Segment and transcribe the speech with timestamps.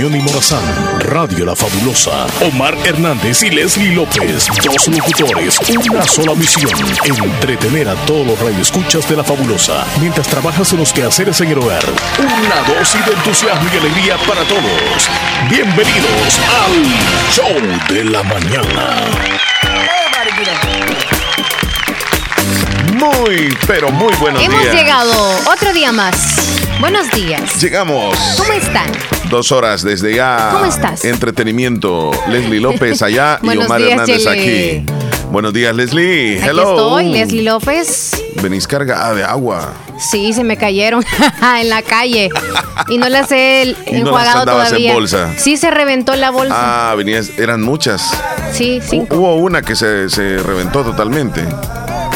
[0.00, 0.62] Unión y Morazán,
[1.00, 5.58] Radio La Fabulosa, Omar Hernández y Leslie López, dos locutores,
[5.90, 6.70] una sola misión,
[7.04, 11.58] entretener a todos los radioescuchas de La Fabulosa, mientras trabajas en los quehaceres en el
[11.58, 11.82] hogar.
[12.18, 15.10] Una dosis de entusiasmo y alegría para todos.
[15.50, 19.04] Bienvenidos al Show de la Mañana.
[22.94, 24.74] Muy, pero muy buenos Hemos días.
[24.74, 26.16] llegado otro día más.
[26.80, 27.60] Buenos días.
[27.60, 28.16] Llegamos.
[28.38, 29.19] ¿Cómo están?
[29.30, 30.50] Dos horas desde ya.
[30.52, 31.04] ¿Cómo estás?
[31.04, 32.10] Entretenimiento.
[32.28, 34.84] Leslie López allá y Buenos Omar días, Hernández aquí.
[35.30, 36.38] Buenos días, Leslie.
[36.40, 36.70] Aquí Hello.
[36.74, 38.20] estoy, Leslie López.
[38.42, 39.72] Venís cargada de agua.
[40.10, 41.04] Sí, se me cayeron
[41.60, 42.28] en la calle.
[42.88, 44.94] Y no las he Y no las enjuagado andabas en todavía.
[44.94, 45.34] bolsa.
[45.38, 46.90] Sí, se reventó la bolsa.
[46.90, 48.10] Ah, venías, eran muchas.
[48.52, 49.16] sí, cinco.
[49.16, 51.44] Hubo una que se, se reventó totalmente.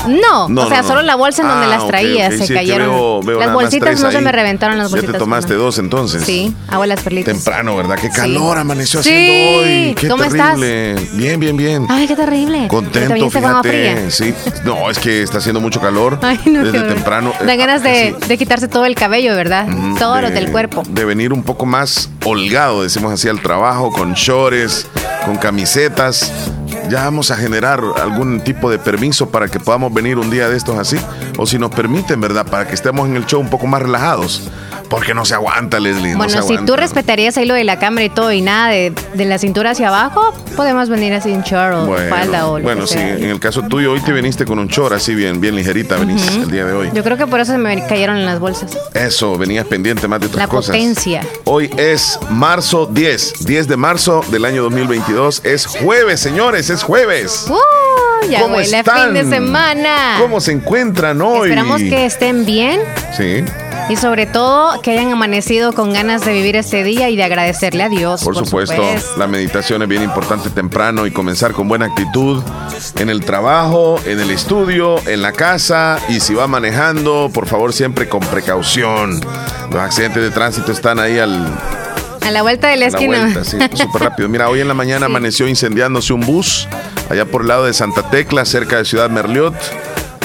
[0.06, 0.88] No, No, o sea, no, no.
[0.88, 2.90] solo la bolsa en donde Ah, las ok, traía se sí, cayeron.
[2.90, 5.12] veo- veo las bolsitas no se me reventaron las Ya bolsitas.
[5.14, 6.22] te tomaste dos entonces.
[6.24, 7.34] Sí, hago las perlitas.
[7.34, 7.96] Temprano, ¿verdad?
[8.00, 8.16] Qué Sí.
[8.16, 9.08] calor amaneció Sí.
[9.10, 9.94] haciendo hoy.
[9.94, 10.94] Qué ¿Cómo terrible.
[11.14, 11.86] Bien, bien, bien.
[11.88, 12.62] Ay, qué terrible.
[12.62, 14.10] ¿Te Contento, fíjate.
[14.10, 14.34] Sí.
[14.64, 16.18] No, es que está haciendo mucho calor.
[16.22, 17.32] Ay, Desde temprano.
[17.46, 18.28] Eh, ganas de, sí.
[18.28, 19.66] de quitarse todo el cabello, ¿verdad?
[19.68, 20.82] Ujú, todo lo de- del cuerpo.
[20.88, 24.86] De venir un poco más holgado, decimos así, al trabajo, con shorts,
[25.24, 26.32] con camisetas.
[26.90, 30.56] Ya vamos a generar algún tipo de permiso para que podamos venir un día de
[30.56, 30.96] estos así.
[31.38, 32.46] O si nos permiten, ¿verdad?
[32.46, 34.42] Para que estemos en el show un poco más relajados.
[34.90, 36.12] Porque no se aguanta, Leslie.
[36.12, 38.92] no Bueno, si tú respetarías ahí lo de la cámara y todo y nada de,
[39.14, 42.64] de la cintura hacia abajo, podemos venir así en short o Bueno, falda o lo
[42.64, 43.16] bueno que sí, sea.
[43.16, 46.28] en el caso tuyo, hoy te viniste con un short así bien, bien ligerita, venís
[46.36, 46.90] el día de hoy.
[46.92, 48.76] Yo creo que por eso se me cayeron en las bolsas.
[48.92, 50.76] Eso, venías pendiente más de otras La cosas.
[50.76, 51.22] potencia.
[51.44, 55.40] Hoy es marzo 10, 10 de marzo del año 2022.
[55.44, 57.46] Es jueves, señores, es jueves.
[57.48, 58.28] ¡Uh!
[58.28, 59.12] Ya ¿Cómo huele están?
[59.12, 60.16] fin de semana.
[60.20, 61.48] ¿Cómo se encuentran hoy?
[61.48, 62.80] Esperamos que estén bien
[63.14, 63.44] Sí,
[63.88, 67.82] y sobre todo que hayan amanecido con ganas de vivir este día y de agradecerle
[67.82, 68.24] a Dios.
[68.24, 68.82] por, supuesto.
[69.18, 72.42] La meditación es bien importante temprano y comenzar con buena actitud
[72.98, 77.72] en el trabajo, en el estudio, en la casa y si va manejando, por favor
[77.72, 79.20] siempre con precaución.
[79.70, 81.46] Los accidentes de tránsito están ahí al,
[82.24, 83.44] A la vuelta de la esquina.
[83.44, 84.28] sí, súper rápido.
[84.28, 85.12] Mira, hoy en la mañana Sí.
[85.12, 86.66] amaneció incendiándose un bus
[87.10, 89.54] allá por el lado de Santa Tecla, cerca de Ciudad Merliot.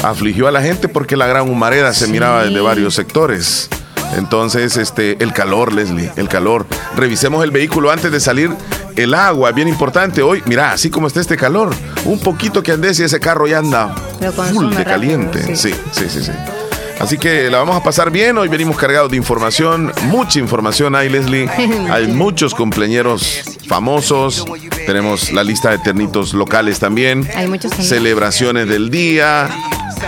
[0.03, 2.11] Afligió a la gente porque la gran humareda se Sí.
[2.11, 3.67] miraba desde varios sectores.
[4.15, 6.65] Entonces, este, el calor, Leslie, el calor.
[6.95, 8.49] Revisemos el vehículo antes de salir.
[8.95, 10.21] El agua, bien importante.
[10.23, 11.69] Hoy, mira, así como está este calor,
[12.05, 13.93] un poquito que andes y ese carro ya anda
[14.51, 15.55] full de rápido, caliente.
[15.55, 15.73] sí.
[15.91, 16.31] sí, sí, sí.
[16.99, 17.03] Sí.
[17.03, 18.37] Así que la vamos a pasar bien.
[18.37, 21.49] Hoy venimos cargados de información, mucha información hay, Leslie.
[21.91, 24.45] Hay muchos cumpleañeros famosos.
[24.85, 27.27] Tenemos la lista de ternitos locales también.
[27.35, 27.71] Hay muchos.
[27.73, 29.49] Celebraciones del día.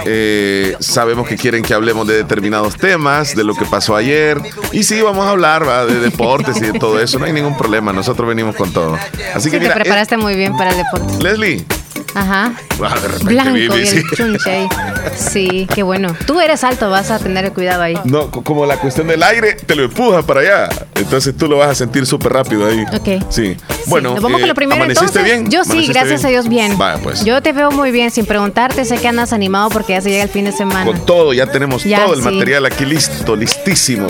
[0.06, 4.40] Eh, sabemos que quieren que hablemos de determinados temas, de lo que pasó ayer.
[4.72, 5.86] Y sí, vamos a hablar ¿va?
[5.86, 7.20] de deportes y de todo eso.
[7.20, 7.92] No hay ningún problema.
[7.94, 8.96] Nosotros venimos con todo.
[9.36, 11.14] Así Sí, que te mira, preparaste muy bien para el deporte.
[11.14, 11.66] eh, Leslie.
[12.14, 12.54] Ajá.
[12.84, 13.98] ah, de repente Blanco y sí.
[13.98, 14.68] el chunche ahí.
[15.16, 16.16] Sí, qué bueno.
[16.26, 17.96] Tú eres alto, vas a tener cuidado ahí.
[18.04, 20.70] No, co- como la cuestión del aire te lo empuja para allá.
[20.96, 22.84] Entonces tú lo vas a sentir súper rápido ahí.
[22.94, 23.24] Ok.
[23.30, 23.56] Sí.
[23.88, 25.24] Bueno, Sí, vamos eh, con lo primero ¿amaneciste entonces.
[25.40, 25.50] bien?
[25.52, 26.26] Yo sí, ¿Amaneciste gracias bien?
[26.26, 26.78] a Dios bien.
[26.78, 27.24] Vaya, pues.
[27.26, 30.24] Yo te veo muy bien, sin preguntarte, sé que andas animado porque ya se llega
[30.24, 30.86] el fin de semana.
[30.86, 32.26] Con todo, ya tenemos Ya, todo el sí.
[32.30, 34.08] material aquí listo, listísimo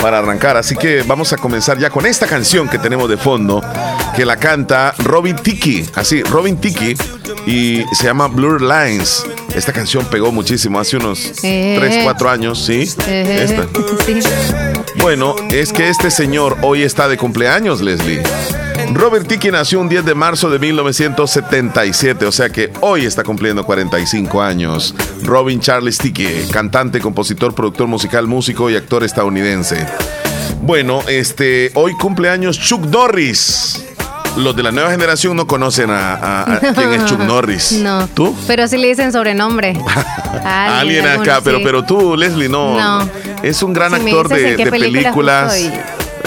[0.00, 0.56] para arrancar.
[0.56, 3.62] Así que vamos a comenzar ya con esta canción que tenemos de fondo,
[4.14, 5.84] que la canta Robin Tiki.
[5.94, 6.94] Así, Robin Tiki.
[7.46, 9.24] Y se llama Blur Lines.
[9.54, 11.76] Esta canción pegó muchísimo hace unos Eh.
[11.78, 12.88] 3, 4 años, ¿sí?
[13.06, 13.66] Eh, Esta.
[14.04, 14.20] sí.
[15.00, 18.22] Bueno, es que este señor hoy está de cumpleaños, Leslie.
[18.92, 23.64] Robert Tiki nació un 10 de marzo de 1977, o sea que hoy está cumpliendo
[23.64, 24.94] 45 años.
[25.22, 29.86] Robin Charles Tiki, cantante, compositor, productor musical, músico y actor estadounidense.
[30.62, 33.84] Bueno, este, hoy cumpleaños Chuck Norris.
[34.36, 37.72] Los de la nueva generación no conocen a, a- a quién es Chuck Norris.
[37.72, 38.06] No.
[38.08, 38.34] ¿Tú?
[38.46, 39.76] Pero sí le dicen sobrenombre.
[40.44, 41.64] A alguien acá, pero, sí.
[41.64, 42.78] pero tú, Leslie, no.
[42.78, 43.08] No.
[43.42, 44.70] Es un gran Si actor de, de película
[45.50, 45.70] películas.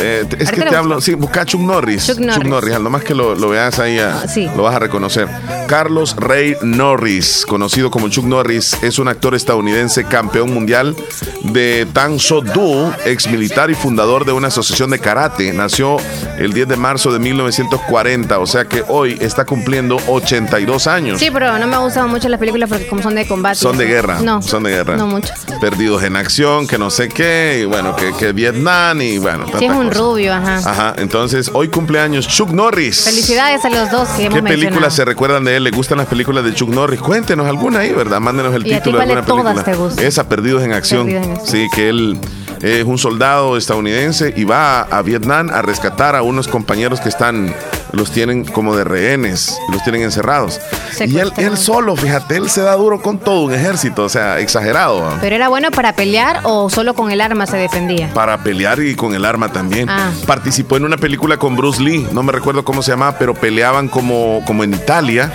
[0.06, 2.08] Eh, es que te lo hablo, sí, busca Chuck Norris.
[2.08, 2.76] Chuck Norris.
[2.76, 4.50] al nomás que lo, lo veas ahí, ah, Sí.
[4.56, 5.28] lo vas a reconocer.
[5.68, 10.96] Carlos Ray Norris, conocido como Chuck Norris, es un actor estadounidense campeón mundial
[11.44, 15.54] de Tang So Do, ex militar y fundador de una asociación de karate.
[15.54, 15.98] Nació
[16.38, 21.20] el 10 de marzo de 1940, o sea que hoy está cumpliendo 82 años.
[21.20, 23.56] Sí, pero no me han gustado mucho las películas porque como son de combate.
[23.56, 24.20] Son de guerra.
[24.22, 24.42] No.
[24.42, 24.98] Son de guerra.
[24.98, 25.34] No mucho.
[25.62, 29.66] Perdidos en acción, que no sé qué, y bueno, que, que Vietnam, y bueno, Sí,
[29.66, 30.58] es un rubio, ajá.
[30.58, 33.04] Ajá, entonces hoy cumpleaños Chuck Norris.
[33.04, 35.64] Felicidades a los dos que hemos ¿Qué películas se recuerdan de él?
[35.64, 37.00] ¿Le gustan las películas de Chuck Norris?
[37.02, 38.20] Cuéntenos alguna ahí, ¿verdad?
[38.20, 39.52] Mándenos el ¿Y a ti título de alguna película.
[39.52, 40.04] todas te gusta?
[40.04, 41.06] Esa, Perdidos en Acción.
[41.06, 41.62] Perdidos en Acción.
[41.62, 42.20] Sí, que él
[42.62, 47.54] Es un soldado estadounidense y va a, Vietnam a rescatar a unos compañeros que están,
[47.94, 50.60] los tienen como de rehenes, los tienen encerrados.
[51.00, 54.40] Y él, él, solo, fíjate, él se da duro con todo un ejército, o sea,
[54.40, 55.16] exagerado.
[55.22, 58.12] ¿Pero era bueno para pelear o solo con el arma se defendía?
[58.14, 59.90] Para pelear y con el arma también.
[59.90, 60.12] Ah.
[60.26, 63.88] Participó en una película con Bruce Lee, no me recuerdo cómo se llamaba, pero peleaban
[63.88, 65.32] como, como en Italia,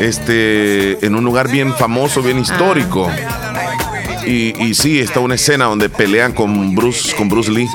[0.00, 3.10] este, en un lugar bien famoso, bien histórico.
[3.10, 4.24] Ah.
[4.26, 7.68] Y, y, sí, está una escena donde pelean con Bruce, con Bruce Lee.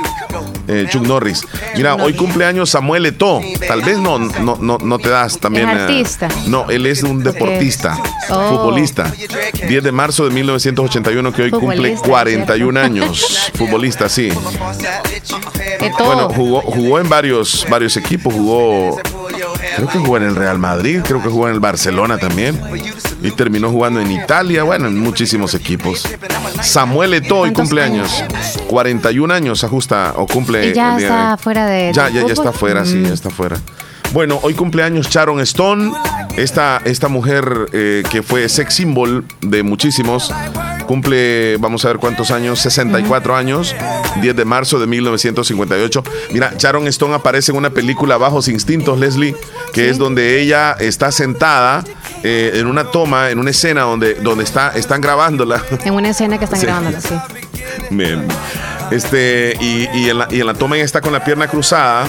[0.67, 1.45] Eh, Chuck Norris.
[1.75, 3.41] Mira, hoy cumpleaños Samuel Eto'o.
[3.67, 5.69] Tal vez no, no, no, no te das también.
[5.69, 6.27] ¿Es artista?
[6.47, 7.97] no, él es un deportista,
[8.29, 8.49] oh.
[8.49, 9.11] futbolista.
[9.67, 13.51] 10 de marzo de 1981 que hoy cumple 41 años.
[13.53, 14.29] futbolista, sí.
[15.99, 18.33] Bueno, jugó, jugó en varios, varios equipos.
[18.33, 18.99] Jugó,
[19.75, 22.59] creo que jugó en el Real Madrid, creo que jugó en el Barcelona también.
[23.21, 26.07] Y terminó jugando en Italia, bueno, en muchísimos equipos.
[26.61, 28.23] Samuel Eto'o cumpleaños.
[28.67, 30.73] 41 años ajusta o cumple.
[30.73, 31.91] ya está fuera de.
[31.93, 33.57] Ya, ya, ya está fuera, sí, ya está fuera.
[34.13, 35.91] Bueno, hoy cumpleaños Sharon Stone,
[36.37, 40.33] esta, esta mujer eh, que fue sex symbol de muchísimos.
[40.87, 43.75] Cumple, vamos a ver cuántos años, 64 años,
[44.21, 46.03] 10 de marzo de 1958.
[46.31, 49.35] Mira, Sharon Stone aparece en una película Bajos Instintos, Leslie,
[49.73, 51.83] que es donde ella está sentada
[52.23, 55.63] eh, en una toma, en una escena donde, donde está, están grabándola.
[55.83, 57.15] En una escena que están grabándola, sí.
[58.91, 62.07] Este, y, y, en la, y en la toma ella está con la pierna cruzada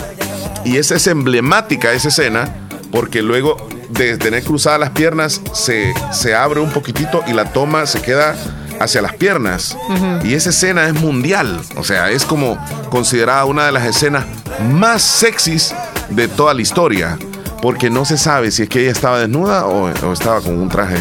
[0.67, 2.49] y esa es emblemática esa escena,
[2.91, 3.57] porque luego
[3.91, 8.35] de tener cruzadas las piernas, se, se abre un poquitito y la toma se queda
[8.81, 9.77] hacia las piernas.
[10.25, 11.61] Y esa escena es mundial.
[11.77, 12.59] O sea, es como
[12.91, 14.25] considerada una de las escenas
[14.73, 15.75] más sexys
[16.11, 17.17] de toda la historia.
[17.63, 20.97] Porque no se sabe si es que ella estaba desnuda o, estaba con un traje.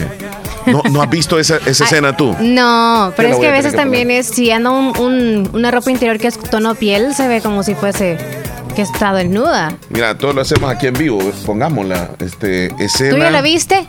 [0.66, 2.36] ¿No, has visto esa, escena tú?
[2.40, 6.28] No, pero es que a veces también es, si anda un, una ropa interior que
[6.28, 8.45] es tono piel, se ve como si fuese
[8.76, 9.78] que está desnuda.
[9.90, 11.20] Mira, todo lo hacemos aquí en vivo.
[11.46, 12.12] Pongámosla.
[12.20, 13.12] Este, escena.
[13.12, 13.88] ¿Tú ya la viste?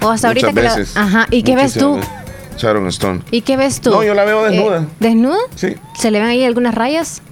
[0.00, 0.84] o hasta ahorita que la...
[0.94, 1.26] Ajá.
[1.30, 2.00] ¿Y qué ves tú?
[2.56, 3.22] Sharon Stone.
[3.30, 3.90] ¿Y qué ves tú?
[3.90, 4.82] No, yo la veo desnuda.
[4.82, 5.38] Eh, ¿Desnuda?
[5.56, 5.76] Sí.
[5.98, 7.22] ¿Se le ven ahí algunas rayas?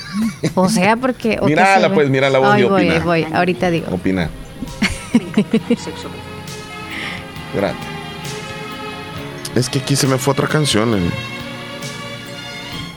[0.54, 1.38] o sea, porque.
[1.42, 3.86] Mírala, pues, mira la voz y voy, voy, ahorita digo.
[3.92, 4.28] Opina.
[7.54, 7.86] Gracias.
[9.54, 10.98] Es que aquí se me fue otra canción.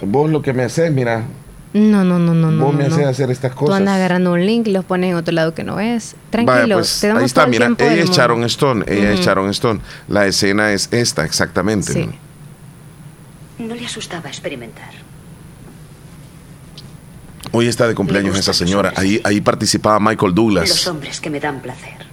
[0.02, 1.24] Vos lo que me haces, mira,
[1.76, 2.66] no, no, no, no.
[2.66, 3.68] Vos me haces hacer estas cosas.
[3.68, 6.16] Tú andas agarrando un link y los pones en otro lado que no ves.
[6.30, 9.82] Tranquilo, pues, ahí está, mira, ella es Sharon Stone, ella es Sharon Stone.
[10.08, 11.92] La escena es esta, exactamente.
[11.92, 12.10] Sí.
[13.60, 14.92] No le asustaba experimentar.
[17.52, 18.94] Hoy está de cumpleaños esa señora.
[18.96, 20.70] Ahí, ahí participaba Michael Douglas.
[20.70, 22.06] Los hombres que me dan placer.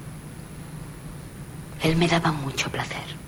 [1.84, 3.21] Él me daba mucho placer.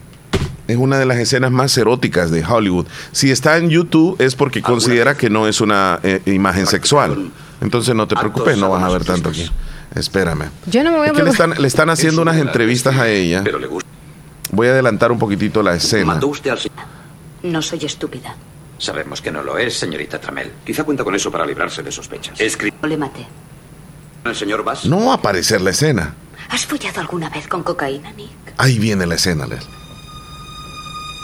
[0.66, 2.86] Es una de las escenas más eróticas de Hollywood.
[3.12, 7.30] Si está en YouTube es porque considera que no es una eh, imagen sexual.
[7.60, 9.50] Entonces no te preocupes, no vas a ver tanto aquí.
[9.94, 10.50] Espérame.
[10.66, 13.44] Yo no me voy a le están, le están haciendo unas entrevistas a ella.
[14.50, 16.20] Voy a adelantar un poquitito la escena.
[17.42, 18.34] No soy estúpida.
[18.78, 20.50] Sabemos que no lo es, señorita Tramel.
[20.64, 22.38] Quizá cuenta con eso para librarse de sospechas.
[22.82, 23.26] No le maté.
[24.24, 24.86] ¿El señor Bass?
[24.86, 26.14] No va a aparecer la escena.
[26.48, 28.30] ¿Has follado alguna vez con cocaína, Nick?
[28.56, 29.83] Ahí viene la escena, Leslie.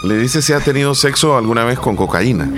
[0.03, 2.49] Le dice si ha tenido sexo alguna vez con cocaína.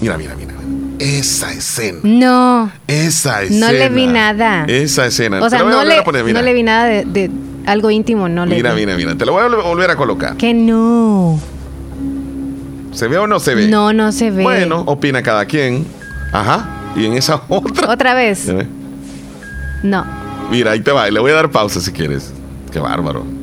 [0.00, 0.50] Mira, mira, mira.
[0.98, 1.98] Esa escena.
[2.02, 2.70] No.
[2.86, 3.66] Esa escena.
[3.66, 4.64] No le vi nada.
[4.66, 5.42] Esa escena.
[5.42, 6.02] O sea, no, le,
[6.32, 7.30] no le vi nada de,
[7.66, 9.16] algo íntimo, no le Mira, mira, mira.
[9.16, 10.36] Te lo voy a volver a colocar.
[10.36, 11.40] Que no.
[12.92, 13.68] ¿Se ve o no se ve?
[13.68, 14.42] No, no se ve.
[14.42, 15.86] Bueno, opina cada quien.
[16.32, 16.68] Ajá.
[16.94, 17.90] Y en esa otra.
[17.90, 18.46] Otra vez.
[19.82, 20.04] No.
[20.50, 21.10] Mira, ahí te va.
[21.10, 22.32] Le voy a dar pausa si quieres.
[22.72, 23.39] Qué bárbaro.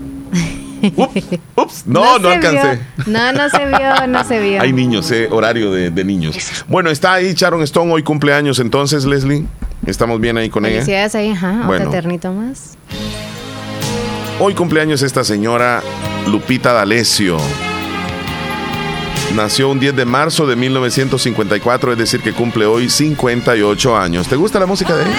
[1.55, 2.79] Ups, no, no, alcancé.
[3.05, 4.61] No, no se vio, no se vio.
[4.61, 6.35] Hay niños, eh, horario de, niños.
[6.67, 9.45] Bueno, está ahí Sharon Stone, hoy cumpleaños entonces, Leslie.
[9.85, 10.75] Estamos bien ahí con ella.
[10.75, 11.89] Felicidades ahí, ajá, bueno.
[11.89, 12.77] eternito más.
[14.39, 15.81] Hoy cumpleaños esta señora
[16.27, 17.37] Lupita D'Alessio.
[19.33, 24.27] Nació un 10 de marzo de 1954, es decir, que cumple hoy 58 años.
[24.27, 25.15] ¿Te gusta la música de ella?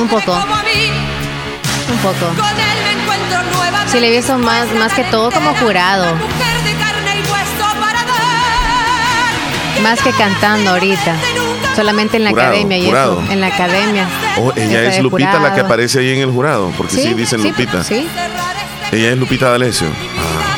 [0.00, 0.32] Un poco.
[0.32, 2.85] Un poco.
[3.88, 6.14] Sí, le he visto más, más que todo como jurado.
[9.82, 11.14] Más que cantando ahorita.
[11.76, 13.22] Solamente en la academia y eso.
[13.30, 14.08] En la academia.
[14.38, 16.72] Oh, ella es Lupita la que aparece ahí en el jurado.
[16.76, 17.84] Porque sí, dicen Lupita.
[17.84, 18.08] Sí.
[18.92, 19.88] Ella es Lupita D'Alessio.
[20.18, 20.56] Ah,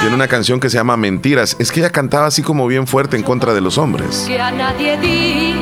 [0.00, 1.56] Tiene una canción que se llama Mentiras.
[1.58, 4.24] Es que ella cantaba así como bien fuerte en contra de los hombres.
[4.26, 5.54] Que a nadie di.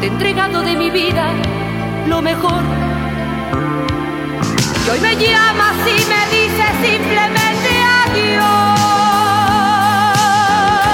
[0.00, 1.32] Te he entregado de mi vida
[2.06, 2.89] lo mejor
[4.90, 7.68] y hoy me llamas y me dices simplemente
[8.04, 8.80] adiós.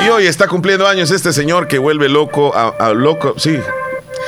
[0.04, 3.58] Y hoy está cumpliendo años este señor que vuelve loco a, loco, sí,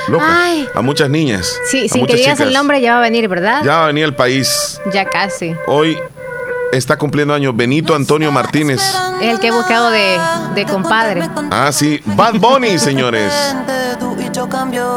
[0.07, 0.25] loco,
[0.73, 1.55] a muchas niñas.
[1.69, 3.61] Sí, sin que digas el nombre ya va a venir, ¿verdad?
[3.63, 4.81] Ya va a venir al país.
[4.91, 5.55] Ya casi.
[5.67, 5.99] Hoy
[6.71, 8.81] está cumpliendo años Benito Antonio Martínez.
[9.21, 10.19] El que he buscado de,
[10.55, 11.29] de compadre.
[11.51, 12.01] Ah, sí.
[12.05, 13.31] Bad Bunny, señores.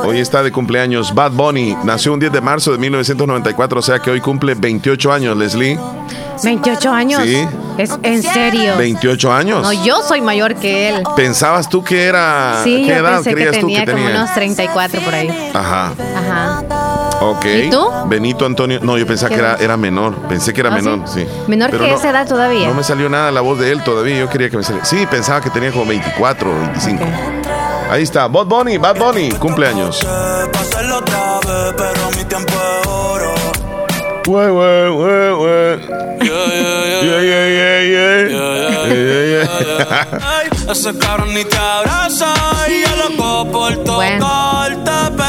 [0.04, 1.76] Hoy está de cumpleaños Bad Bunny.
[1.84, 5.78] Nació un 10 de marzo de 1994, o sea que hoy cumple 28 años, Leslie.
[6.44, 7.22] 28 años.
[7.24, 7.48] Sí.
[7.76, 8.76] Es en serio.
[8.76, 9.62] 28 años.
[9.62, 11.02] No, yo soy mayor que él.
[11.16, 15.14] ¿Pensabas tú que era Sí, ¿qué yo edad pensé que tenía como unos 34 por
[15.14, 15.50] ahí.
[15.54, 15.92] Ajá.
[16.16, 16.62] Ajá.
[17.20, 17.44] Ok.
[17.66, 17.84] ¿Y tú?
[18.06, 18.80] Benito Antonio.
[18.82, 20.14] No, yo pensaba que era, era menor.
[20.28, 21.26] Pensé que era ¿Ah, menor, sí.
[21.48, 22.68] Menor que esa edad todavía.
[22.68, 24.18] No me salió nada la voz de él todavía.
[24.18, 24.84] Yo quería que me saliera.
[24.84, 27.04] Sí, pensaba que tenía como 24 o 25.
[27.92, 30.00] Ahí está, Bad Bunny, Bad Bunny, cumpleaños.
[43.94, 44.26] Bueno.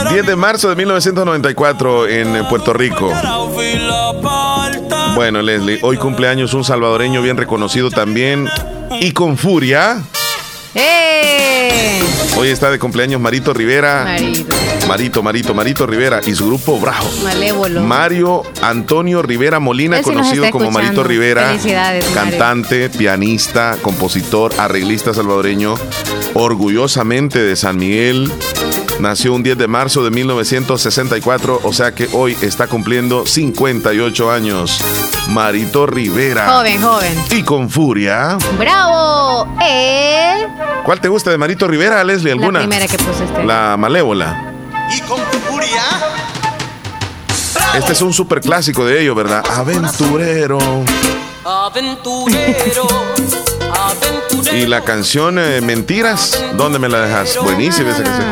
[0.09, 3.11] 10 de marzo de 1994 en eh, Puerto Rico.
[5.15, 8.47] Bueno, Leslie, hoy cumpleaños un salvadoreño bien reconocido también
[9.01, 10.01] y con furia.
[10.75, 11.99] ¡Eh!
[12.35, 14.05] Hoy está de cumpleaños Marito Rivera.
[14.05, 14.55] Marito.
[14.87, 17.07] Marito, Marito, Marito Rivera y su grupo Bravo.
[17.23, 17.81] Malévolo.
[17.81, 21.49] Mario Antonio Rivera Molina, conocido como Marito Rivera.
[21.49, 22.05] Felicidades.
[22.07, 25.75] Cantante, pianista, compositor, arreglista salvadoreño.
[26.33, 28.31] Orgullosamente de San Miguel.
[28.99, 34.79] Nació un 10 de marzo de 1964, o sea que hoy está cumpliendo 58 años.
[35.29, 36.47] Marito Rivera.
[36.49, 37.23] Joven, joven.
[37.31, 38.37] Y con furia.
[38.57, 39.47] ¡Bravo!
[39.61, 40.47] ¿Eh?
[40.85, 42.31] ¿Cuál te gusta de Marito Rivera, Leslie?
[42.31, 42.59] ¿Alguna?
[42.59, 43.43] La primera que pusiste.
[43.43, 44.53] La malévola.
[44.95, 45.19] Y con
[45.49, 45.83] furia.
[47.75, 49.43] Este es un super clásico de ellos, ¿verdad?
[49.49, 50.59] Aventurero.
[51.43, 52.87] Aventurero.
[53.73, 54.23] Aventurero.
[54.53, 57.37] Y la canción eh, Mentiras, ¿dónde me la dejas?
[57.41, 58.31] Buenísima esa canción.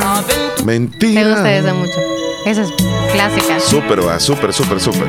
[0.65, 1.25] Mentiras.
[1.25, 1.99] Me gusta esa mucho.
[2.45, 2.69] Esa es
[3.11, 3.59] clásica.
[3.59, 5.07] Súper, va, súper, súper, súper.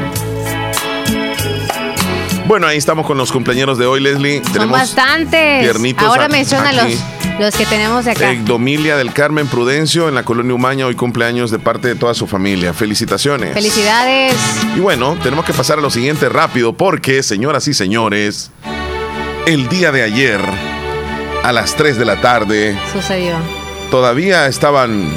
[2.47, 4.42] Bueno, ahí estamos con los cumpleaños de hoy, Leslie.
[4.54, 5.75] Son bastantes.
[5.99, 6.99] Ahora menciona los,
[7.38, 8.35] los que tenemos acá.
[8.44, 12.26] Domilia del Carmen Prudencio en la colonia Umaña, hoy cumpleaños de parte de toda su
[12.26, 12.75] familia.
[12.75, 13.54] Felicitaciones.
[13.54, 14.35] Felicidades.
[14.76, 18.50] Y bueno, tenemos que pasar a lo siguiente rápido porque, señoras y señores,
[19.47, 20.40] el día de ayer,
[21.44, 23.37] a las 3 de la tarde, sucedió.
[23.90, 25.11] Todavía estaban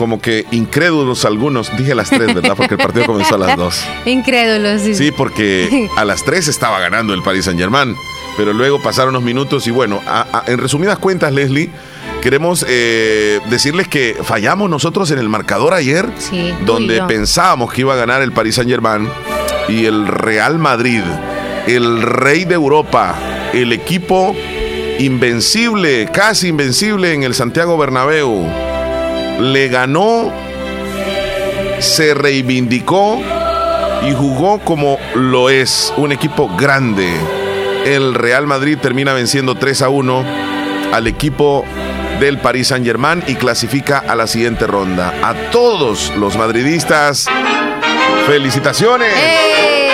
[0.00, 1.76] como que incrédulos algunos.
[1.76, 2.54] Dije a las 3, ¿verdad?
[2.56, 3.84] Porque el partido comenzó a las 2.
[4.06, 4.94] incrédulos, sí.
[4.94, 7.94] Sí, porque a las 3 estaba ganando el Paris Saint-Germain.
[8.38, 10.00] Pero luego pasaron unos minutos y bueno,
[10.46, 11.68] en resumidas cuentas, Leslie,
[12.22, 17.92] queremos eh, decirles que fallamos nosotros en el marcador ayer, sí, donde pensábamos que iba
[17.92, 19.06] a ganar el Paris Saint-Germain
[19.68, 21.02] y el Real Madrid,
[21.66, 23.14] el rey de Europa,
[23.52, 24.34] el equipo
[24.98, 28.69] invencible, casi invencible en el Santiago Bernabéu
[29.40, 30.32] le ganó,
[31.78, 33.20] se reivindicó
[34.06, 37.10] y jugó como lo es, un equipo grande.
[37.84, 40.24] El Real Madrid termina venciendo 3 a 1
[40.92, 41.64] al equipo
[42.20, 45.14] del Paris Saint Germain y clasifica a la siguiente ronda.
[45.22, 47.26] A todos los madridistas,
[48.26, 49.12] felicitaciones.
[49.16, 49.88] ¡Eh!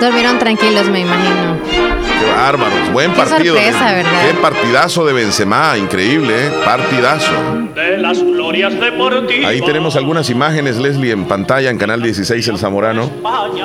[0.00, 1.85] Dormieron tranquilos, me imagino.
[2.18, 2.92] Qué bárbaros.
[2.92, 3.54] Buen partido.
[3.54, 5.76] Qué partidazo de Benzema.
[5.76, 6.50] Increíble, ¿eh?
[6.64, 7.32] Partidazo.
[7.74, 9.50] De las glorias deportivas.
[9.50, 13.10] Ahí tenemos algunas imágenes, Leslie, en pantalla en Canal 16 El Zamorano.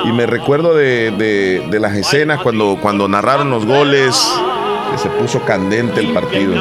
[0.04, 4.20] Y me recuerdo de, las escenas cuando, cuando narraron los goles.
[4.90, 6.54] Que se puso candente el partido.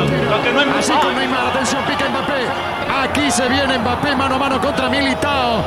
[3.03, 5.63] Aquí se viene Mbappé mano a mano contra Militao.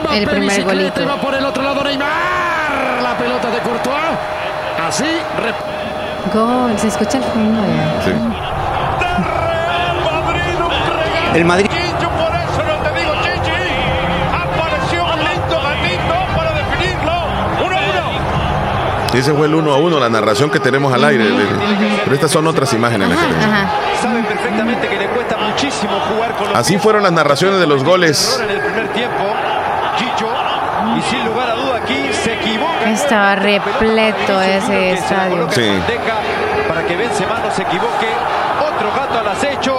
[0.00, 1.06] Mbappé el primer golito.
[1.06, 3.02] va por el otro lado Neymar.
[3.02, 4.45] La pelota de Courtois.
[4.86, 5.04] Así.
[6.32, 7.60] Gol, se escucha el fondo.
[8.04, 8.12] Sí.
[11.34, 11.66] El Madrid.
[11.68, 13.50] Por eso no te digo, Chichi.
[14.32, 17.12] Apareció un lindo gatito para definirlo.
[17.66, 17.80] 1 a
[19.12, 19.18] 1.
[19.18, 21.24] Ese fue el 1 a 1, la narración que tenemos al aire.
[22.04, 23.08] Pero estas son otras imágenes.
[23.08, 23.70] Las que tenemos.
[24.00, 27.82] Saben perfectamente que le cuesta muchísimo jugar con los Así fueron las narraciones de los
[27.82, 28.38] goles.
[28.40, 29.24] En el primer tiempo,
[29.98, 30.28] Chicho,
[30.96, 32.55] y sin lugar a duda aquí se equivoca.
[32.92, 35.48] Estaba repleto ese estadio.
[35.50, 35.68] Sí.
[36.68, 38.06] Para que Benzema no se equivoque.
[38.60, 39.76] Otro gato al acecho.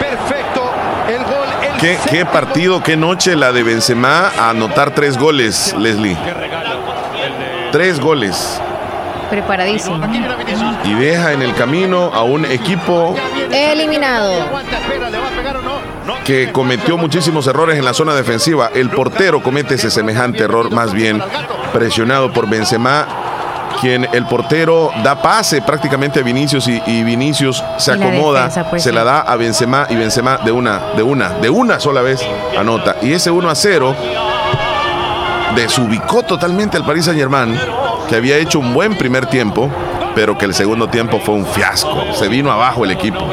[0.00, 0.70] Perfecto.
[1.08, 1.46] El gol.
[1.62, 6.16] El ¿Qué, qué partido, qué noche la de Benzema a anotar tres goles, Leslie.
[7.70, 8.60] Tres goles.
[9.30, 10.04] Preparadísimo.
[10.84, 13.14] Y deja en el camino a un equipo
[13.50, 14.34] eliminado
[16.24, 18.70] que cometió muchísimos errores en la zona defensiva.
[18.74, 21.22] El portero comete ese semejante error, más bien
[21.72, 23.06] presionado por Benzema.
[23.80, 28.40] quien el portero da pase prácticamente a Vinicius y, y Vinicius se Y la acomoda,
[28.40, 31.80] defensa, pues, se la da a Benzema y Benzema de una, de una, de una
[31.80, 32.22] sola vez
[32.56, 32.96] anota.
[33.02, 33.96] Y ese 1 a 0
[35.56, 37.58] desubicó totalmente al Paris Saint Germain,
[38.08, 39.70] que había hecho un buen primer tiempo,
[40.14, 42.12] pero que el segundo tiempo fue un fiasco.
[42.14, 43.26] Se vino abajo el equipo.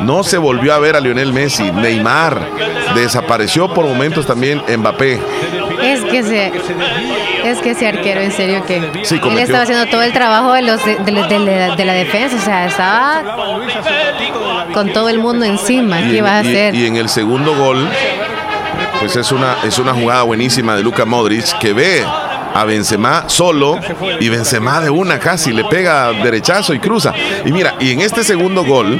[0.00, 2.40] No se volvió a ver a Lionel Messi, Neymar,
[2.94, 5.20] desapareció por momentos también Mbappé.
[5.82, 6.52] Es que ese,
[7.44, 10.62] es que ese arquero, en serio, que Sí, él estaba haciendo todo el trabajo de,
[10.62, 13.22] los de, de los- de la, de la defensa, o sea, estaba
[14.72, 15.98] con todo el mundo encima.
[15.98, 17.88] ¿Qué en- iba a y- y en el segundo gol,
[19.00, 22.04] pues es una, es una jugada buenísima de Luka Modric que ve
[22.56, 23.78] a Benzema solo
[24.18, 27.12] y Benzema de una casi le pega derechazo y cruza.
[27.44, 28.98] Y mira, y en este segundo gol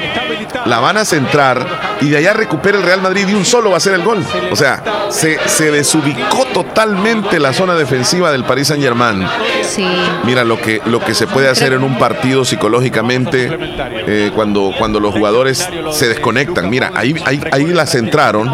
[0.67, 1.67] la van a centrar
[2.01, 4.25] y de allá recupera el Real Madrid y un solo va a ser el gol.
[4.51, 9.27] O sea, se, se desubicó totalmente la zona defensiva del Paris Saint Germain.
[9.63, 9.87] Sí.
[10.25, 13.49] Mira lo que, lo que se puede hacer en un partido psicológicamente
[14.07, 16.69] eh, cuando, cuando los jugadores se desconectan.
[16.69, 18.53] Mira, ahí, ahí, ahí la centraron.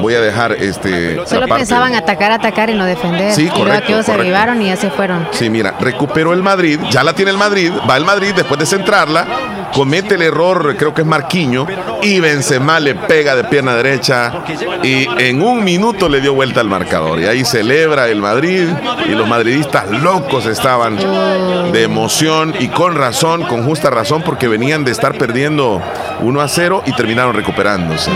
[0.00, 1.20] Voy a dejar este.
[1.26, 3.32] Solo pensaban atacar, atacar y no defender.
[3.34, 4.22] Sí, y luego correcto, aquellos se correcto.
[4.22, 5.28] avivaron y ya se fueron.
[5.32, 8.66] Sí, mira, recuperó el Madrid, ya la tiene el Madrid, va el Madrid después de
[8.66, 9.26] centrarla,
[9.74, 11.66] comete el error, creo que es Marquiño,
[12.00, 14.44] y Benzema le pega de pierna derecha
[14.82, 17.20] y en un minuto le dio vuelta al marcador.
[17.20, 18.68] Y ahí celebra el Madrid
[19.06, 20.96] y los madridistas locos estaban
[21.72, 25.82] de emoción y con razón, con justa razón, porque venían de estar perdiendo
[26.20, 28.10] 1 a 0 y terminaron recuperándose.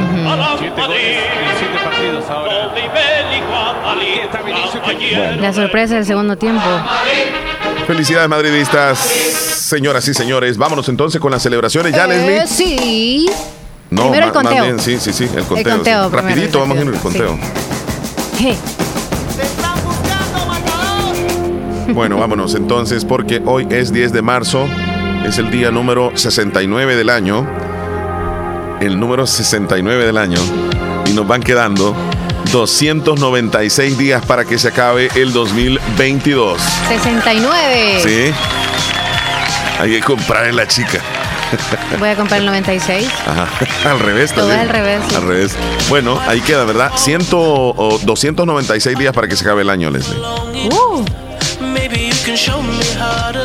[5.41, 6.63] La sorpresa del segundo tiempo.
[7.89, 10.59] Felicidades madridistas, señoras y señores.
[10.59, 11.93] Vámonos entonces con las celebraciones.
[11.95, 12.47] Ya, Eh, Leslie.
[12.47, 13.31] sí.
[13.91, 14.65] No, Primero el más conteo.
[14.65, 15.77] bien, sí, sí, sí, el conteo.
[15.77, 16.11] conteo sí.
[16.11, 17.39] primero, Rapidito, el vamos a ir al conteo.
[21.95, 24.69] Bueno, vámonos entonces porque hoy es 10 de marzo,
[25.27, 27.47] es el día número 69 del año,
[28.81, 30.39] el número 69 del año,
[31.07, 31.97] y nos van quedando
[32.53, 36.61] 296 días para que se acabe el 2022.
[36.89, 38.01] 69.
[38.03, 38.33] ¿Sí?
[39.79, 41.01] Hay que comprar en la chica.
[41.99, 43.09] Voy a comprar el 96.
[43.27, 43.49] Ajá.
[43.91, 45.15] Al revés Todo al revés, sí.
[45.15, 45.53] Al revés.
[45.89, 46.93] Bueno, ahí queda, ¿verdad?
[46.95, 50.19] 100 o 296 días para que se acabe el año, Leslie.
[50.19, 51.05] Uh.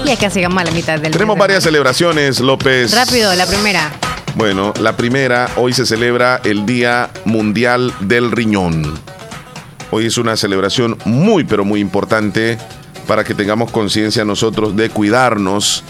[0.06, 1.40] Ya casi llegamos a la mitad del Tenemos mes.
[1.40, 2.94] varias celebraciones, López.
[2.94, 3.92] Rápido, la primera.
[4.36, 9.00] Bueno, la primera, hoy se celebra el Día Mundial del Riñón.
[9.92, 12.58] Hoy es una celebración muy, pero muy importante
[13.08, 15.84] para que tengamos conciencia nosotros de cuidarnos.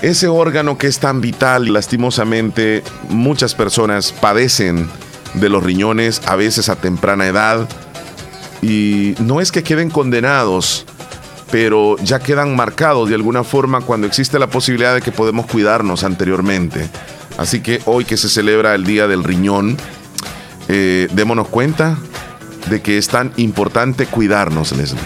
[0.00, 4.88] Ese órgano que es tan vital, lastimosamente, muchas personas padecen
[5.34, 7.68] de los riñones, a veces a temprana edad,
[8.62, 10.86] y no es que queden condenados,
[11.50, 16.02] pero ya quedan marcados de alguna forma cuando existe la posibilidad de que podemos cuidarnos
[16.02, 16.88] anteriormente.
[17.38, 19.76] Así que hoy que se celebra el Día del Riñón,
[20.68, 21.98] eh, démonos cuenta
[22.70, 25.00] de que es tan importante cuidarnos, Leslie.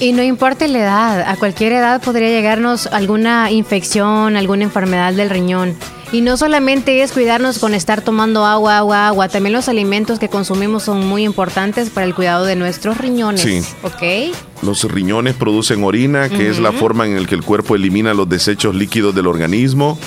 [0.00, 5.30] Y no importa la edad, a cualquier edad podría llegarnos alguna infección, alguna enfermedad del
[5.30, 5.76] riñón.
[6.12, 10.28] Y no solamente es cuidarnos con estar tomando agua, agua, agua, también los alimentos que
[10.28, 13.40] consumimos son muy importantes para el cuidado de nuestros riñones.
[13.40, 13.62] Sí.
[13.82, 14.36] ¿Ok?
[14.62, 18.28] Los riñones producen orina, que es la forma en la que el cuerpo elimina los
[18.28, 19.98] desechos líquidos del organismo.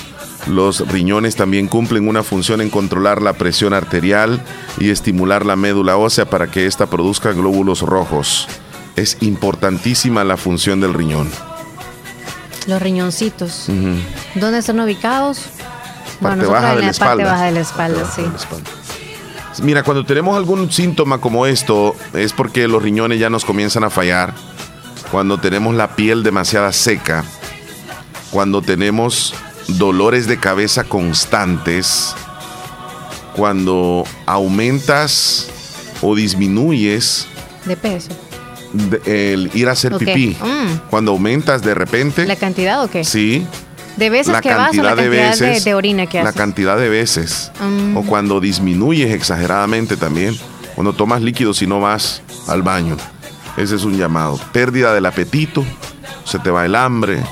[0.49, 4.41] Los riñones también cumplen una función en controlar la presión arterial
[4.79, 8.47] y estimular la médula ósea para que ésta produzca glóbulos rojos.
[8.95, 11.29] Es importantísima la función del riñón.
[12.65, 13.67] Los riñoncitos.
[14.36, 15.45] ¿Dónde están ubicados?
[16.21, 17.23] Parte nosotros baja de la la parte espalda.
[17.25, 18.21] baja de la espalda, sí.
[18.21, 18.69] de la espalda.
[19.63, 23.89] Mira, cuando tenemos algún síntoma como esto, es porque los riñones ya nos comienzan a
[23.89, 24.33] fallar.
[25.12, 27.23] Cuando tenemos la piel demasiada seca.
[28.31, 29.33] Cuando tenemos
[29.67, 32.15] dolores de cabeza constantes.
[33.36, 35.47] Cuando aumentas
[36.01, 37.27] o disminuyes
[37.65, 38.10] De peso.
[38.73, 40.36] de- el ir a hacer pipí.
[40.41, 40.89] Mm.
[40.89, 42.25] Cuando aumentas de repente.
[42.25, 43.03] ¿La cantidad o qué?
[43.03, 43.45] Sí.
[43.95, 45.63] ¿De veces la que vas o la cantidad de cantidad veces.
[45.65, 46.38] de orina que La haces?
[46.39, 47.51] cantidad de veces.
[47.60, 47.97] Mm.
[47.97, 50.36] O cuando disminuyes exageradamente también.
[50.75, 52.97] Cuando tomas líquidos y no vas al baño.
[53.58, 54.39] Ese es un llamado.
[54.51, 55.63] Pérdida del apetito.
[56.23, 57.23] Se te va el hambre.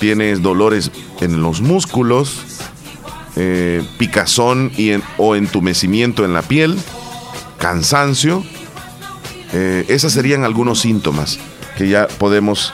[0.00, 2.42] Tienes dolores en los músculos.
[3.36, 6.76] eh, picazón y en- o entumecimiento en la piel.
[7.58, 8.42] Cansancio.
[9.52, 11.38] Eh, esos serían algunos síntomas
[11.78, 12.72] que ya podemos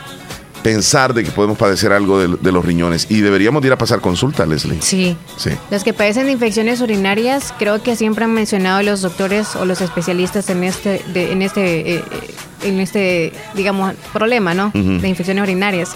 [0.63, 3.07] pensar de que podemos padecer algo de, de los riñones.
[3.11, 4.81] Y deberíamos de ir a pasar consulta, Leslie.
[4.81, 5.17] Sí.
[5.37, 5.51] Sí.
[5.71, 9.81] Los que padecen de infecciones urinarias, creo que siempre han mencionado los doctores o los
[9.83, 12.35] especialistas en este, de- en este, eh, eh,
[12.65, 14.71] en este, digamos, problema, ¿no?
[14.75, 15.91] De infecciones urinarias.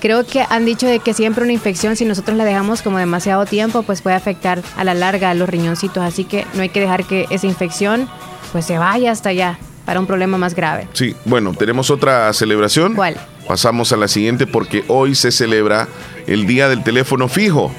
[0.00, 3.46] Creo que han dicho de que siempre una infección, si nosotros la dejamos como demasiado
[3.46, 6.02] tiempo, pues puede afectar a la larga a los riñoncitos.
[6.04, 8.08] Así que no hay que dejar que esa infección
[8.52, 10.88] pues se vaya hasta allá para un problema más grave.
[10.92, 12.94] Sí, bueno, tenemos otra celebración.
[12.94, 13.16] ¿Cuál?
[13.46, 15.88] Pasamos a la siguiente porque hoy se celebra
[16.26, 17.72] el Día del Teléfono Fijo.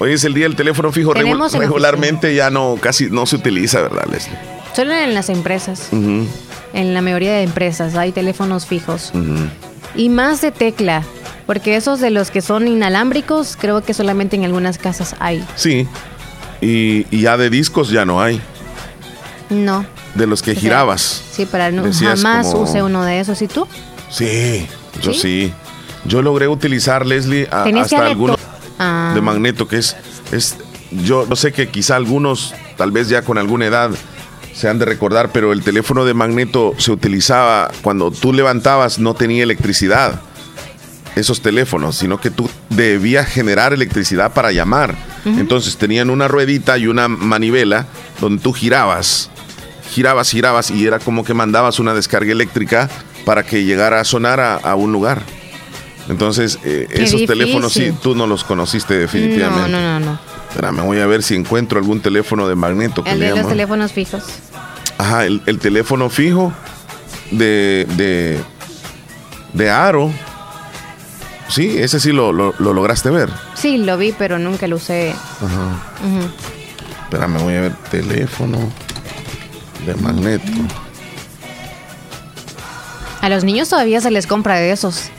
[0.00, 1.14] Hoy es el Día del Teléfono Fijo.
[1.14, 4.36] Tenemos regularmente ya no, casi no se utiliza, ¿verdad, Leslie?
[4.74, 9.10] Solo en las empresas, en la mayoría de empresas hay teléfonos fijos.
[9.14, 9.48] ujú.
[9.94, 11.02] Y más de tecla,
[11.46, 15.44] porque esos de los que son inalámbricos, creo que solamente en algunas casas hay.
[15.56, 15.86] Sí.
[16.60, 18.40] Y, y ya de discos ya no hay.
[19.50, 19.84] No.
[20.14, 21.22] De los que sea, girabas.
[21.30, 23.40] Sí, para no, jamás como- usé uno de esos.
[23.42, 23.66] ¿Y tú?
[24.10, 24.66] Sí,
[25.02, 25.20] yo ¿Sí?
[25.20, 25.52] sí.
[26.04, 28.38] Yo logré utilizar, Leslie, a- hasta algunos
[28.78, 29.12] Ah.
[29.14, 29.96] de magneto, que es,
[30.32, 30.56] es.
[30.90, 33.90] Yo no sé que quizá algunos, tal vez ya con alguna edad,
[34.58, 39.14] se han de recordar, pero el teléfono de magneto se utilizaba cuando tú levantabas, no
[39.14, 40.20] tenía electricidad.
[41.14, 44.96] Esos teléfonos, sino que tú debías generar electricidad para llamar.
[45.24, 47.86] Entonces tenían una ruedita y una manivela
[48.20, 49.30] donde tú girabas,
[49.92, 52.90] girabas, girabas y era como que mandabas una descarga eléctrica
[53.24, 55.22] para que llegara a sonar a, a un lugar.
[56.08, 59.70] Entonces, eh, esos teléfonos sí, tú no los conociste definitivamente.
[59.70, 60.37] No, no, no, no.
[60.50, 63.48] Espérame, voy a ver si encuentro algún teléfono de magneto que El le de los
[63.48, 64.24] teléfonos fijos.
[64.96, 66.52] Ajá, el, el teléfono fijo
[67.30, 68.40] de, de,
[69.52, 70.10] de Aro.
[71.48, 73.30] Sí, ese sí lo, lo- lo lograste ver.
[73.54, 75.12] Sí, lo vi, pero nunca lo usé.
[75.12, 75.80] Ajá.
[76.06, 76.28] Ujú.
[77.04, 78.58] Espérame, voy a ver teléfono
[79.86, 80.50] de magneto.
[83.20, 85.10] A los niños todavía se les compra de esos.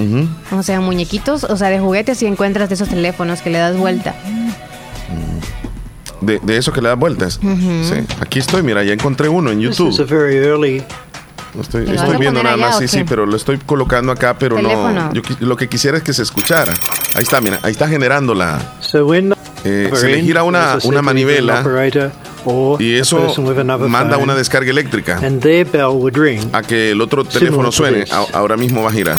[0.00, 0.58] Ujú.
[0.58, 3.76] O sea, muñequitos, o sea, de juguetes y encuentras de esos teléfonos que le das
[3.76, 4.14] vuelta.
[6.20, 7.40] de, de eso que le das vueltas.
[7.42, 7.94] Sí.
[8.20, 9.90] Aquí estoy, mira, ya encontré uno en This YouTube.
[9.90, 10.82] is a very early
[11.54, 13.58] Lo estoy, ¿Lo vas estoy a viendo nada allá más, sí, sí, pero lo estoy
[13.58, 14.92] colocando acá, pero Teléfono.
[14.92, 15.12] no.
[15.14, 16.72] Yo lo que quisiera es que se escuchara.
[17.14, 18.60] Ahí está, mira, ahí está generando la.
[18.80, 19.34] So when
[19.64, 21.62] Eh, se le gira una, una manivela
[22.78, 23.34] y eso
[23.88, 26.40] manda phone, una descarga eléctrica and their bell would ring.
[26.54, 28.04] a que el otro teléfono suene.
[28.32, 29.18] ahora mismo va a girar.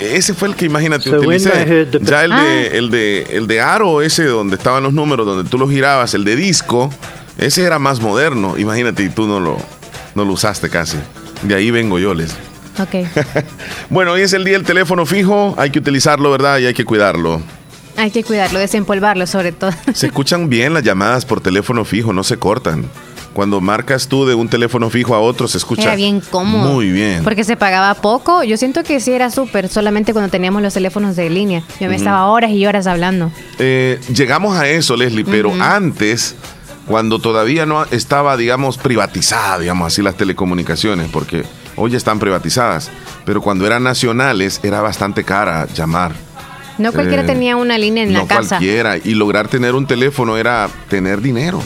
[0.00, 1.50] Ese fue el que imagínate So utilicé.
[1.86, 2.66] the- Ya el de, Ah.
[2.72, 6.24] el de el de Aro, ese donde estaban los números, donde tú los girabas, el
[6.24, 6.90] de disco,
[7.38, 8.58] ese era más moderno.
[8.58, 9.56] Imagínate, y tú no lo,
[10.14, 10.98] no lo usaste casi.
[11.42, 12.32] De ahí vengo yo, les.
[12.78, 13.06] Ok.
[13.90, 16.58] Bueno, hoy es el día del teléfono fijo, hay que utilizarlo, ¿verdad?
[16.58, 17.40] Y hay que cuidarlo.
[17.96, 19.70] Hay que cuidarlo, desempolvarlo sobre todo.
[19.94, 22.84] Se escuchan bien las llamadas por teléfono fijo, no se cortan.
[23.36, 26.72] Cuando marcas tú de un teléfono fijo a otro, se escucha Era bien cómodo.
[26.72, 27.22] muy bien.
[27.22, 28.42] Porque se pagaba poco.
[28.42, 31.62] Yo siento que sí era súper, solamente cuando teníamos los teléfonos de línea.
[31.78, 33.30] Yo me estaba horas y horas hablando.
[33.58, 36.34] Eh, llegamos a eso, Leslie, pero antes,
[36.86, 41.44] cuando todavía no estaba, digamos, privatizada, digamos así, las telecomunicaciones, porque
[41.76, 42.90] hoy están privatizadas,
[43.26, 46.12] pero cuando eran nacionales era bastante cara llamar.
[46.78, 48.56] No cualquiera Eh, tenía una línea en no la casa.
[48.56, 48.98] cualquiera.
[48.98, 51.62] Y lograr tener un teléfono era tener dinero.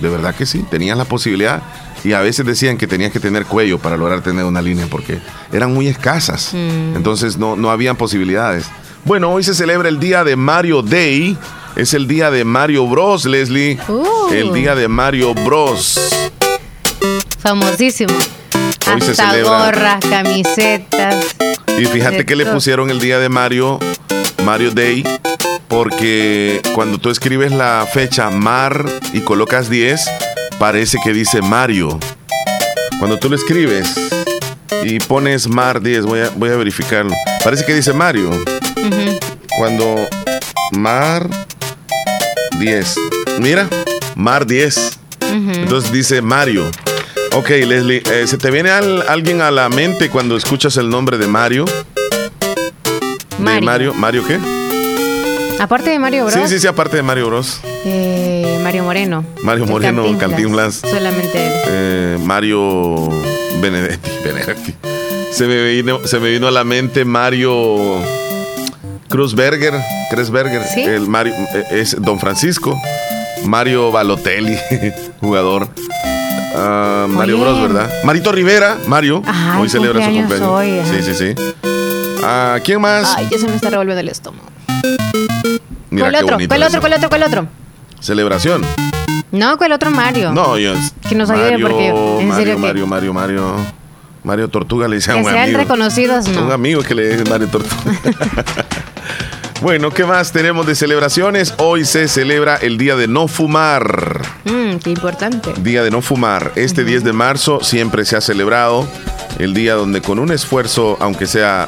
[0.00, 1.62] De verdad que sí, tenías la posibilidad.
[2.04, 5.18] Y a veces decían que tenías que tener cuello para lograr tener una línea porque
[5.52, 6.50] eran muy escasas.
[6.52, 6.96] Mm.
[6.96, 8.66] Entonces no, no habían posibilidades.
[9.04, 11.36] Bueno, hoy se celebra el día de Mario Day.
[11.76, 13.78] Es el día de Mario Bros, Leslie.
[13.88, 14.32] Uh.
[14.32, 15.98] El día de Mario Bros.
[17.38, 18.14] Famosísimo.
[18.92, 19.64] Hoy se Hasta celebra.
[19.66, 21.36] gorras, camisetas.
[21.78, 23.78] Y fíjate que le pusieron el día de Mario,
[24.44, 25.04] Mario Day,
[25.68, 30.00] porque cuando tú escribes la fecha Mar y colocas 10,
[30.58, 31.98] parece que dice Mario.
[32.98, 33.94] Cuando tú lo escribes
[34.82, 37.14] y pones Mar 10, voy a, voy a verificarlo.
[37.44, 38.30] Parece que dice Mario.
[39.56, 40.06] Cuando
[40.72, 41.28] Mar
[42.58, 42.94] 10.
[43.40, 43.68] Mira,
[44.16, 44.98] Mar 10.
[45.30, 46.70] Entonces dice Mario.
[47.34, 51.18] Ok, Leslie, eh, ¿se te viene al- alguien a la mente cuando escuchas el nombre
[51.18, 51.66] de Mario?
[51.66, 53.62] ¿De Mario.
[53.66, 53.94] Mario?
[53.94, 54.38] ¿Mario qué?
[55.60, 56.34] Aparte de Mario Bros.
[56.34, 57.60] Sí, sí, sí, aparte de Mario Bros.
[57.84, 59.24] eh, Mario Moreno.
[59.42, 60.76] Mario El Moreno, Cantinflas.
[60.76, 61.52] Solamente él.
[61.66, 63.08] Eh, Mario
[63.60, 64.10] Benedetti.
[64.24, 64.74] Benedetti.
[65.32, 67.76] Se me, vino, se me vino a la mente Mario
[69.08, 69.74] Cruzberger.
[70.10, 70.62] Cruzberger.
[70.64, 70.82] ¿Sí?
[70.82, 72.78] El Mario, eh, es Don Francisco.
[73.44, 74.58] Mario Balotelli,
[75.20, 75.68] jugador.
[76.54, 77.44] Ah, Mario Oye.
[77.44, 77.90] Bros, ¿verdad?
[78.04, 79.22] Marito Rivera, Mario.
[79.26, 81.02] Ay, hoy celebra su cumpleaños hoy, sí, ajá.
[81.02, 81.34] sí, sí.
[82.24, 83.14] Ah, ¿Quién más?
[83.16, 84.48] Ay, ya se me está revolviendo el estómago.
[85.90, 86.36] Mira ¿Cuál qué otro?
[86.36, 86.68] bonito ¿Cuál eso.
[86.68, 86.80] otro?
[86.80, 87.08] ¿Cuál otro?
[87.08, 87.46] ¿Cuál otro?
[88.00, 88.62] Celebración.
[89.32, 90.32] No, ¿cuál otro Mario?
[90.32, 90.74] No, yo.
[91.08, 93.54] Que nos ayude Mario, porque, en Mario, serio que- Mario, Mario, Mario.
[94.24, 95.58] Mario Tortuga le dice a Que un sean amigo.
[95.58, 96.44] reconocidos, no.
[96.46, 97.74] Un amigo que le dice Mario Tortuga.
[99.60, 101.52] Bueno, ¿qué más tenemos de celebraciones?
[101.58, 104.22] Hoy se celebra el Día de No Fumar.
[104.44, 105.52] Mm, qué importante.
[105.58, 106.52] Día de No Fumar.
[106.54, 108.86] Este 10 de marzo siempre se ha celebrado
[109.40, 111.66] el día donde con un esfuerzo, aunque sea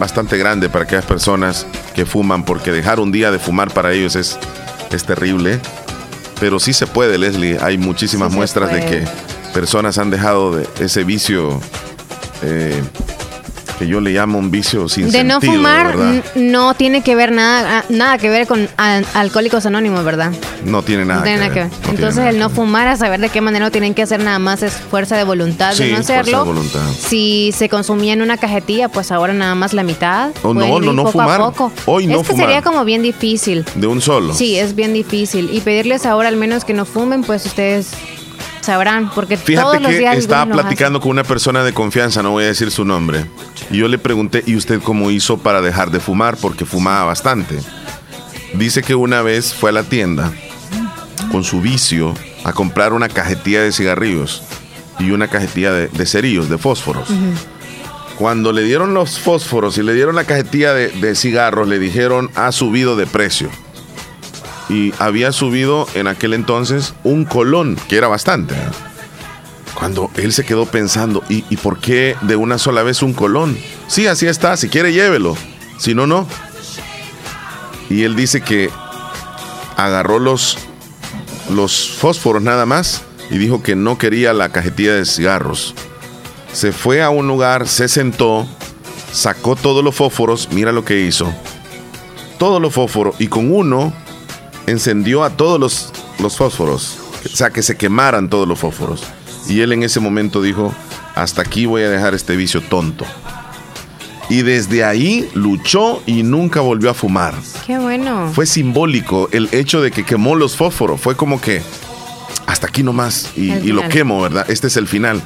[0.00, 4.16] bastante grande para aquellas personas que fuman, porque dejar un día de fumar para ellos
[4.16, 4.38] es,
[4.90, 5.60] es terrible.
[6.40, 7.58] Pero sí se puede, Leslie.
[7.60, 9.04] Hay muchísimas Sí muestras de que
[9.52, 11.60] personas han dejado de ese vicio
[12.42, 12.82] eh,
[13.80, 16.22] que yo le llamo un vicio sin De no sentido, fumar ¿verdad?
[16.36, 20.32] n- no tiene que ver nada, nada que ver con al- alcohólicos anónimos, ¿verdad?
[20.66, 21.70] No tiene nada no tiene que nada que ver.
[21.86, 24.38] no Entonces el no fumar, a saber de qué manera lo tienen que hacer nada
[24.38, 26.44] más es fuerza de voluntad Sí, de no fuerza de hacerlo.
[26.44, 26.80] voluntad.
[26.98, 30.30] Si se consumía en una cajetilla, pues ahora nada más la mitad.
[30.42, 31.40] O no, no, no poco fumar.
[31.40, 31.72] A poco.
[31.86, 32.46] Hoy no es que fumar.
[32.46, 33.64] sería como bien difícil.
[33.76, 34.34] De un solo.
[34.34, 35.48] Sí, es bien difícil.
[35.52, 37.88] Y pedirles ahora al menos que no fumen, pues ustedes
[38.60, 42.44] sabrán, porque Fíjate todos los que estaba platicando con una persona de confianza, no voy
[42.44, 43.24] a decir su nombre,
[43.70, 46.36] y yo le pregunté, ¿y usted cómo hizo para dejar de fumar?
[46.36, 47.58] Porque fumaba bastante.
[48.54, 50.32] Dice que una vez fue a la tienda
[51.30, 54.42] con su vicio a comprar una cajetilla de cigarrillos
[54.98, 57.08] y una cajetilla de, de cerillos, de fósforos.
[58.16, 62.30] Cuando le dieron los fósforos y le dieron la cajetilla de, de cigarros, le dijeron,
[62.34, 63.48] ha subido de precio.
[64.70, 68.54] Y había subido en aquel entonces un colón, que era bastante.
[69.74, 73.58] Cuando él se quedó pensando, ¿y, y por qué de una sola vez un colón?
[73.88, 75.36] Sí, así está, si quiere llévelo,
[75.78, 76.26] si no, no.
[77.88, 78.70] Y él dice que
[79.76, 80.58] agarró los,
[81.50, 85.74] los fósforos nada más y dijo que no quería la cajetilla de cigarros.
[86.52, 88.46] Se fue a un lugar, se sentó,
[89.12, 91.32] sacó todos los fósforos, mira lo que hizo.
[92.38, 93.92] Todos los fósforos y con uno
[94.66, 96.98] encendió a todos los, los fósforos.
[97.24, 99.02] O sea, que se quemaran todos los fósforos.
[99.48, 100.74] Y él en ese momento dijo,
[101.14, 103.04] hasta aquí voy a dejar este vicio tonto.
[104.28, 107.34] Y desde ahí luchó y nunca volvió a fumar.
[107.66, 108.30] Qué bueno.
[108.32, 111.00] Fue simbólico el hecho de que quemó los fósforos.
[111.00, 111.62] Fue como que
[112.46, 114.48] hasta aquí nomás y, y lo quemo, ¿verdad?
[114.48, 115.20] Este es el final.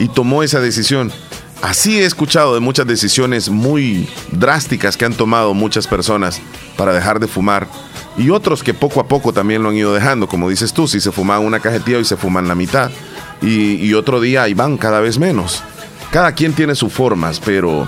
[0.00, 1.12] Y tomó esa decisión.
[1.62, 6.40] Así he escuchado de muchas decisiones muy drásticas que han tomado muchas personas
[6.76, 7.68] para dejar de fumar.
[8.18, 10.28] Y otros que poco a poco también lo han ido dejando.
[10.28, 12.90] Como dices tú, si se fumaban una cajetilla y se fuman la mitad.
[13.40, 15.62] Y, y otro día ahí van cada vez menos.
[16.10, 17.86] Cada quien tiene sus formas, pero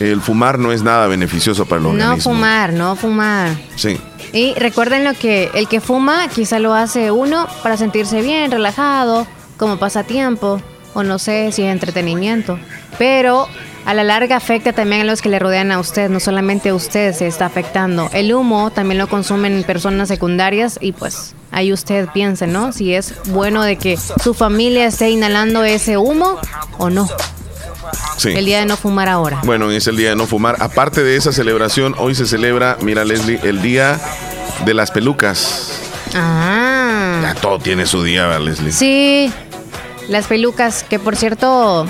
[0.00, 2.32] el fumar no es nada beneficioso para el No organismo.
[2.32, 3.56] fumar, no fumar.
[3.76, 3.98] Sí.
[4.32, 9.26] Y recuerden lo que el que fuma quizá lo hace uno para sentirse bien, relajado,
[9.56, 10.60] como pasatiempo,
[10.92, 12.58] o no sé si es entretenimiento.
[12.98, 13.48] Pero
[13.84, 16.74] a la larga afecta también a los que le rodean a usted, no solamente a
[16.74, 18.10] usted se está afectando.
[18.12, 22.72] El humo también lo consumen personas secundarias y pues ahí usted piense, ¿no?
[22.72, 26.38] Si es bueno de que su familia esté inhalando ese humo
[26.78, 27.08] o no.
[28.18, 28.30] Sí.
[28.30, 29.40] El día de no fumar ahora.
[29.44, 30.56] Bueno, es el día de no fumar.
[30.60, 33.98] Aparte de esa celebración, hoy se celebra, mira Leslie, el día
[34.66, 35.72] de las pelucas.
[36.14, 37.20] Ah.
[37.22, 38.72] Ya todo tiene su día, ¿verdad, Leslie.
[38.72, 39.32] Sí,
[40.08, 41.86] las pelucas, que por cierto,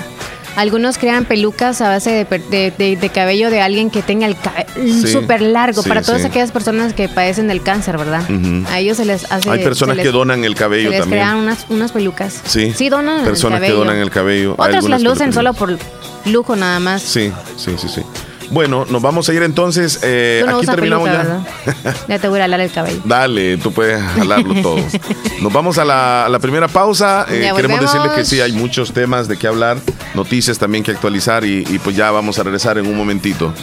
[0.59, 4.35] algunos crean pelucas a base de, de- de- de cabello de alguien que tenga el
[4.37, 6.27] cabello Sí, súper largo, sí, para todas sí.
[6.27, 8.23] aquellas personas que padecen del cáncer, ¿verdad?
[8.69, 9.49] A ellos se les hace...
[9.49, 11.21] Hay personas que donan el cabello se les también.
[11.23, 12.41] crean unas, unas pelucas.
[12.45, 12.73] Sí.
[12.75, 13.85] Sí, donan Personas el que cabello.
[13.85, 14.55] donan el cabello.
[14.57, 15.77] Otros las lucen solo por
[16.25, 17.01] lujo nada más.
[17.01, 18.01] Sí, sí, sí, sí.
[18.51, 19.99] Bueno, nos vamos a ir entonces.
[20.01, 21.43] eh, no aquí terminamos peluca,
[21.83, 21.95] ya.
[22.07, 22.99] Ya te voy a alar el cabello.
[23.05, 24.77] Dale, tú puedes jalarlo todo.
[25.41, 27.25] Nos vamos a la, a la primera pausa.
[27.29, 29.77] Eh, queremos decirles que sí, hay muchos temas de qué hablar,
[30.15, 33.53] noticias también que actualizar y, y pues ya vamos a regresar en un momentito.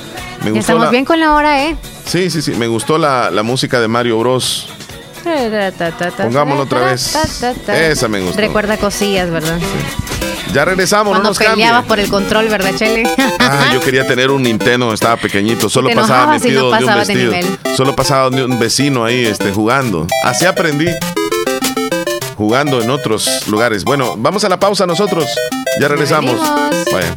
[0.43, 1.77] Me gustó estamos la- bien con la hora, ¿eh?
[2.05, 2.53] Sí, sí, sí.
[2.53, 4.69] Me gustó la, la música de Mario Bros.
[6.17, 7.17] Pongámoslo otra vez.
[7.69, 8.41] Esa me gustó.
[8.41, 9.59] Recuerda cosillas, ¿verdad?
[10.53, 13.05] Ya regresamos, Cuando no nos peleabas por el control, ¿verdad, Chele?
[13.39, 17.29] Ah, yo quería tener un Nintendo, estaba pequeñito, solo pasaba metido no donde un de
[17.29, 17.59] vestido.
[17.77, 20.07] Solo pasaba donde un vecino ahí este, jugando.
[20.25, 20.89] Así aprendí.
[22.37, 23.85] Jugando en otros lugares.
[23.85, 25.27] Bueno, vamos a la pausa nosotros.
[25.81, 26.41] Ya regresamos.
[26.93, 27.17] Vaya.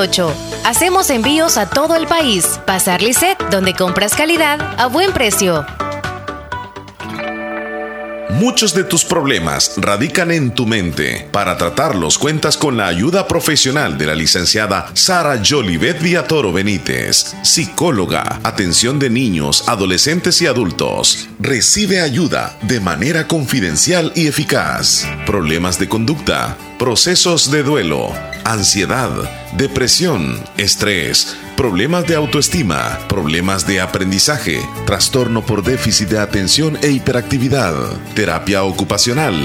[0.65, 2.59] Hacemos envíos a todo el país.
[2.65, 5.63] Pasar Lisset, donde compras calidad a buen precio.
[8.31, 11.27] Muchos de tus problemas radican en tu mente.
[11.33, 18.39] Para tratarlos cuentas con la ayuda profesional de la licenciada Sara Jolivet Viatoro Benítez, psicóloga,
[18.43, 21.27] atención de niños, adolescentes y adultos.
[21.39, 25.05] Recibe ayuda de manera confidencial y eficaz.
[25.25, 28.13] Problemas de conducta, procesos de duelo,
[28.45, 29.11] ansiedad,
[29.57, 37.75] depresión, estrés, problemas de autoestima, problemas de aprendizaje, trastorno por déficit de atención e hiperactividad,
[38.15, 39.35] terapia ocupacional,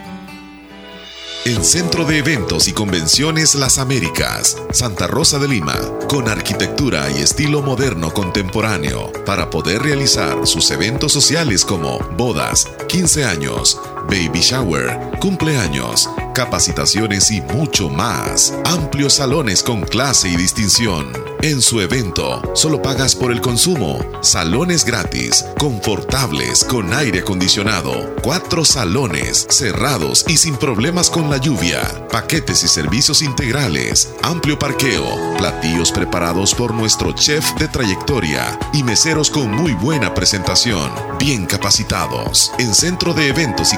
[1.43, 5.73] El Centro de Eventos y Convenciones Las Américas, Santa Rosa de Lima,
[6.07, 13.25] con arquitectura y estilo moderno contemporáneo, para poder realizar sus eventos sociales como bodas, 15
[13.25, 18.53] años, baby shower, cumpleaños, capacitaciones y mucho más.
[18.65, 21.31] Amplios salones con clase y distinción.
[21.43, 23.99] En su evento, solo pagas por el consumo.
[24.21, 28.15] Salones gratis, confortables, con aire acondicionado.
[28.21, 31.81] Cuatro salones, cerrados y sin problemas con la lluvia.
[32.11, 34.13] Paquetes y servicios integrales.
[34.21, 35.35] Amplio parqueo.
[35.39, 38.59] Platillos preparados por nuestro chef de trayectoria.
[38.71, 40.91] Y meseros con muy buena presentación.
[41.17, 42.51] Bien capacitados.
[42.59, 43.77] En Centro de Eventos y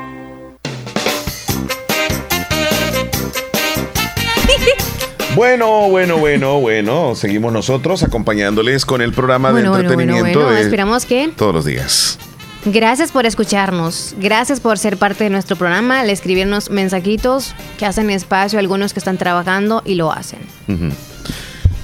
[5.35, 7.15] Bueno, bueno, bueno, bueno.
[7.15, 10.55] Seguimos nosotros acompañándoles con el programa Bueno, de bueno, bueno, entretenimiento bueno.
[10.55, 12.19] de Esperamos que todos los días.
[12.65, 18.11] Gracias por escucharnos, gracias por ser parte de nuestro programa, al escribirnos mensajitos que hacen
[18.11, 20.39] espacio, algunos que están trabajando y lo hacen.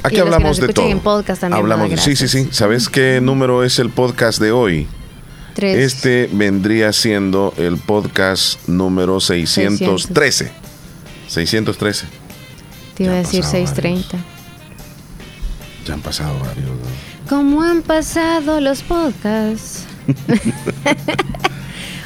[0.04, 0.88] Aquí Y hablamos de todo.
[0.88, 2.50] en podcast también, hablamos, sí, sí, sí.
[2.52, 4.88] ¿Sabes qué número es el podcast de hoy?
[5.56, 5.78] Tres.
[5.94, 10.52] Este vendría siendo el podcast número 613.
[11.28, 12.27] 613.
[12.98, 14.06] Te iba a decir pasado 6.30.
[15.86, 16.66] Ya han pasado varios.
[16.66, 17.30] ¿no?
[17.30, 19.86] ¿Cómo han pasado los podcasts?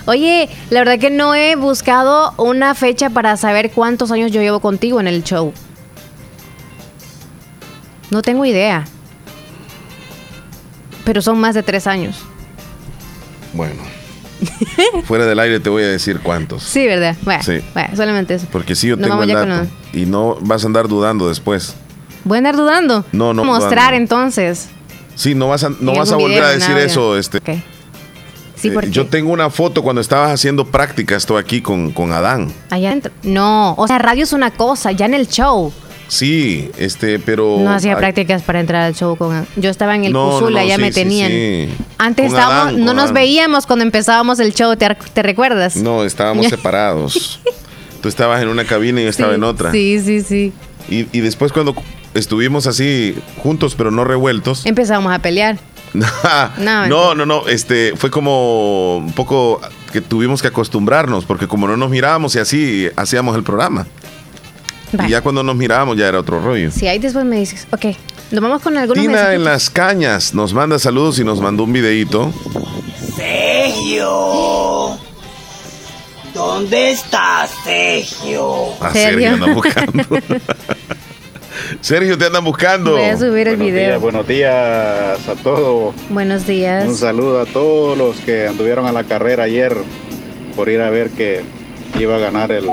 [0.06, 4.60] Oye, la verdad que no he buscado una fecha para saber cuántos años yo llevo
[4.60, 5.54] contigo en el show.
[8.10, 8.86] No tengo idea.
[11.06, 12.18] Pero son más de tres años.
[13.54, 14.01] Bueno.
[15.06, 16.64] Fuera del aire te voy a decir cuántos.
[16.64, 17.16] Sí, ¿verdad?
[17.24, 17.60] Bueno, Sí.
[17.74, 18.48] bueno, solamente eso.
[18.52, 19.68] Porque si yo tengo el dato.
[19.94, 21.76] Y no vas a andar dudando después.
[22.24, 23.06] Voy a andar dudando.
[23.12, 23.96] No, no, Mostrar dudando.
[23.98, 24.70] entonces.
[25.16, 27.18] Sí, no vas a, no vas a volver a video, decir eso.
[27.18, 27.38] Este.
[27.39, 27.50] Ok.
[28.56, 32.12] Sí, Eh, porque yo tengo una foto cuando estabas haciendo prácticas, estoy aquí con, con
[32.12, 32.52] Adán.
[32.70, 33.12] allá adentro.
[33.24, 35.74] No, o sea, radio es una cosa, ya en el show.
[36.08, 37.58] Sí, este, pero.
[37.60, 39.48] No hacía prácticas para entrar al show con.
[39.56, 41.30] Yo estaba en el no, no, Cusula, no, ya sí, me sí, tenían.
[41.32, 41.70] sí.
[42.04, 43.14] Antes Con estábamos, Adán, no nos Adán.
[43.14, 45.76] veíamos cuando empezábamos el show, ¿te, te recuerdas?
[45.76, 47.39] No, estábamos separados.
[48.02, 49.72] Tú estabas en una cabina y yo estaba Sí, en otra.
[49.72, 50.54] Sí, sí, sí.
[50.89, 51.76] Y, y después cuando
[52.16, 54.66] estuvimos así juntos pero no revueltos.
[54.66, 55.58] Empezamos a pelear.
[56.58, 59.60] No, no, no, no, este fue como un poco
[59.91, 63.86] que tuvimos que acostumbrarnos porque como no nos mirábamos y así hacíamos el programa.
[64.94, 65.08] Vale.
[65.10, 66.72] Y ya cuando nos mirábamos ya era otro rollo.
[66.72, 67.86] Si ahí después me dices, ok,
[68.32, 69.36] nos vamos con algunos Tina mensajitos.
[69.39, 72.34] en las cañas nos manda saludos y nos mandó un videíto.
[73.16, 74.98] Sergio.
[76.34, 78.74] ¿Dónde estás, Sergio?
[78.82, 80.04] A Sergio andan buscando.
[81.82, 82.92] Sergio te andan buscando.
[82.94, 83.88] Voy a subir el Buenos video.
[83.89, 85.94] días, buenos días a todos.
[86.10, 86.88] Buenos días.
[86.88, 89.76] Un saludo a todos los que anduvieron a la carrera ayer
[90.56, 91.44] por ir a ver que
[92.00, 92.66] iba a ganar el,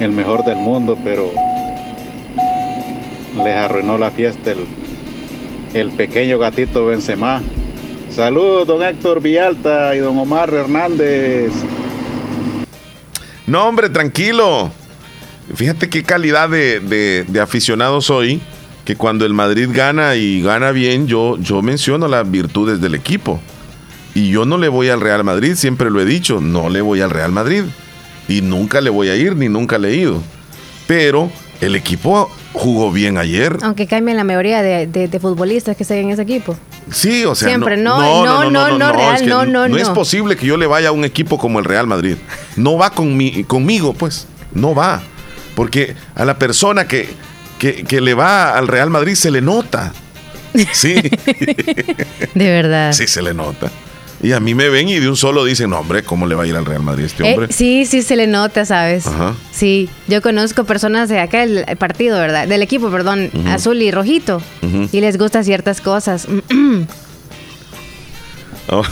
[0.00, 1.30] el mejor del mundo, pero
[3.44, 4.66] les arruinó la fiesta el,
[5.74, 7.42] el pequeño gatito Benzema.
[8.10, 11.52] Saludos, don Héctor Villalta y don Omar Hernández.
[13.46, 14.70] No, hombre, tranquilo.
[15.54, 18.40] Fíjate qué calidad de, de- de aficionado soy,
[18.84, 23.40] que cuando el Madrid gana y gana bien, yo, yo menciono las virtudes del equipo.
[24.14, 27.02] Y yo no le voy al Real Madrid, siempre lo he dicho, no le voy
[27.02, 27.64] al Real Madrid.
[28.28, 30.22] Y nunca le voy a ir, ni nunca le he ido.
[30.86, 33.56] Pero el equipo jugó bien ayer.
[33.62, 36.56] Aunque cambien la mayoría de, de- de futbolistas que estén en ese equipo.
[36.90, 39.88] Sí, o sea, Siempre, no, no, no, no, Real, es que no, no, no es
[39.88, 39.94] no.
[39.94, 42.16] posible que yo le vaya a un equipo como el Real Madrid.
[42.56, 45.02] No va con mi- conmigo, pues, no va.
[45.54, 47.08] Porque a la persona que,
[47.58, 49.92] que, que le va al Real Madrid se le nota.
[50.72, 50.94] Sí,
[52.34, 52.92] De verdad.
[52.92, 53.70] sí se le nota.
[54.22, 56.44] Y a mí me ven y de un solo dicen, no, hombre, ¿cómo le va
[56.44, 57.52] a ir al Real Madrid este Eh, hombre?
[57.52, 59.06] sí, sí se le nota, ¿sabes?
[59.06, 59.34] Ajá.
[59.52, 62.48] Sí, yo conozco personas de acá del partido, ¿verdad?
[62.48, 64.40] Del equipo, perdón, azul y rojito.
[64.92, 66.26] Y les gustan ciertas cosas.
[68.68, 68.82] Oh,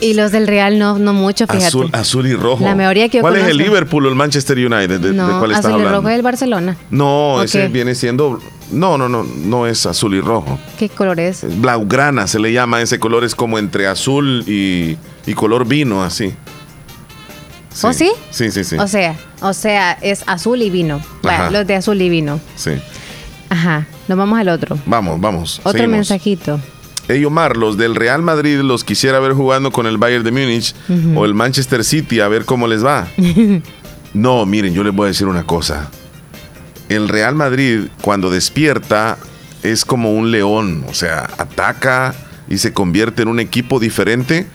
[0.00, 1.66] y los del Real no, no mucho, fíjate.
[1.66, 2.64] azul, azul y rojo.
[2.64, 3.56] La mayoría que yo ¿Cuál es el.
[3.56, 5.00] Liverpool o el Manchester United?
[5.00, 5.98] ¿De, cuál estás azul y hablando?
[5.98, 6.76] rojo es el Barcelona.
[6.90, 8.40] No, ¿O ese viene siendo.
[8.70, 10.58] No, no, no, no es azul y rojo.
[10.78, 11.44] ¿Qué color es?
[11.60, 14.96] Blaugrana se le llama ese color, es como entre azul y,
[15.26, 16.34] y color vino, así.
[17.82, 18.12] ¿O sí?
[18.30, 18.76] Sí, sí, sí.
[18.78, 21.00] O sea, o sea, es azul y vino.
[21.22, 22.40] Bueno, los de azul y vino.
[22.56, 22.72] sí.
[23.52, 24.78] Ajá, nos vamos al otro.
[24.86, 25.58] Vamos, vamos.
[25.64, 25.96] Otro seguimos.
[25.96, 26.60] mensajito.
[27.10, 30.76] Ey, Omar, los del Real Madrid los quisiera ver jugando con el Bayern de Múnich
[31.16, 33.08] o el Manchester City a ver cómo les va.
[34.12, 35.88] No, miren, yo les voy a decir una cosa.
[36.88, 39.18] El Real Madrid, cuando despierta,
[39.62, 40.84] es como un león.
[40.88, 42.12] O sea, ataca
[42.48, 44.48] y se convierte en un equipo diferente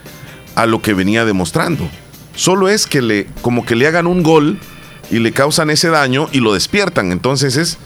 [0.56, 1.90] a lo que venía demostrando.
[2.36, 4.60] Solo es que le, como que le hagan un gol
[5.10, 7.14] y le causan ese daño y lo despiertan.
[7.14, 7.78] Entonces es,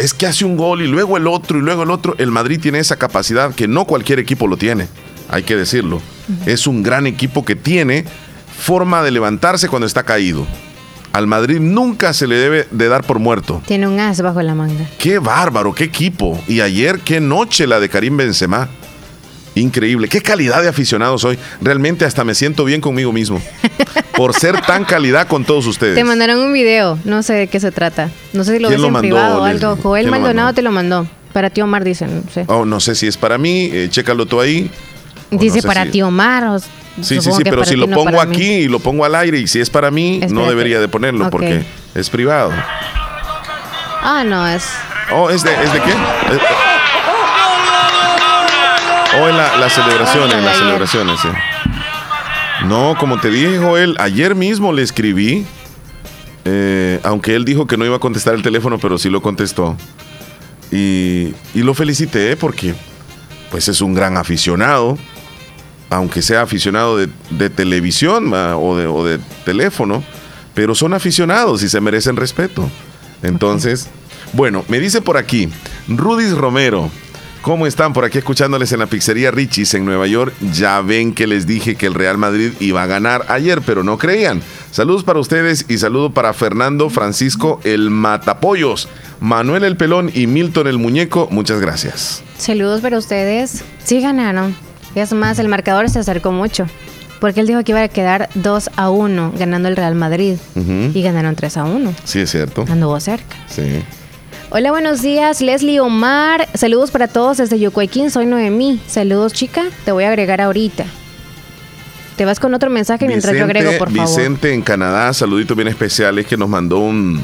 [0.00, 2.14] es que hace un gol y luego el otro y luego el otro.
[2.18, 4.88] El Madrid tiene esa capacidad que no cualquier equipo lo tiene.
[5.28, 6.00] Hay que decirlo.
[6.46, 8.04] Es un gran equipo que tiene
[8.56, 10.46] forma de levantarse cuando está caído.
[11.12, 13.60] Al Madrid nunca se le debe de dar por muerto.
[13.66, 14.88] Tiene un as bajo la manga.
[14.98, 16.40] Qué bárbaro, qué equipo.
[16.46, 18.68] Y ayer, qué noche la de Karim Benzema.
[19.54, 20.08] Increíble.
[20.08, 21.38] Qué calidad de aficionado soy.
[21.60, 23.42] Realmente hasta me siento bien conmigo mismo.
[24.16, 25.94] Por ser tan calidad con todos ustedes.
[25.96, 28.10] Te mandaron un video, no sé de qué se trata.
[28.32, 29.76] No sé si lo ¿Quién ves lo en mandó, privado o algo.
[29.82, 31.06] Joel ¿Quién lo Maldonado te lo mandó.
[31.32, 32.44] Para ti Omar dicen, no sé.
[32.48, 33.70] Oh, no sé si es para mí.
[33.72, 34.70] eh, chécalo tú ahí.
[35.30, 36.44] Dice no sé para si- ti Omar.
[36.44, 38.34] o- Sí, sí, sí, pero si lo no pongo mí.
[38.36, 41.30] aquí y lo pongo al aire y si es para mí, no debería de ponerlo
[41.30, 42.52] porque es privado.
[44.02, 44.64] Ah, no, es.
[45.12, 45.90] Oh, ¿es de, ¿es de qué?
[45.90, 46.40] Es-
[49.18, 51.20] Oh, en la- las celebraciones, Oh, las celebraciones.
[52.66, 55.44] No, como te dije, Joel, ayer mismo le escribí,
[56.44, 59.76] eh, aunque él dijo que no iba a contestar el teléfono, pero sí lo contestó.
[60.70, 62.74] Y, y lo felicité porque,
[63.50, 64.96] pues, es un gran aficionado,
[65.88, 70.04] aunque sea aficionado de, de televisión o, de, o de teléfono,
[70.54, 72.68] pero son aficionados y se merecen respeto.
[73.22, 73.88] Entonces,
[74.32, 75.48] bueno, me dice por aquí,
[75.88, 76.90] Rudis Romero,
[77.42, 80.32] ¿cómo están por aquí escuchándoles en la pizzería Richie's en Nueva York?
[80.52, 83.98] Ya ven que les dije que el Real Madrid iba a ganar ayer, pero no
[83.98, 84.42] creían.
[84.70, 88.88] Saludos para ustedes y saludo para Fernando Francisco el Matapollos,
[89.20, 91.28] Manuel el Pelón y Milton el Muñeco.
[91.30, 92.22] Muchas gracias.
[92.38, 93.64] Saludos para ustedes.
[93.84, 94.54] Sí ganaron.
[94.94, 96.66] Es más, el marcador se acercó mucho.
[97.20, 100.36] Porque él dijo que iba a quedar 2 a 1 ganando el Real Madrid.
[100.94, 101.94] Y ganaron 3 a 1.
[102.04, 102.64] Sí, es cierto.
[102.68, 103.36] Anduvo cerca.
[103.46, 103.82] Sí.
[104.52, 106.48] Hola, buenos días, Leslie Omar.
[106.54, 108.10] Saludos para todos desde Yocuayquín.
[108.10, 108.80] Soy Noemí.
[108.88, 109.62] Saludos, chica.
[109.84, 110.86] Te voy a agregar ahorita.
[112.16, 114.08] Te vas con otro mensaje mientras yo agrego, por favor.
[114.08, 117.20] Vicente en Canadá, saluditos bien especiales que nos mandó un,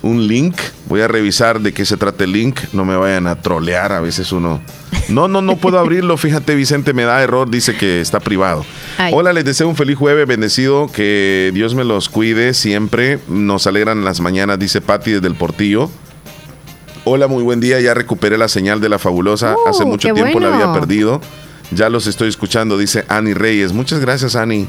[0.00, 0.56] un link.
[0.86, 2.58] Voy a revisar de qué se trata el link.
[2.72, 3.92] No me vayan a trolear.
[3.92, 4.62] A veces uno.
[5.10, 6.16] No, no, no puedo abrirlo.
[6.16, 7.50] Fíjate, Vicente, me da error.
[7.50, 8.64] Dice que está privado.
[8.96, 9.12] Ay.
[9.14, 10.90] Hola, les deseo un feliz jueves, bendecido.
[10.90, 13.18] Que Dios me los cuide siempre.
[13.28, 15.90] Nos alegran las mañanas, dice Patti desde el Portillo.
[17.04, 17.80] Hola, muy buen día.
[17.80, 19.54] Ya recuperé la señal de la fabulosa.
[19.54, 21.20] Uh, Hace mucho tiempo la había perdido.
[21.70, 23.72] Ya los estoy escuchando, dice Ani Reyes.
[23.72, 24.68] Muchas gracias, Ani.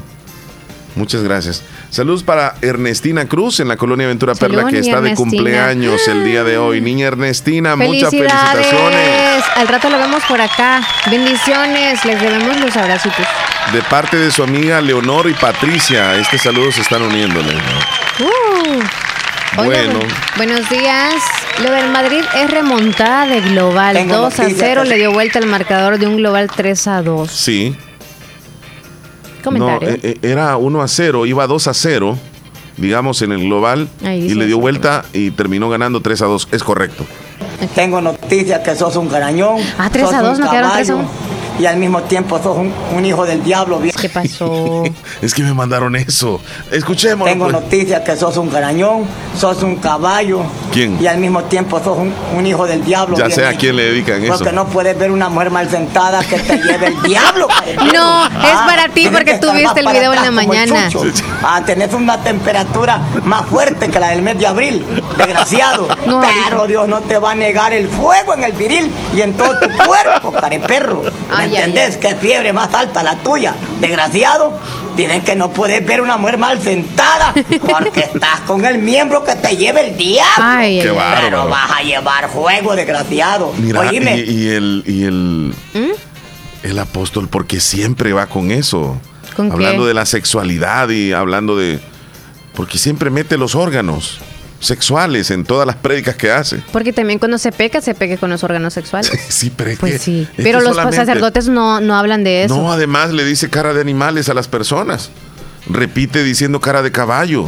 [0.96, 1.62] Muchas gracias.
[1.90, 5.16] Saludos para Ernestina Cruz en la colonia Ventura Perla, que está de Ernestina.
[5.16, 6.80] cumpleaños el día de hoy.
[6.80, 9.44] Niña Ernestina, muchas felicitaciones.
[9.56, 10.86] Al rato lo vemos por acá.
[11.10, 12.04] Bendiciones.
[12.04, 13.26] Les debemos los abracitos.
[13.72, 17.54] De parte de su amiga Leonor y Patricia, este saludo se están uniéndole.
[18.20, 19.05] Uh.
[19.64, 20.00] Bueno.
[20.00, 21.14] bu- buenos días.
[21.62, 23.94] Lo del Madrid es remontada de global.
[23.96, 26.86] Tengo 2 a noticias 0 que- le dio vuelta el marcador de un global 3
[26.88, 27.30] a 2.
[27.30, 27.74] Sí.
[29.42, 29.88] Comentario.
[29.88, 32.18] No, eh, eh, era 1 a 0, iba 2 a 0,
[32.76, 36.48] digamos, en el global, y le dio vuelta y terminó ganando 3 a 2.
[36.50, 37.06] Es correcto.
[37.74, 39.60] Tengo noticias que sos un garañón.
[39.78, 41.35] Ah, 3 sos a un 2, ¿no quedaron 3 a caballo, 1?
[41.58, 43.80] Y al mismo tiempo sos un, un hijo del diablo.
[44.00, 44.84] ¿Qué pasó?
[45.22, 46.40] Es que me mandaron eso.
[46.70, 47.32] Escuchémoslo.
[47.32, 47.62] Tengo pues.
[47.62, 49.04] noticias que sos un garañón,
[49.38, 50.42] sos un caballo.
[50.72, 50.98] ¿Quién?
[51.00, 53.16] Y al mismo tiempo sos un, un hijo del diablo.
[53.16, 54.34] Ya sé a quién le dedican eso.
[54.36, 57.48] Porque no puedes ver una mujer mal sentada que te lleve el diablo.
[57.96, 60.88] No, es para ti porque que tú viste el video en la mañana.
[61.42, 64.84] Ah, tenés una temperatura más fuerte que la del mes de abril,
[65.16, 65.88] desgraciado.
[66.06, 69.34] No, Pero Dios no te va a negar el fuego en el viril y en
[69.34, 71.02] todo tu cuerpo, careperro.
[71.02, 71.96] ¿Me Ay, ay, entendés?
[71.96, 74.58] Que fiebre más alta la tuya, desgraciado.
[74.96, 79.34] Dicen que no puedes ver una mujer mal sentada porque estás con el miembro que
[79.34, 80.34] te lleva el diablo.
[80.38, 81.24] Ay, Qué bárbaro.
[81.24, 83.52] Pero vas a llevar fuego, desgraciado.
[83.58, 85.90] Mira, Oíme, y, y el, y el, ¿Mm?
[86.62, 88.98] el apóstol, porque siempre va con eso.
[89.34, 89.54] ¿Con qué?
[89.54, 91.78] hablando de la sexualidad y hablando de.
[92.54, 94.18] Porque siempre mete los órganos
[94.60, 96.62] sexuales en todas las prédicas que hace.
[96.72, 99.10] Porque también cuando se peca, se peca con los órganos sexuales.
[99.28, 100.28] Sí, pero es Pues que- sí.
[100.36, 102.56] es Pero que los sacerdotes no, no hablan de eso.
[102.56, 105.10] No, además le dice cara de animales a las personas.
[105.68, 107.44] Repite diciendo cara de caballo,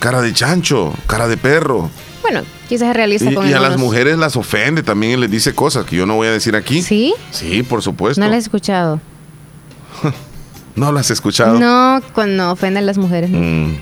[0.00, 1.90] cara de chancho, cara de perro.
[2.22, 5.30] Bueno, quizás es realista Y, con y a las mujeres las ofende también y les
[5.30, 6.82] dice cosas que yo no voy a decir aquí.
[6.82, 7.14] ¿Sí?
[7.30, 8.20] Sí, por supuesto.
[8.20, 9.00] No las he escuchado.
[10.76, 11.58] ¿No las has escuchado?
[11.58, 13.30] No, cuando ofenden a las mujeres.
[13.30, 13.38] no.
[13.38, 13.78] Mm.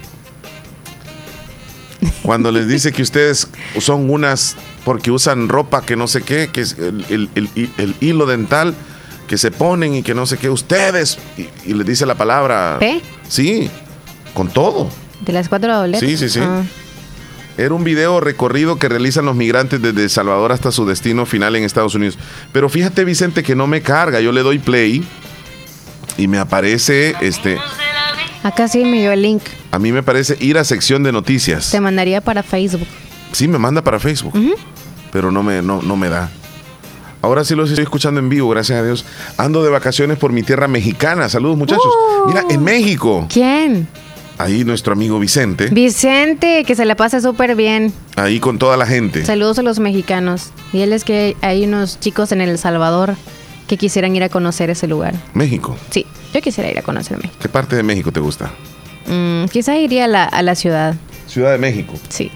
[2.23, 3.49] Cuando les dice que ustedes
[3.81, 7.95] son unas porque usan ropa que no sé qué, que es el, el- el- el
[8.01, 8.75] hilo dental
[9.29, 12.77] que se ponen y que no sé qué, ustedes, y, y les dice la palabra.
[12.79, 13.01] ¿P?
[13.29, 13.69] Sí,
[14.35, 14.89] con todo.
[15.23, 16.01] De las cuatro dobletas.
[16.09, 16.41] Sí, sí, sí.
[16.43, 16.63] Ah.
[17.59, 21.57] Era un video recorrido que realizan los migrantes desde El Salvador hasta su destino final
[21.57, 22.19] en Estados Unidos.
[22.53, 24.21] Pero fíjate, Vicente, que no me carga.
[24.21, 25.03] Yo le doy play
[26.19, 27.59] y me aparece, este,
[28.47, 29.43] Acá sí me dio el link.
[29.73, 31.73] a mí me parece ir a sección de noticias.
[31.73, 32.87] Te mandaría para Facebook.
[33.33, 34.33] Sí, me manda para Facebook,
[35.11, 36.31] pero no me, no, no me da.
[37.23, 39.05] Ahora sí los estoy escuchando en vivo, gracias a Dios.
[39.37, 41.29] Ando de vacaciones por mi tierra mexicana.
[41.29, 41.85] Saludos, muchachos.
[42.25, 42.29] Uh.
[42.29, 43.89] Mira, en México, ¿Quién?
[44.39, 47.93] ahí nuestro amigo Vicente, Vicente, que se la pase súper bien.
[48.15, 49.25] ahí con toda la gente.
[49.27, 50.51] Saludos a los mexicanos.
[50.73, 53.17] Y él es que hay unos chicos en El Salvador
[53.67, 55.15] que quisieran ir a conocer ese lugar.
[55.35, 55.77] México.
[55.91, 57.35] Sí, yo quisiera ir a conocer México.
[57.41, 58.51] ¿Qué parte de México te gusta?
[59.07, 60.95] Mm, quizá iría a la, a la ciudad.
[61.27, 61.95] Ciudad de México.
[62.09, 62.31] Sí.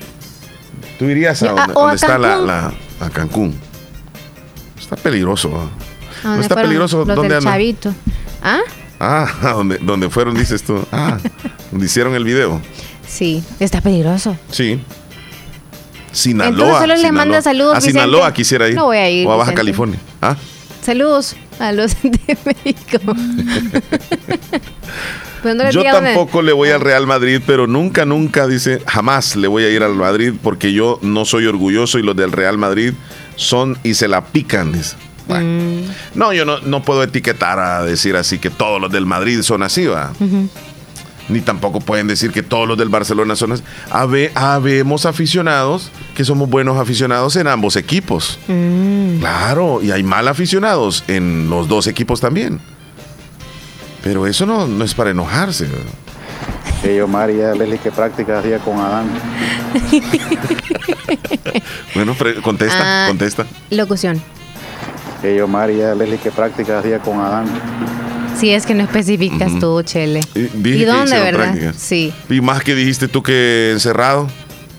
[0.98, 3.54] Tú irías a donde, a está la, la- a Cancún.
[4.78, 5.50] Está peligroso.
[5.56, 5.68] ¿ah?
[6.28, 6.98] ¿A ¿No está peligroso?
[7.04, 7.52] Los ¿Dónde del andan?
[7.54, 7.94] Chavito.
[8.42, 8.60] ¿Ah?
[8.98, 10.84] Ah, donde, donde fueron, dices tú.
[10.92, 11.18] Ah,
[11.70, 12.60] donde hicieron el video.
[13.08, 14.36] Sí, está peligroso.
[14.50, 14.80] Sí.
[16.12, 16.50] Sinaloa.
[16.50, 17.12] Entonces solo Sinaloa.
[17.12, 18.74] manda saludos, A Sinaloa quisiera ir.
[18.74, 19.56] No voy a ir, O a Baja Vicente.
[19.60, 19.98] California.
[20.20, 20.36] ¿Ah?
[20.90, 22.98] Saludos a los de México.
[25.40, 29.48] Pues no Yo tampoco le voy al Real Madrid, pero nunca, nunca dice, jamás le
[29.48, 32.92] voy a ir al Madrid porque yo no soy orgulloso y los del Real Madrid
[33.36, 34.70] son y se la pican.
[34.72, 34.96] dice.
[35.28, 35.84] Mm.
[36.14, 39.62] No, yo no, no puedo etiquetar a decir así que todos los del Madrid son
[39.62, 40.12] así, va.
[41.30, 43.62] Ni tampoco pueden decir que todos los del Barcelona son así.
[43.90, 48.38] Habe- habemos aficionados que somos buenos aficionados en ambos equipos.
[48.48, 49.18] Mm.
[49.20, 52.60] Claro, y hay mal aficionados en los dos equipos también.
[54.02, 55.68] Pero eso no, no es para enojarse.
[57.04, 59.06] Omar, ya Leslie, ¿qué práctica hacía con Adán?
[61.94, 63.08] Bueno, contesta, Ah.
[63.08, 63.44] contesta.
[63.70, 64.20] Locución.
[65.22, 67.46] Hey, Omar, ya Leslie, ¿qué práctica hacía con Adán?
[68.38, 70.20] Si es que no especificas tú, Chele.
[70.34, 71.44] Y, dije ¿Y que dónde, verdad?
[71.52, 71.76] prácticas.
[71.76, 72.12] Sí.
[72.30, 74.28] Y más que dijiste tú que encerrado.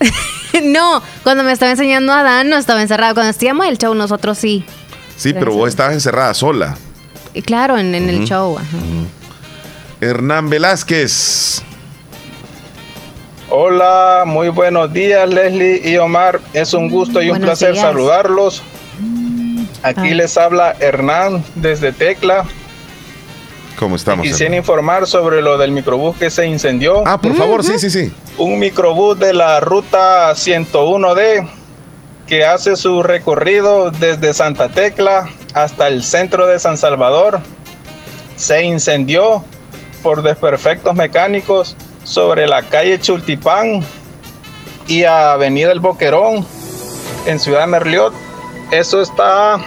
[0.64, 3.14] no, cuando me estaba enseñando a Dan no estaba encerrado.
[3.14, 4.64] Cuando hacíamos el show nosotros sí.
[5.16, 6.76] Sí, pero vos estabas encerrada sola.
[7.34, 8.58] Y claro, en, en el show.
[8.58, 8.66] ajá.
[10.00, 11.62] Hernán Velázquez.
[13.48, 16.40] Hola, muy buenos días Leslie y Omar.
[16.54, 17.84] Es un gusto y un Buenos placer días.
[17.84, 18.62] saludarlos.
[19.82, 20.14] Aquí Ah.
[20.14, 22.44] les habla Hernán desde Tecla.
[23.82, 24.24] ¿Cómo estamos?
[24.24, 27.02] Quisiera informar sobre lo del microbús que se incendió.
[27.04, 28.14] Ah, por favor, sí, sí, sí.
[28.38, 31.48] Un microbús de la ruta 101D
[32.28, 37.40] que hace su recorrido desde Santa Tecla hasta el centro de San Salvador.
[38.36, 39.44] Se incendió
[40.04, 43.84] por desperfectos mecánicos sobre la calle Chultipán
[44.86, 46.46] y Avenida El Boquerón
[47.26, 48.14] en Ciudad Merliot.
[48.70, 49.58] Eso está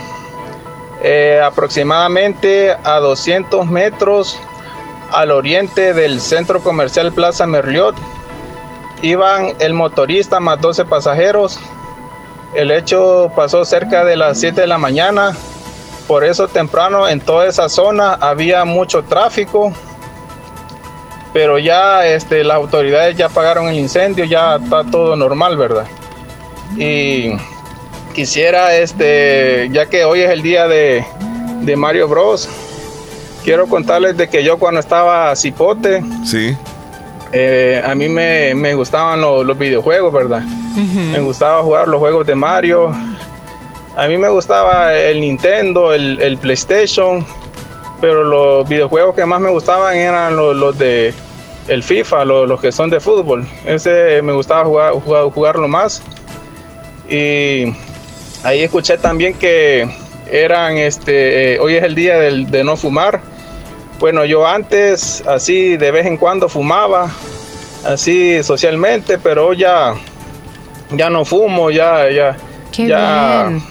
[1.08, 4.39] eh, aproximadamente a 200 metros
[5.12, 7.95] al oriente del centro comercial Plaza Merliot.
[9.03, 11.60] Iban el motorista más 12 pasajeros.
[12.56, 15.38] El hecho pasó cerca de las 7 de la mañana.
[16.08, 19.74] Por eso temprano en toda esa zona había mucho tráfico.
[21.34, 25.86] Pero ya este, las autoridades ya apagaron el incendio, ya está todo normal, ¿verdad?
[26.76, 27.34] Y
[28.16, 31.05] quisiera, este, ya que hoy es el día de,
[31.61, 32.49] de Mario Bros,
[33.43, 36.55] quiero contarles de que yo cuando estaba cipote, Sí.
[37.34, 40.41] eh, a mí me, me gustaban lo- los videojuegos, ¿verdad?
[41.11, 42.93] Me gustaba jugar los juegos de Mario.
[43.97, 47.26] A mí me gustaba el Nintendo, el, el PlayStation,
[48.01, 51.13] pero los videojuegos que más me gustaban eran los, los de
[51.70, 53.47] el FIFA, los, los que son de fútbol.
[53.66, 56.01] Ese me gustaba jugar, jugar- jugarlo más.
[57.07, 57.74] Y
[58.46, 59.88] ahí escuché también que
[60.32, 63.20] eran, este, eh, hoy es el día del- de no fumar.
[64.00, 67.10] Bueno, yo antes, así de vez en cuando fumaba,
[67.86, 69.96] así socialmente, pero ya,
[70.91, 72.38] ya no fumo, ya, ya,
[72.72, 73.64] Qué ya, bien.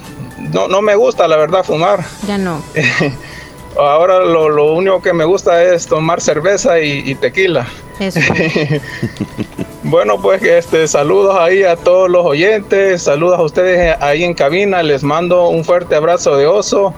[0.52, 2.00] no, no me gusta la verdad fumar.
[2.26, 2.62] Ya no.
[3.76, 7.66] Ahora lo, lo único que me gusta es tomar cerveza y, y tequila.
[8.00, 8.20] Eso.
[9.84, 14.82] Bueno, pues este, saludos ahí a todos los oyentes, saludos a ustedes ahí en cabina,
[14.82, 16.94] les mando un fuerte abrazo de oso,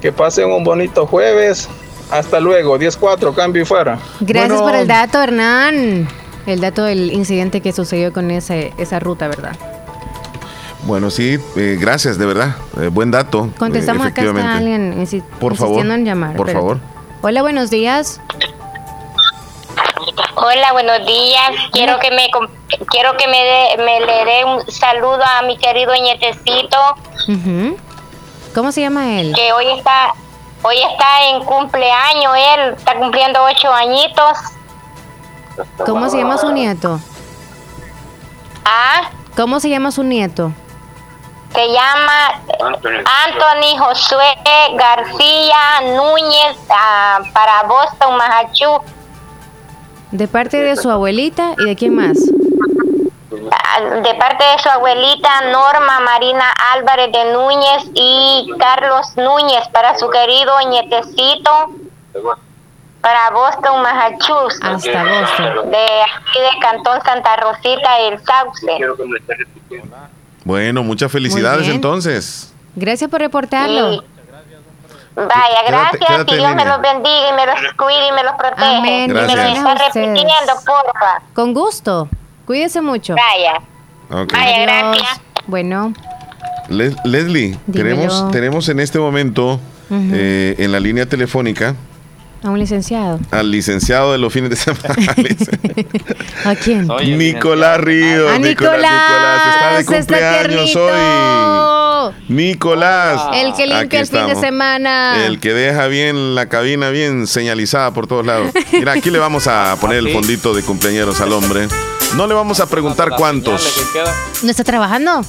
[0.00, 1.68] que pasen un bonito jueves,
[2.10, 3.98] hasta luego, 10-4, cambio y fuera.
[4.20, 6.08] Gracias Bueno, por el dato, Hernán.
[6.46, 9.54] El dato del incidente que sucedió con ese, esa ruta, ¿verdad?
[10.84, 12.56] Bueno, sí, eh, gracias, de verdad.
[12.80, 13.50] Eh, buen dato.
[13.58, 16.36] Contestamos eh, acá, está alguien insi- Por favor, insistiendo en llamar.
[16.36, 16.54] por espérate.
[16.54, 16.78] favor.
[17.20, 18.18] Hola, buenos días.
[20.42, 21.50] Hola, buenos días.
[21.72, 22.48] Quiero que me com-
[22.88, 26.78] quiero que me, dé- me le dé un saludo a mi querido nietecito.
[28.54, 29.32] ¿Cómo se llama él?
[29.34, 30.14] que hoy está
[30.62, 32.34] hoy está en cumpleaños.
[32.36, 34.38] Él está cumpliendo ocho añitos.
[35.84, 36.98] ¿Cómo se llama su nieto?
[38.64, 40.52] Ah, ¿Cómo se llama su nieto?
[41.52, 42.40] se llama
[43.26, 44.36] Anthony Josué
[44.76, 48.92] García Núñez ah, para Boston, Massachusetts.
[50.12, 52.18] De parte de su abuelita y de quién más.
[52.18, 56.44] De parte de su abuelita Norma Marina
[56.74, 61.50] Álvarez de Núñez y Carlos Núñez para su querido nietecito
[63.00, 64.60] para Boston, Massachusetts.
[64.62, 65.70] Hasta Boston.
[65.70, 68.66] De aquí de Cantón Santa Rosita, el Sauce.
[70.44, 72.52] Bueno, muchas felicidades entonces.
[72.76, 74.04] Gracias por reportarlo.
[75.16, 76.06] Vaya, gracias.
[76.06, 78.76] quédate que Dios me los bendiga y me los cuide y me los protege.
[78.78, 79.10] Amén.
[79.10, 79.58] Y me Gracias.
[79.58, 81.22] está Gracias repitiendo, porfa.
[81.34, 82.08] Con gusto.
[82.46, 83.14] Cuídese mucho.
[83.16, 83.60] Vaya.
[84.32, 85.20] Vaya, gracias.
[85.46, 85.92] Bueno,
[86.68, 87.96] Les- Leslie, Dímelo.
[87.96, 91.74] tenemos, tenemos en este momento eh, en la línea telefónica
[92.42, 93.20] A un licenciado.
[93.30, 94.94] Al licenciado de los fines de semana.
[96.44, 96.88] ¿A quién?
[97.18, 98.30] Nicolás Ríos.
[98.30, 99.46] A Nicolás.
[99.46, 102.14] Está de cumpleaños hoy.
[102.28, 103.20] Nicolás.
[103.34, 105.26] El que limpia el fin de semana.
[105.26, 108.52] El que deja bien la cabina bien señalizada por todos lados.
[108.72, 111.68] Mira, aquí le vamos a poner el fondito de cumpleaños al hombre.
[112.16, 113.84] No le vamos a preguntar cuántos.
[114.42, 115.24] ¿No está trabajando?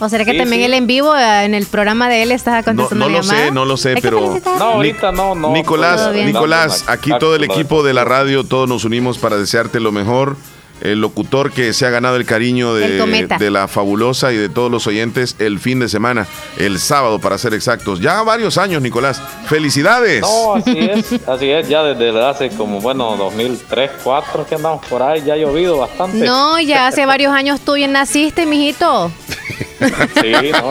[0.00, 0.64] ¿O será que Sí, también sí.
[0.66, 3.44] él en vivo, eh, en el programa de él, está No, contestando no lo llamada?
[3.46, 4.40] sé, no lo sé, pero.
[4.44, 5.52] No, ahorita no, no.
[5.52, 6.26] Nicolás, bien.
[6.26, 10.36] Nicolás, aquí todo el equipo de la radio, todos nos unimos para desearte lo mejor.
[10.80, 14.70] El locutor que se ha ganado el cariño de, de la fabulosa y de todos
[14.72, 16.26] los oyentes el fin de semana,
[16.58, 18.00] el sábado para ser exactos.
[18.00, 19.22] Ya varios años, Nicolás.
[19.46, 20.20] ¡Felicidades!
[20.22, 25.00] No, así es, así es, ya desde hace como, bueno, 2003, 2004 que andamos por
[25.00, 26.18] ahí, ya ha llovido bastante.
[26.18, 29.10] No, ya hace varios años tú ya naciste, mijito.
[30.20, 30.70] Sí, no.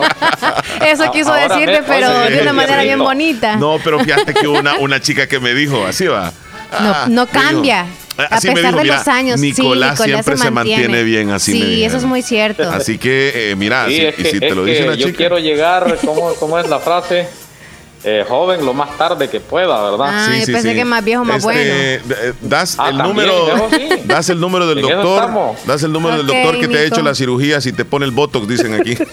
[0.86, 3.04] Eso quiso Ahora decirte, pero de una manera bien no.
[3.04, 3.56] bonita.
[3.56, 6.32] No, pero fíjate que hubo una, una chica que me dijo, así va.
[6.72, 7.86] Ah, No, no me dijo, cambia.
[8.16, 9.40] Ah, A pesar dijo, de mira, los años.
[9.40, 12.68] sí, Nicolás siempre se mantiene bien, así me Sí, eso es muy cierto.
[12.70, 14.94] Así que, eh, mira, Sí, si, es y que, si te es lo dice una
[14.94, 15.16] yo chica.
[15.16, 17.28] quiero llegar, ¿cómo, cómo es la frase?
[18.06, 20.08] Eh, joven lo más tarde que pueda, ¿verdad?
[20.10, 21.60] Ah, yo pensé que más viejo, más Este, bueno.
[22.20, 23.88] eh, Das Ah, el también, número, sí.
[24.04, 25.30] das el número del doctor,
[25.66, 28.10] das el número del doctor que te ha hecho las cirugías y te pone el
[28.12, 28.96] botox, dicen aquí.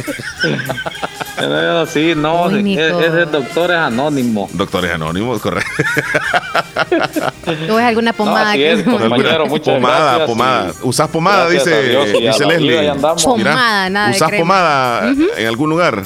[1.92, 4.48] Sí, no, Uy, es- ese doctor es anónimo.
[4.54, 5.72] Doctores anónimos, correcto.
[7.68, 8.50] ¿Tú ves alguna pomada?
[8.52, 10.68] así que- es, compañero, muchas pomada, gracias pomada.
[10.84, 11.46] y- ¿Usás pomada?
[11.50, 12.94] gracias Dice, Dios dice la Leslie.
[13.24, 14.42] Pomada, nada de ¿Usás crema.
[14.44, 16.04] pomada en algún lugar?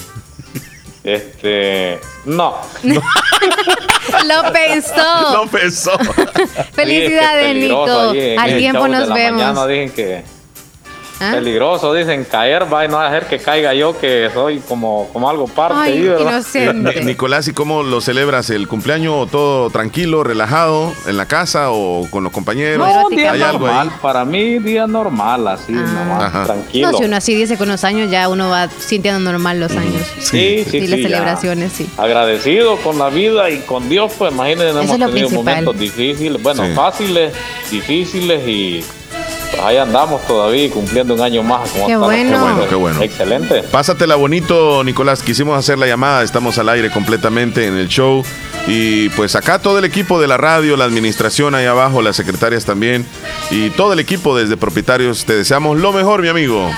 [1.05, 2.55] Este, no.
[2.83, 5.33] Lo pensó.
[5.33, 5.91] No pensó.
[6.73, 8.09] Felicidades, Sí, es que es Nico.
[8.11, 9.41] ahí Al tiempo nos vemos.
[9.43, 10.23] mañana dicen que
[11.19, 11.31] ¿Ah?
[11.33, 15.07] peligroso, dicen caer, va y no va a hacer que caiga yo, que soy como,
[15.13, 16.31] como algo parte Ay, ahí, ¿verdad?
[16.33, 16.99] inocente.
[16.99, 18.49] Ni- Nicolás, ¿y cómo lo celebras?
[18.49, 22.85] ¿El cumpleaños todo tranquilo, relajado, en la casa o con los compañeros?
[22.87, 23.89] No, día ¿Hay algo ahí?
[24.01, 26.43] para mí día normal, así, nomás, Ajá.
[26.45, 26.91] tranquilo.
[26.91, 30.01] No, si uno así dice con los años, ya uno va sintiendo normal los años.
[30.19, 31.05] Sí, sí, Y sí, las ya.
[31.07, 31.89] celebraciones, sí.
[31.97, 35.43] Agradecido con la vida y con Dios, pues imagínense, Eso hemos tenido principal.
[35.45, 36.73] momentos difíciles, bueno, Sí.
[36.73, 37.33] fáciles,
[37.71, 38.83] difíciles y
[39.63, 41.69] ahí andamos todavía cumpliendo un año más.
[41.71, 42.37] Como Qué hasta bueno.
[42.37, 42.47] ahora.
[42.47, 43.01] Qué bueno, qué bueno.
[43.01, 43.63] Excelente.
[43.63, 45.21] Pásatela bonito, Nicolás.
[45.21, 48.23] Quisimos hacer la llamada, estamos al aire completamente en el show.
[48.67, 52.65] Y pues acá todo el equipo de la radio, la administración ahí abajo, las secretarias
[52.65, 53.05] también.
[53.51, 56.69] Y todo el equipo desde propietarios, te deseamos lo mejor, mi amigo.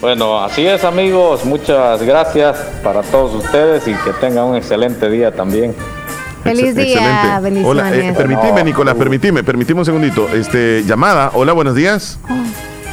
[0.00, 5.32] Bueno, así es amigos, muchas gracias para todos ustedes y que tengan un excelente día
[5.32, 5.74] también.
[6.42, 7.64] Feliz día, bendiciones.
[7.66, 10.28] Hola, eh, permitime, Nicolás, permitime, permitime un segundito.
[10.28, 12.18] Este, llamada, hola, buenos días.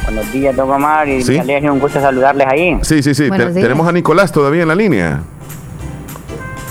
[0.04, 1.32] Buenos días, don Omar, y Sí.
[1.32, 2.78] me alegra un gusto saludarles ahí.
[2.82, 5.20] Sí, sí, sí, te- tenemos a Nicolás todavía en la línea.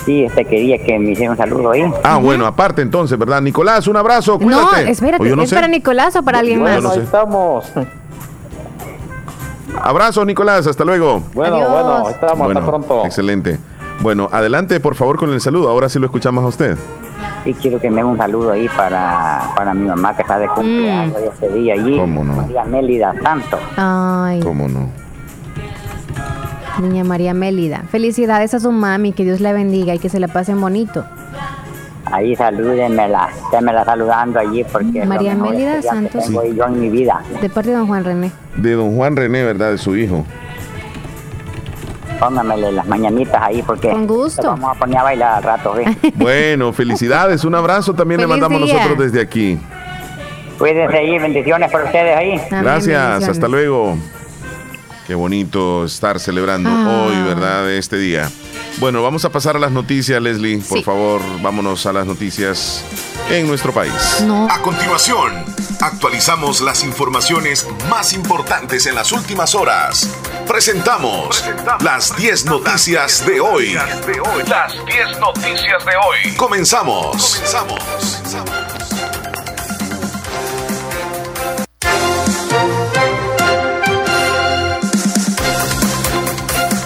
[0.04, 1.82] Sí, este quería que me hiciera un saludo ahí.
[2.04, 3.42] Ah, bueno, aparte entonces, ¿verdad?
[3.42, 4.90] Nicolás, un abrazo, No, cuídate.
[4.90, 5.54] espérate, O yo no ¿es sé.
[5.56, 6.82] para Nicolás o para alguien Bueno, más?
[6.84, 7.00] no sé.
[7.02, 7.66] Estamos.
[9.82, 11.22] Abrazo, Nicolás, hasta luego.
[11.34, 11.70] Bueno, Adiós.
[11.70, 13.04] bueno, estamos, Bueno, hasta pronto.
[13.04, 13.58] Excelente.
[14.00, 15.68] Bueno, adelante por favor con el saludo.
[15.68, 16.76] Ahora sí lo escuchamos a usted.
[17.44, 20.48] Y quiero que me dé un saludo ahí para, para mi mamá que está de
[20.48, 21.44] cumpleaños Mm.
[21.44, 21.96] ese día allí.
[21.98, 22.34] ¿Cómo no?
[22.34, 23.60] María Mélida Santos.
[23.76, 24.88] Ay, ¿Cómo no?
[26.80, 27.84] niña María Mélida.
[27.90, 31.06] Felicidades a su mami, que Dios la bendiga y que se la pasen bonito.
[32.04, 36.24] Ahí salúdenmela, estémela saludando allí porque María Mélida que Santos.
[36.26, 37.22] tengo yo en mi vida.
[37.40, 38.30] De parte de don Juan René.
[38.56, 39.70] De don Juan René, ¿verdad?
[39.70, 40.24] De su hijo.
[42.18, 44.42] Póngamele las mañanitas ahí porque Con gusto.
[44.42, 45.74] te vamos a poner a bailar al rato.
[45.74, 45.96] ¿ve?
[46.14, 47.44] Bueno, felicidades.
[47.44, 48.74] Un abrazo también le mandamos día.
[48.74, 49.58] nosotros desde aquí.
[50.58, 52.40] Cuídense ahí, bendiciones para ustedes ahí.
[52.50, 53.96] Gracias, hasta luego.
[55.06, 57.06] Qué bonito estar celebrando Ah.
[57.06, 57.70] hoy, ¿verdad?
[57.70, 58.28] Este día.
[58.78, 60.58] Bueno, vamos a pasar a las noticias, Leslie.
[60.58, 60.84] Por Sí.
[60.84, 62.84] favor, vámonos a las noticias
[63.30, 64.24] en nuestro país.
[64.26, 64.48] No.
[64.50, 65.44] A continuación,
[65.80, 70.08] actualizamos las informaciones más importantes en las últimas horas.
[70.46, 71.44] Presentamos
[71.80, 73.74] las 10 noticias de hoy.
[74.48, 76.36] Las 10 noticias de hoy.
[76.36, 77.42] Comenzamos.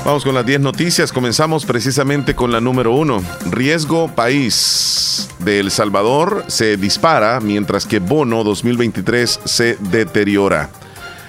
[0.05, 1.13] Vamos con las 10 noticias.
[1.13, 3.23] Comenzamos precisamente con la número 1.
[3.51, 5.00] Riesgo país
[5.41, 10.69] de El Salvador se dispara mientras que Bono 2023 se deteriora.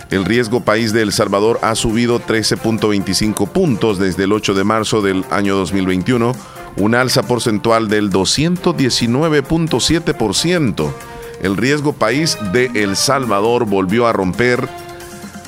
[0.09, 5.01] El riesgo país de El Salvador ha subido 13.25 puntos desde el 8 de marzo
[5.01, 6.35] del año 2021,
[6.77, 10.93] un alza porcentual del 219.7%.
[11.41, 14.69] El riesgo país de El Salvador volvió a romper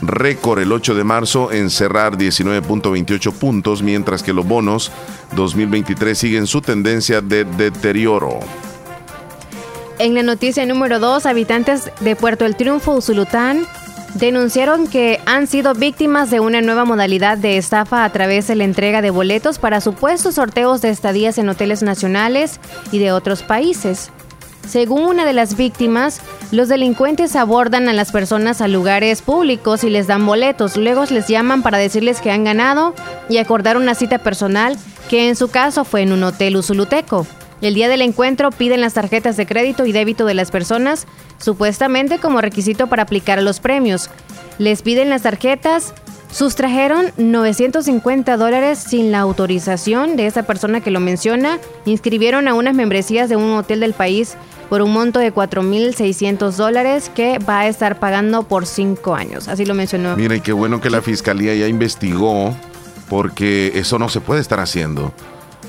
[0.07, 4.91] récord el 8 de marzo en cerrar 19.28 puntos, mientras que los bonos
[5.35, 8.39] 2023 siguen su tendencia de deterioro.
[9.99, 13.65] En la noticia número 2, habitantes de Puerto El Triunfo, Usulután,
[14.15, 18.63] denunciaron que han sido víctimas de una nueva modalidad de estafa a través de la
[18.63, 22.59] entrega de boletos para supuestos sorteos de estadías en hoteles nacionales
[22.91, 24.11] y de otros países.
[24.67, 29.89] Según una de las víctimas, los delincuentes abordan a las personas a lugares públicos y
[29.89, 32.95] les dan boletos, luego les llaman para decirles que han ganado
[33.29, 34.77] y acordar una cita personal,
[35.09, 37.27] que en su caso fue en un hotel usuluteco.
[37.61, 41.07] El día del encuentro piden las tarjetas de crédito y débito de las personas,
[41.37, 44.09] supuestamente como requisito para aplicar los premios.
[44.57, 45.93] Les piden las tarjetas,
[46.31, 52.75] sustrajeron 950 dólares sin la autorización de esa persona que lo menciona, inscribieron a unas
[52.75, 54.35] membresías de un hotel del país
[54.69, 59.47] por un monto de 4.600 dólares que va a estar pagando por cinco años.
[59.47, 60.15] Así lo mencionó.
[60.15, 62.55] Mira, y qué bueno que la fiscalía ya investigó,
[63.09, 65.13] porque eso no se puede estar haciendo.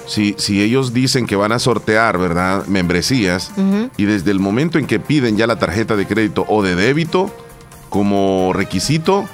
[0.07, 2.66] Si, si ellos dicen que van a sortear, ¿verdad?
[2.66, 3.53] Membresías,
[3.97, 7.34] y desde el momento en que piden ya la tarjeta de crédito o de débito
[7.88, 9.24] como requisito,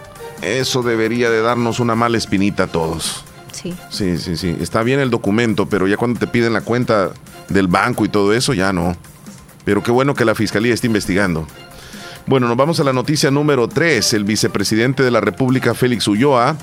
[0.42, 3.24] eso debería de darnos una mala espinita a todos.
[3.52, 3.74] Sí.
[3.90, 4.56] Sí, sí, sí.
[4.60, 7.10] Está bien el documento, pero ya cuando te piden la cuenta
[7.48, 8.96] del banco y todo eso, ya no.
[9.70, 11.46] Pero qué bueno que la fiscalía esté investigando.
[12.26, 14.14] Bueno, nos vamos a la noticia número 3.
[14.14, 16.56] El vicepresidente de la República, Félix Ulloa,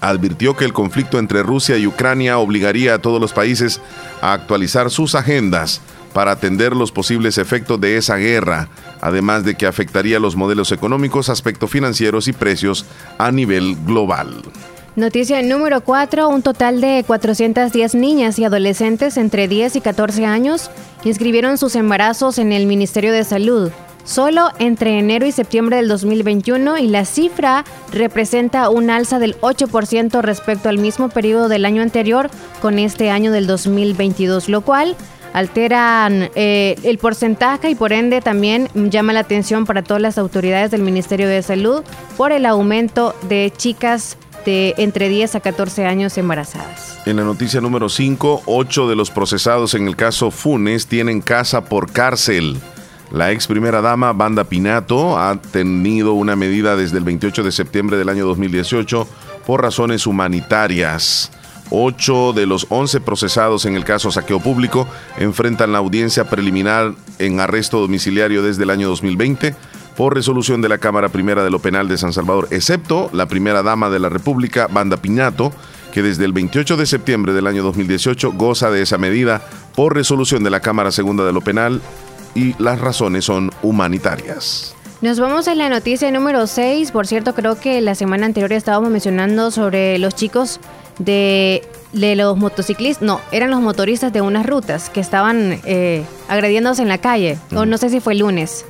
[0.00, 3.82] advirtió que el conflicto entre Rusia y Ucrania obligaría a todos los países
[4.22, 5.82] a actualizar sus agendas
[6.14, 8.70] para atender los posibles efectos de esa guerra,
[9.02, 12.86] además de que afectaría los modelos económicos, aspectos financieros y precios
[13.18, 14.40] a nivel global.
[14.96, 16.28] Noticia número 4.
[16.28, 20.70] Un total de 410 niñas y adolescentes entre 10 y 14 años
[21.02, 23.72] inscribieron sus embarazos en el Ministerio de Salud.
[24.04, 30.20] Solo entre enero y septiembre del 2021 y la cifra representa un alza del 8%
[30.20, 32.30] respecto al mismo periodo del año anterior
[32.62, 34.94] con este año del 2022, lo cual
[35.32, 40.70] alteran eh, el porcentaje y por ende también llama la atención para todas las autoridades
[40.70, 41.82] del Ministerio de Salud
[42.16, 46.98] por el aumento de chicas de entre 10 a 14 años embarazadas.
[47.06, 51.64] En la noticia número 5, 8 de los procesados en el caso Funes tienen casa
[51.64, 52.58] por cárcel.
[53.10, 57.96] La ex primera dama, Banda Pinato, ha tenido una medida desde el 28 de septiembre
[57.96, 59.06] del año 2018
[59.46, 61.30] por razones humanitarias.
[61.70, 64.86] Ocho de los 11 procesados en el caso saqueo público
[65.18, 69.54] enfrentan la audiencia preliminar en arresto domiciliario desde el año 2020
[69.96, 73.62] por resolución de la Cámara Primera de lo Penal de San Salvador, excepto la primera
[73.62, 75.52] dama de la República, Banda Pinato,
[75.92, 79.42] que desde el 28 de septiembre del año 2018 goza de esa medida
[79.74, 81.80] por resolución de la Cámara Segunda de lo Penal
[82.34, 84.74] y las razones son humanitarias.
[85.00, 86.90] Nos vamos a la noticia número 6.
[86.90, 90.60] Por cierto, creo que la semana anterior estábamos mencionando sobre los chicos
[90.98, 96.82] de, de los motociclistas, no, eran los motoristas de unas rutas que estaban eh, agrediéndose
[96.82, 98.64] en la calle, o no sé si fue el lunes.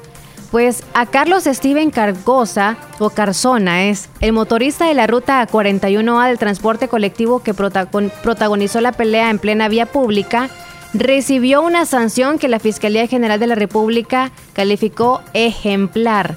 [0.55, 6.39] Pues a Carlos Steven Cargosa, o Carzona es, el motorista de la ruta 41A del
[6.39, 10.51] transporte colectivo que protagonizó la pelea en plena vía pública,
[10.93, 16.37] recibió una sanción que la Fiscalía General de la República calificó ejemplar.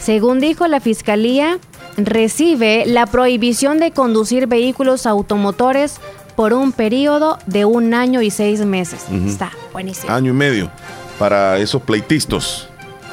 [0.00, 1.58] Según dijo la Fiscalía,
[1.98, 6.00] recibe la prohibición de conducir vehículos automotores
[6.36, 9.04] por un periodo de un año y seis meses.
[9.26, 10.10] Está buenísimo.
[10.10, 10.70] Año y medio
[11.18, 12.66] para esos pleitistas.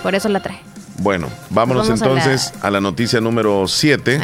[0.05, 0.59] Por eso la traje.
[0.99, 2.79] Bueno, vámonos Vamos a entonces a la...
[2.79, 4.21] noticia número 7.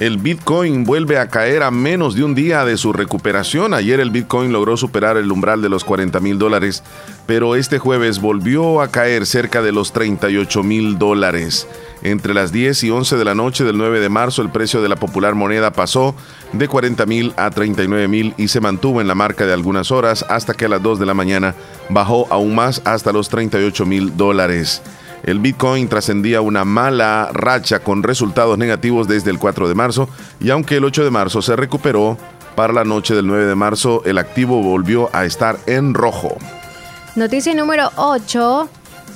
[0.00, 3.72] El Bitcoin vuelve a caer a menos de un día de su recuperación.
[3.74, 6.82] Ayer el Bitcoin logró superar el umbral de los 40 mil dólares,
[7.26, 11.68] pero este jueves volvió a caer cerca de los 38 mil dólares.
[12.02, 14.88] Entre las 10 y 11 de la noche del 9 de marzo, el precio de
[14.88, 16.16] la popular moneda pasó
[16.52, 20.24] de 40 mil a 39 mil y se mantuvo en la marca de algunas horas
[20.28, 21.54] hasta que a las 2 de la mañana
[21.90, 24.82] bajó aún más hasta los 38 mil dólares.
[25.22, 30.08] El Bitcoin trascendía una mala racha con resultados negativos desde el 4 de marzo
[30.40, 32.18] y aunque el 8 de marzo se recuperó,
[32.56, 36.36] para la noche del 9 de marzo el activo volvió a estar en rojo.
[37.14, 38.68] Noticia número 8.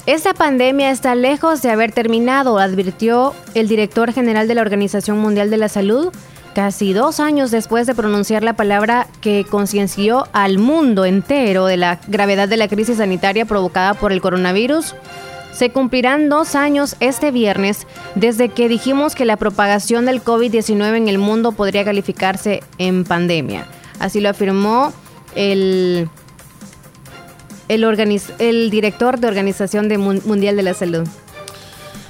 [0.06, 5.50] Esta pandemia está lejos de haber terminado, advirtió el director general de la Organización Mundial
[5.50, 6.12] de la Salud,
[6.54, 11.98] casi dos años después de pronunciar la palabra que concienció al mundo entero de la
[12.06, 14.94] gravedad de la crisis sanitaria provocada por el coronavirus.
[15.56, 21.08] Se cumplirán dos años este viernes desde que dijimos que la propagación del COVID-19 en
[21.08, 23.66] el mundo podría calificarse en pandemia.
[23.98, 24.92] Así lo afirmó
[25.34, 26.10] el,
[27.68, 31.08] el, el director de Organización de Mundial de la Salud.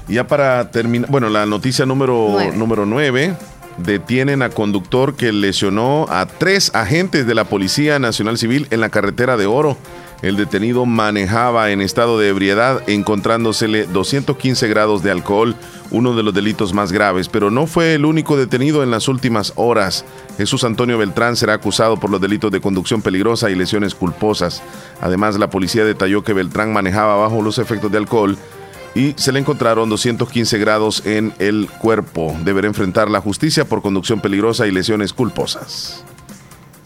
[0.09, 3.37] Ya para terminar, bueno, la noticia número número 9
[3.79, 8.89] detienen a conductor que lesionó a tres agentes de la Policía Nacional Civil en la
[8.89, 9.77] carretera de Oro
[10.23, 15.55] El detenido manejaba en estado de ebriedad, encontrándosele 215 grados de alcohol,
[15.91, 19.53] uno de los delitos más graves, pero no fue el único detenido en las últimas
[19.57, 20.07] horas.
[20.39, 24.63] Jesús Antonio Beltrán será acusado por los delitos de conducción peligrosa y lesiones culposas.
[25.03, 28.39] Además, la policía detalló que Beltrán manejaba bajo los efectos de alcohol
[28.95, 32.35] y se le encontraron 215 grados en el cuerpo.
[32.43, 36.06] Deberá enfrentar la justicia por conducción peligrosa y lesiones culposas.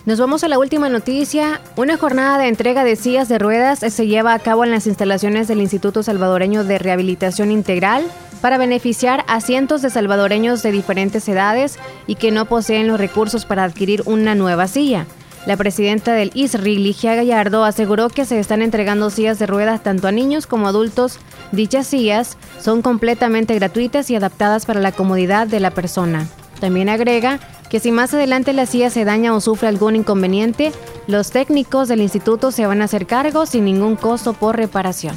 [0.07, 1.61] Nos vamos a la última noticia.
[1.77, 5.47] Una jornada de entrega de sillas de ruedas se lleva a cabo en las instalaciones
[5.47, 8.05] del Instituto Salvadoreño de Rehabilitación Integral
[8.41, 13.45] para beneficiar a cientos de salvadoreños de diferentes edades y que no poseen los recursos
[13.45, 15.05] para adquirir una nueva silla.
[15.45, 20.09] La presidenta del ISRI, Ligia Gallardo, aseguró que se están entregando sillas de ruedas tanto
[20.09, 21.19] a niños como adultos.
[21.53, 26.27] Dichas sillas son completamente gratuitas y adaptadas para la comodidad de la persona.
[26.61, 30.73] También agrega que si más adelante la silla se daña o sufre algún inconveniente,
[31.07, 35.17] los técnicos del instituto se van a hacer cargo sin ningún costo por reparación.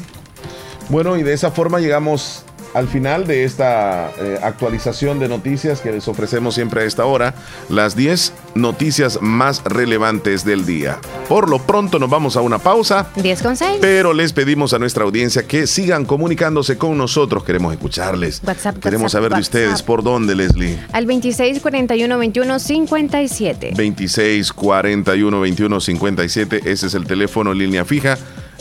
[0.90, 5.92] Bueno, y de esa forma llegamos al final de esta eh, actualización de noticias que
[5.92, 7.36] les ofrecemos siempre a esta hora,
[7.70, 11.00] las 10 noticias más relevantes del día.
[11.30, 13.08] Por lo pronto nos vamos a una pausa.
[13.16, 13.78] 10 con 6.
[13.82, 17.44] Pero les pedimos a nuestra audiencia que sigan comunicándose con nosotros.
[17.44, 18.42] Queremos escucharles.
[18.46, 19.42] WhatsApp, Queremos WhatsApp, saber de WhatsApp.
[19.42, 19.84] ustedes.
[19.84, 20.80] ¿Por dónde, Leslie?
[20.92, 23.74] Al 26 41 21 57.
[23.76, 26.62] 26 41 21 57.
[26.66, 28.18] Ese es el teléfono, línea fija.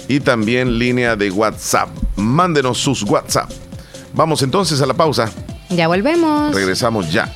[0.09, 1.89] Y también línea de WhatsApp.
[2.17, 3.51] Mándenos sus WhatsApp.
[4.15, 5.31] Vamos entonces a la pausa.
[5.69, 6.55] Ya volvemos.
[6.55, 7.33] Regresamos ya.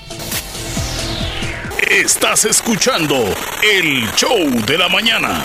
[1.91, 3.15] Estás escuchando
[3.63, 5.45] el show de la mañana.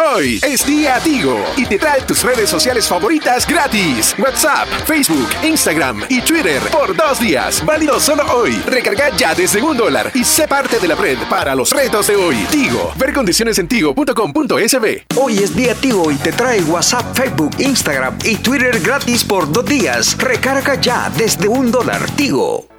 [0.00, 4.14] Hoy es día Tigo y te trae tus redes sociales favoritas gratis.
[4.18, 7.64] WhatsApp, Facebook, Instagram y Twitter por dos días.
[7.66, 8.52] Válido solo hoy.
[8.66, 12.16] Recarga ya desde un dólar y sé parte de la red para los retos de
[12.16, 12.36] hoy.
[12.50, 12.94] Tigo.
[12.96, 15.04] Ver condiciones en tigo.com.sb.
[15.16, 19.66] Hoy es día Tigo y te trae WhatsApp, Facebook, Instagram y Twitter gratis por dos
[19.66, 20.16] días.
[20.16, 22.10] Recarga ya desde un dólar.
[22.16, 22.69] Tigo.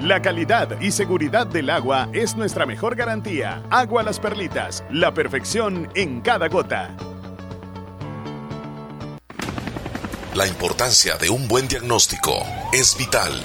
[0.00, 3.62] La calidad y seguridad del agua es nuestra mejor garantía.
[3.68, 6.96] Agua Las Perlitas, la perfección en cada gota.
[10.34, 12.32] La importancia de un buen diagnóstico
[12.72, 13.44] es vital.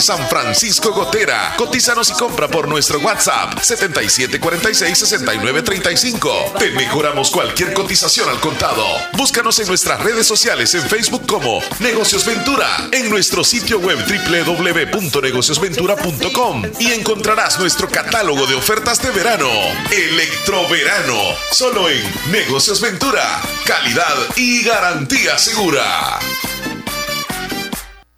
[0.00, 1.54] San Francisco Gotera.
[1.56, 6.54] Cotízanos y compra por nuestro WhatsApp 7746-6935.
[6.58, 8.84] Te mejoramos cualquier cotización al contado.
[9.12, 16.62] Búscanos en nuestras redes sociales en Facebook como Negocios Ventura, en nuestro sitio web www.negociosventura.com
[16.78, 19.48] y encontrarás nuestro catálogo de ofertas de verano.
[19.90, 21.18] Electroverano,
[21.50, 23.42] solo en Negocios Ventura.
[23.64, 26.20] Calidad y garantía segura.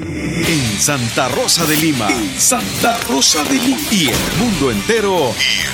[0.00, 2.08] En Santa Rosa de Lima.
[2.36, 3.78] Santa Rosa de Lima.
[3.90, 5.34] Y el mundo entero.
[5.34, 5.72] Y el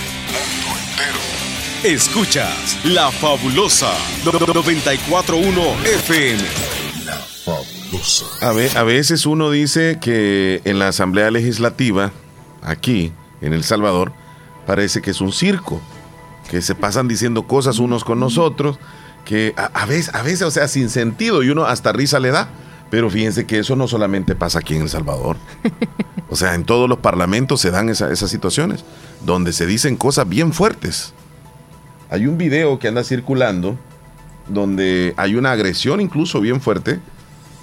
[0.64, 1.94] mundo entero.
[1.94, 3.92] Escuchas La Fabulosa
[4.24, 6.42] 941 FM.
[7.04, 8.24] La Fabulosa.
[8.40, 12.12] A, ve- a veces uno dice que en la Asamblea Legislativa,
[12.62, 13.12] aquí,
[13.42, 14.12] en El Salvador,
[14.66, 15.82] parece que es un circo,
[16.50, 18.78] que se pasan diciendo cosas unos con nosotros,
[19.26, 22.30] que a, a veces, a veces, o sea, sin sentido, y uno hasta risa le
[22.30, 22.48] da.
[22.94, 25.36] Pero fíjense que eso no solamente pasa aquí en El Salvador.
[26.30, 28.84] O sea, en todos los parlamentos se dan esa- esas situaciones,
[29.24, 31.12] donde se dicen cosas bien fuertes.
[32.10, 33.76] Hay un video que anda circulando
[34.48, 36.98] donde hay una agresión incluso bien fuerte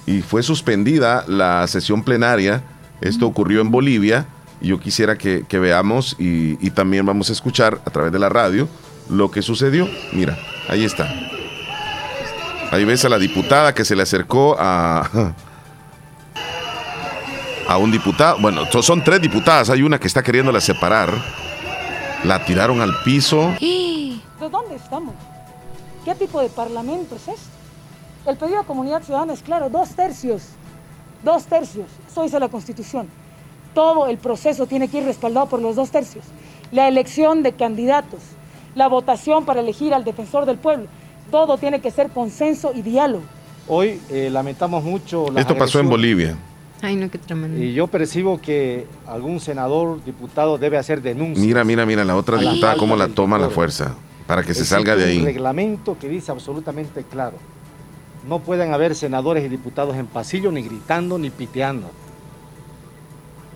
[0.06, 2.62] y fue suspendida la sesión plenaria.
[3.00, 4.26] Esto ocurrió en Bolivia.
[4.60, 8.28] Yo quisiera que, que veamos y, y también vamos a escuchar a través de la
[8.28, 8.68] radio
[9.10, 9.88] lo que sucedió.
[10.12, 11.10] Mira, ahí está.
[12.72, 15.06] Ahí ves a la diputada que se le acercó a,
[17.68, 18.38] a un diputado.
[18.40, 19.68] Bueno, so- son tres diputadas.
[19.70, 21.12] Hay una que está queriéndola separar.
[22.24, 23.52] La tiraron al piso.
[23.60, 25.14] ¿De dónde estamos?
[26.04, 27.50] ¿Qué tipo de parlamento es este?
[28.26, 30.42] El pedido de comunidad ciudadana es claro, dos tercios.
[31.22, 31.86] Dos tercios.
[32.10, 33.08] Eso dice la Constitución.
[33.74, 36.24] Todo el proceso tiene que ir respaldado por los dos tercios.
[36.72, 38.20] La elección de candidatos,
[38.74, 40.86] la votación para elegir al defensor del pueblo,
[41.30, 43.24] todo tiene que ser consenso y diálogo.
[43.68, 45.88] Hoy eh, lamentamos mucho las Esto pasó en.
[45.88, 46.36] Bolivia.
[46.82, 47.62] Ay, no, qué tremendo.
[47.62, 51.40] Y yo percibo que algún senador, diputado debe hacer denuncia.
[51.44, 53.94] Mira, mira, mira, la otra diputada cómo la toma la fuerza
[54.26, 55.24] para que se Existe salga de un ahí.
[55.24, 57.36] reglamento que dice absolutamente claro.
[58.28, 61.88] No pueden haber senadores y diputados en pasillo ni gritando ni piteando.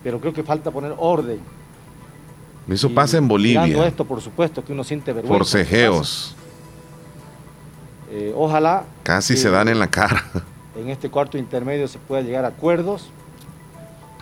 [0.03, 1.39] Pero creo que falta poner orden.
[2.69, 3.85] Eso Y pasa en Bolivia.
[3.87, 5.37] esto, por supuesto, que uno siente vergüenza.
[5.37, 6.35] Forcejeos.
[8.09, 10.23] Eh, ojalá Casi que se dan en la cara.
[10.79, 13.09] en este cuarto intermedio se pueda llegar a acuerdos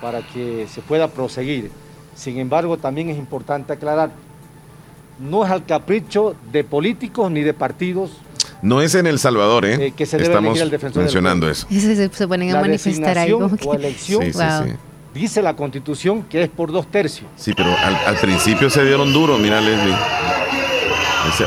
[0.02, 1.72] para que se pueda proseguir.
[2.16, 4.12] Sin embargo, también es importante aclarar,
[5.20, 8.12] no es al capricho de políticos ni de partidos
[8.62, 9.88] No es en El Salvador, ¿eh?
[9.88, 11.68] Eh, que se debe Estamos elegir al defensor del mencionando eso.
[11.70, 13.30] Se, se ponen a la manifestar ahí.
[13.32, 14.64] designación como que- o elección, Sí, sí, Wow.
[14.66, 14.74] sí.
[15.14, 17.30] dice la constitución que es por dos tercios.
[17.38, 19.96] Sí, pero al, al principio se dieron duro, mira Leslie.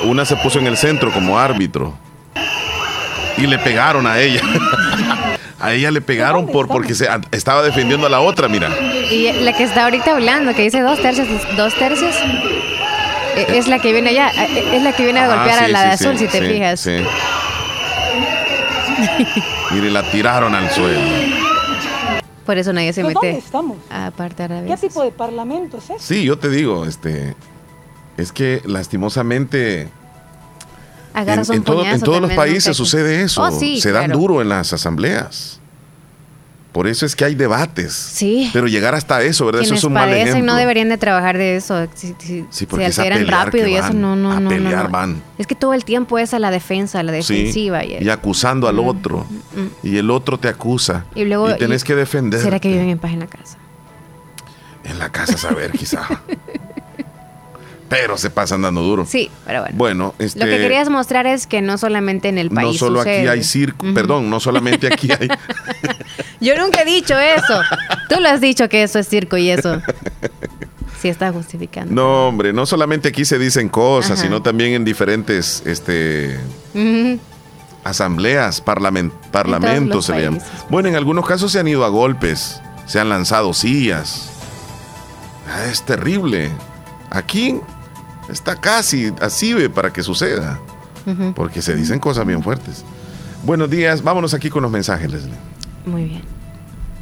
[0.04, 1.94] Una se puso en el centro como árbitro.
[3.38, 4.40] Y le pegaron a ella.
[5.60, 8.68] a ella le pegaron por porque se estaba defendiendo a la otra, mira.
[9.10, 12.14] Y la que está ahorita hablando, que dice dos tercios, dos tercios,
[13.36, 15.68] eh, es la que viene allá, eh, es la que viene a Ah, golpear a
[15.68, 16.80] la sí, de azul, sí, si te sí, fijas.
[16.80, 16.96] sí.
[19.72, 21.00] Mire, la tiraron al suelo.
[22.44, 23.76] Por eso nadie se ¿De dónde mete estamos?
[23.90, 26.02] a apartar a ¿Qué tipo de parlamento es este?
[26.02, 27.34] Sí, yo te digo, este
[28.16, 29.88] es que lastimosamente
[31.20, 33.42] Agarras en, un en todo- en todos los países sucede eso.
[33.42, 34.20] Oh, sí, se dan claro.
[34.20, 35.60] duro en las asambleas.
[36.72, 37.92] Por eso es que hay debates.
[37.94, 38.50] Sí.
[38.52, 39.62] Pero llegar hasta eso, ¿verdad?
[39.62, 40.44] Eso es un mal ejemplo.
[40.44, 41.88] no deberían de trabajar de eso.
[41.94, 44.90] Si, si- Sí, porque alteran rápido y eso no, no, a no, pelear no.
[44.90, 45.22] van.
[45.38, 47.84] Es que todo el tiempo es a la defensa, a la Sí, defensiva.
[47.84, 49.26] y, y acusando al otro.
[49.82, 51.06] Y el otro te acusa.
[51.16, 52.40] y luego tenés y- que defender.
[52.40, 53.56] ¿Será que viven en paz en la casa?
[54.84, 56.02] En la casa, saber, quizá.
[57.88, 59.06] Pero se pasan dando duro.
[59.06, 59.76] Sí, pero bueno.
[59.78, 60.40] Bueno, este.
[60.40, 63.42] Lo que querías mostrar es que no solamente en el país no solo aquí hay
[63.42, 65.28] circo, perdón, no solamente aquí hay.
[66.40, 67.60] Yo nunca he dicho eso.
[68.10, 69.80] Tú lo has dicho que eso es circo y eso.
[71.00, 71.94] Sí, está justificando.
[71.94, 74.22] No, hombre, no solamente aquí se dicen cosas, Ajá.
[74.22, 76.38] sino también en diferentes este,
[77.84, 80.38] asambleas, parlamen- parlamentos se le llama.
[80.38, 80.52] países.
[80.68, 84.30] Bueno, en algunos casos se han ido a golpes, se han lanzado sillas.
[85.50, 86.50] Ah, Es terrible.
[87.10, 87.58] Aquí
[88.28, 90.58] está casi así para que suceda,
[91.34, 92.84] porque se dicen cosas bien fuertes.
[93.44, 95.34] Buenos días, vámonos aquí con los mensajes, Leslie.
[95.86, 96.22] Muy bien.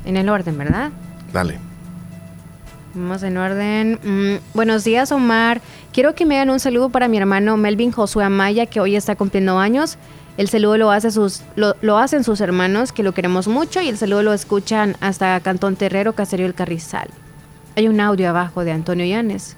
[0.05, 0.91] En el orden, ¿verdad?
[1.33, 1.59] Dale.
[2.95, 3.99] Vamos en orden.
[4.03, 5.61] Mm, buenos días, Omar.
[5.93, 9.17] Quiero que me hagan un saludo para mi hermano Melvin Josué Amaya, que hoy está
[9.17, 9.99] cumpliendo años.
[10.37, 13.89] El saludo lo, hace sus, lo, lo hacen sus hermanos, que lo queremos mucho, y
[13.89, 17.09] el saludo lo escuchan hasta Cantón Terrero, Caserío El Carrizal.
[17.75, 19.57] Hay un audio abajo de Antonio Llanes,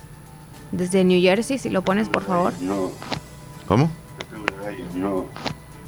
[0.72, 2.52] desde New Jersey, si lo pones, por favor.
[3.66, 3.90] ¿Cómo?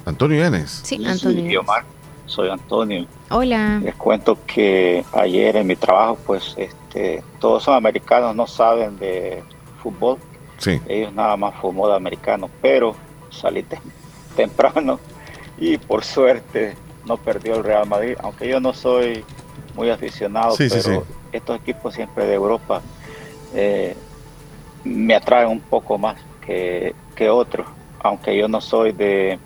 [0.05, 0.81] Antonio Llanes.
[0.83, 1.45] Sí, Antonio.
[1.49, 1.83] Sí, Omar,
[2.25, 3.05] soy Antonio.
[3.29, 3.79] Hola.
[3.83, 9.43] Les cuento que ayer en mi trabajo, pues, este, todos son americanos, no saben de
[9.81, 10.17] fútbol.
[10.57, 10.79] Sí.
[10.87, 12.95] Ellos nada más fútbol americano, pero
[13.29, 13.79] salí te-
[14.35, 14.99] temprano
[15.57, 16.75] y por suerte
[17.05, 19.23] no perdió el Real Madrid, aunque yo no soy
[19.75, 22.81] muy aficionado, Sí, sí, pero estos equipos siempre de Europa
[23.53, 23.95] eh,
[24.83, 27.67] me atraen un poco más que, que otros,
[27.99, 29.39] aunque yo no soy de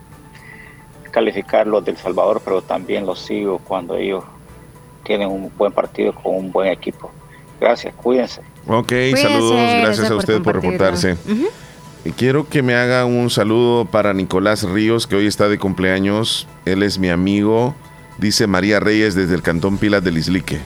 [1.12, 4.24] calificar los del Salvador, pero también los sigo cuando ellos
[5.04, 7.12] tienen un buen partido con un buen equipo.
[7.60, 8.42] Gracias, cuídense.
[8.68, 11.18] Ok, saludos, gracias gracias a por usted por reportarse.
[12.04, 16.48] Y quiero que me haga un saludo para Nicolás Ríos, que hoy está de cumpleaños.
[16.66, 17.76] Él es mi amigo,
[18.18, 20.60] dice María Reyes desde el Cantón Pilas del Islique.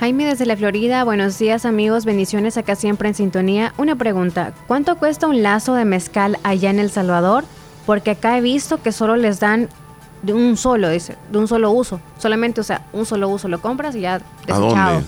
[0.00, 3.72] Jaime desde la Florida, buenos días amigos, bendiciones acá siempre en sintonía.
[3.78, 7.44] Una pregunta, ¿cuánto cuesta un lazo de mezcal allá en El Salvador?
[7.86, 9.68] Porque acá he visto que solo les dan
[10.22, 12.00] de un solo, dice, de un solo uso.
[12.18, 14.68] Solamente, o sea, un solo uso lo compras y ya ¿A desechado.
[14.94, 15.06] dónde?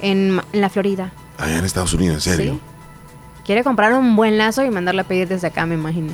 [0.00, 1.10] En, en la Florida.
[1.38, 2.52] Allá en Estados Unidos, en serio.
[2.54, 2.60] Sí.
[3.46, 6.12] Quiere comprar un buen lazo y mandarlo a pedir desde acá, me imagino.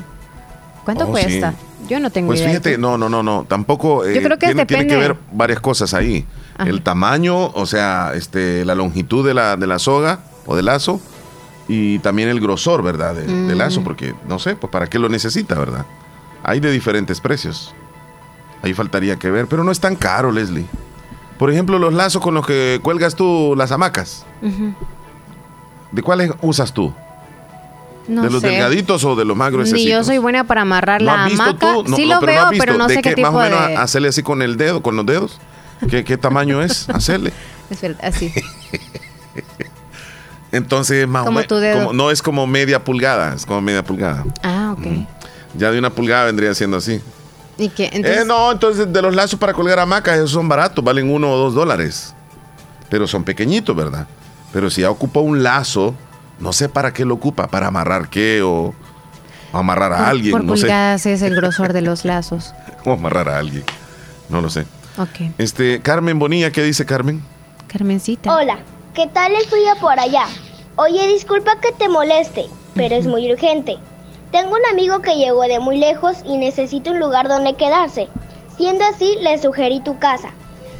[0.85, 1.52] ¿Cuánto Oh, cuesta?
[1.52, 1.56] sí.
[1.89, 2.51] Yo no tengo Pues idea.
[2.51, 4.05] fíjate, no, no, no, no, tampoco.
[4.05, 5.15] eh, Yo creo que tiene, tiene que depende.
[5.15, 6.24] ver varias cosas ahí.
[6.56, 6.69] Ajá.
[6.70, 11.01] El tamaño, o sea, este, la longitud de la, de la soga o del lazo
[11.69, 13.15] y también el grosor, ¿verdad?
[13.15, 13.59] De- Del Mm.
[13.59, 15.85] lazo, porque no sé, pues para qué lo necesita, ¿verdad?
[16.43, 17.74] Hay de diferentes precios.
[18.62, 20.66] Ahí faltaría que ver, pero no es tan caro, Leslie.
[21.39, 24.24] Por ejemplo, los lazos con los que cuelgas tú las hamacas.
[25.93, 26.93] ¿de cuáles usas tú?
[28.06, 28.48] No ¿De los sé.
[28.48, 29.74] delgaditos o de los más gruesos?
[29.74, 31.72] Ni yo soy buena para amarrar ¿No la has visto hamaca.
[31.72, 31.85] tú?
[31.89, 33.66] No, sí lo pero veo, pero no ¿De sé qué, qué, más tipo o menos
[33.68, 33.76] de...
[33.76, 35.40] hacerle así con el dedo, con los dedos?
[35.89, 37.32] ¿Qué, qué tamaño es hacerle?
[37.70, 38.32] Es verdad, así.
[40.52, 41.78] Entonces, más o Como tu dedo.
[41.78, 44.24] como- no es como media pulgada, es como media pulgada.
[44.43, 44.86] Ah, ok.
[45.56, 47.01] Ya de una pulgada vendría siendo así.
[47.59, 47.90] ¿Y qué?
[47.93, 51.31] Entonces, eh, no, entonces de los lazos para colgar hamacas, esos son baratos, valen uno
[51.32, 52.14] o dos dólares.
[52.89, 54.06] Pero son pequeñitos, ¿verdad?
[54.52, 55.94] Pero si ya ocupa un lazo,
[56.39, 58.74] no sé para qué lo ocupa, para amarrar qué o,
[59.52, 60.62] o amarrar a alguien, por no sé.
[60.62, 62.55] pulgadas es el grosor de los lazos.
[62.86, 63.65] O amarrar a alguien,
[64.28, 64.66] no lo sé.
[64.98, 65.32] Ok.
[65.39, 67.23] Este, Carmen Bonilla, ¿qué dice Carmen?
[67.66, 68.36] Carmencita.
[68.36, 68.59] Hola,
[68.93, 70.27] ¿qué tal el frío por allá?
[70.77, 72.44] Oye, disculpa que te moleste,
[72.74, 73.78] pero es muy urgente.
[74.32, 78.09] Tengo un amigo que llegó de muy lejos y necesita un lugar donde quedarse.
[78.59, 80.28] Siendo así, le sugerí tu casa.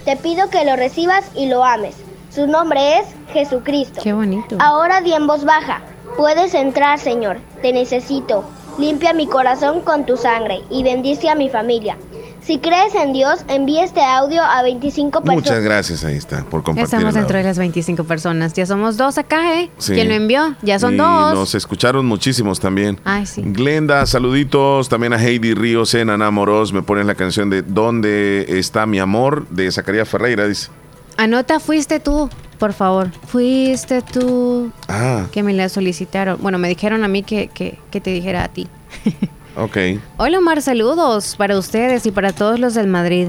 [0.05, 1.97] Te pido que lo recibas y lo ames.
[2.35, 4.01] Su nombre es Jesucristo.
[4.03, 4.57] Qué bonito.
[4.59, 5.83] Ahora di en voz baja.
[6.17, 7.39] Puedes entrar, Señor.
[7.63, 8.45] Te necesito.
[8.77, 11.97] Limpia mi corazón con tu sangre y bendice a mi familia.
[12.43, 15.45] Si crees en Dios, envía este audio a 25 personas.
[15.45, 16.93] Muchas gracias, ahí está, por compartir.
[16.95, 18.53] Estamos dentro de las 25 personas.
[18.53, 19.71] Ya somos dos acá, ¿eh?
[19.79, 19.95] Sí.
[19.95, 20.57] ¿Quién lo envió?
[20.61, 21.35] Ya son Y dos.
[21.35, 22.99] Nos escucharon muchísimos también.
[23.05, 23.43] Ay, sí.
[23.47, 24.89] Glenda, saluditos.
[24.89, 26.73] También a Heidi Ríos en Ana Moros.
[26.73, 29.47] Me ponen la canción de ¿Dónde está mi amor?
[29.51, 30.69] de Zacarías Ferreira, dice.
[31.17, 32.29] Anota, fuiste tú,
[32.59, 33.11] por favor.
[33.27, 34.73] Fuiste tú.
[34.89, 36.39] Ah, Que me la solicitaron.
[36.41, 38.69] Bueno, me dijeron a mí que, que, que te dijera a ti.
[39.57, 39.77] ok.
[40.17, 43.29] Hola Omar, saludos para ustedes y para todos los del Madrid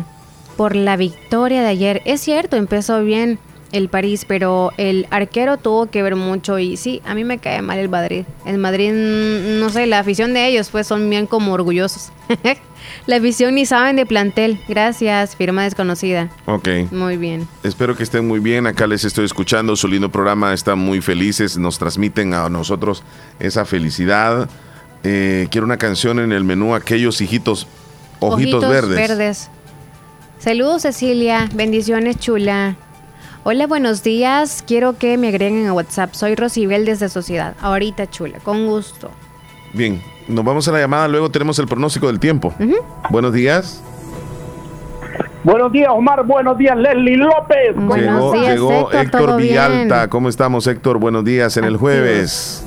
[0.57, 2.01] por la victoria de ayer.
[2.05, 3.39] Es cierto, empezó bien
[3.75, 7.61] el París, pero el arquero tuvo que ver mucho y sí, a mí me cae
[7.61, 8.25] mal el Madrid.
[8.45, 12.11] El Madrid, mm, no sé, la afición de ellos pues son bien como orgullosos.
[13.05, 14.59] la afición ni saben de plantel.
[14.67, 16.29] Gracias, firma desconocida.
[16.45, 16.67] Ok.
[16.91, 17.47] Muy bien.
[17.63, 18.65] Espero que estén muy bien.
[18.65, 19.75] Acá les estoy escuchando.
[19.75, 20.53] Su lindo programa.
[20.53, 21.57] Están muy felices.
[21.57, 23.03] Nos transmiten a nosotros
[23.39, 24.49] esa felicidad.
[25.03, 26.73] Eh, quiero una canción en el menú.
[26.73, 27.67] Aquellos hijitos,
[28.19, 28.95] ojitos, verdes.
[28.95, 29.49] verdes.
[30.39, 32.75] Saludos Cecilia, bendiciones chula.
[33.47, 34.63] Hola, buenos días.
[34.65, 36.15] Quiero que me agreguen a WhatsApp.
[36.15, 37.53] Soy Rosibel desde Sociedad.
[37.61, 39.11] Ahorita chula, con gusto.
[39.71, 41.07] Bien, nos vamos a la llamada.
[41.07, 42.55] Luego tenemos el pronóstico del tiempo.
[43.11, 43.83] Buenos días.
[45.43, 46.25] Buenos días, Omar.
[46.25, 47.75] Buenos días, Leslie López.
[47.75, 50.07] Llegó, llegó Héctor, Villalta.
[50.07, 50.97] ¿Cómo estamos, Héctor?
[50.97, 52.65] Buenos días en el jueves.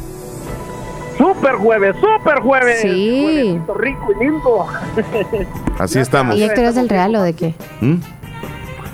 [1.19, 2.83] Super jueves, super jueves.
[2.83, 3.61] Sí.
[3.77, 4.67] rico y lindo.
[5.81, 6.37] Así estamos.
[6.37, 7.55] ¿Y Héctor es del Real o de qué?
[7.81, 7.97] ¿Mm?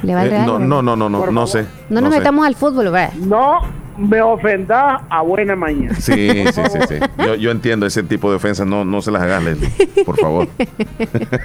[0.06, 1.66] ¿Le va al Eh, no, no, no, no, no, no sé.
[1.90, 2.18] No nos sé.
[2.18, 3.12] metamos al fútbol, ¿verdad?
[3.14, 3.60] No
[3.96, 5.94] me ofenda a buena mañana.
[5.94, 6.94] Sí, sí, sí, sí.
[7.18, 9.70] Yo, yo entiendo ese tipo de ofensas, no, no se las hagas, Leslie,
[10.04, 10.48] por favor.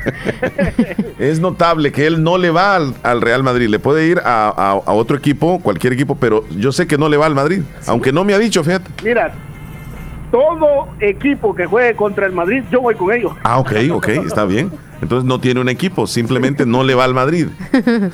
[1.19, 4.47] es notable que él no le va al, al Real Madrid, le puede ir a,
[4.49, 7.61] a- a otro equipo, cualquier equipo, pero yo sé que no le va al Madrid,
[7.87, 8.89] aunque no me ha dicho, fíjate.
[9.03, 9.31] Mira,
[10.31, 13.33] todo equipo que juegue contra el Madrid, yo voy con ellos.
[13.43, 14.71] Ah, ok, ok, está bien.
[15.01, 17.47] Entonces no tiene un equipo, simplemente no le va al Madrid.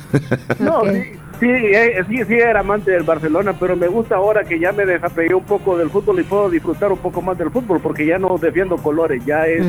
[0.58, 1.02] No, sí,
[1.40, 4.86] sí, eh, sí, sí era amante del Barcelona, pero me gusta ahora que ya me
[4.86, 8.18] desapegué un poco del fútbol y puedo disfrutar un poco más del fútbol, porque ya
[8.18, 9.62] no defiendo colores, ya es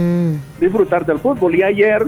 [0.60, 1.56] disfrutar del fútbol.
[1.56, 2.06] Y ayer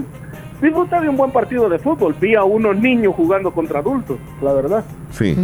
[0.62, 4.52] disfruté de un buen partido de fútbol, vi a unos niños jugando contra adultos, la
[4.52, 4.84] verdad.
[5.10, 5.36] Sí.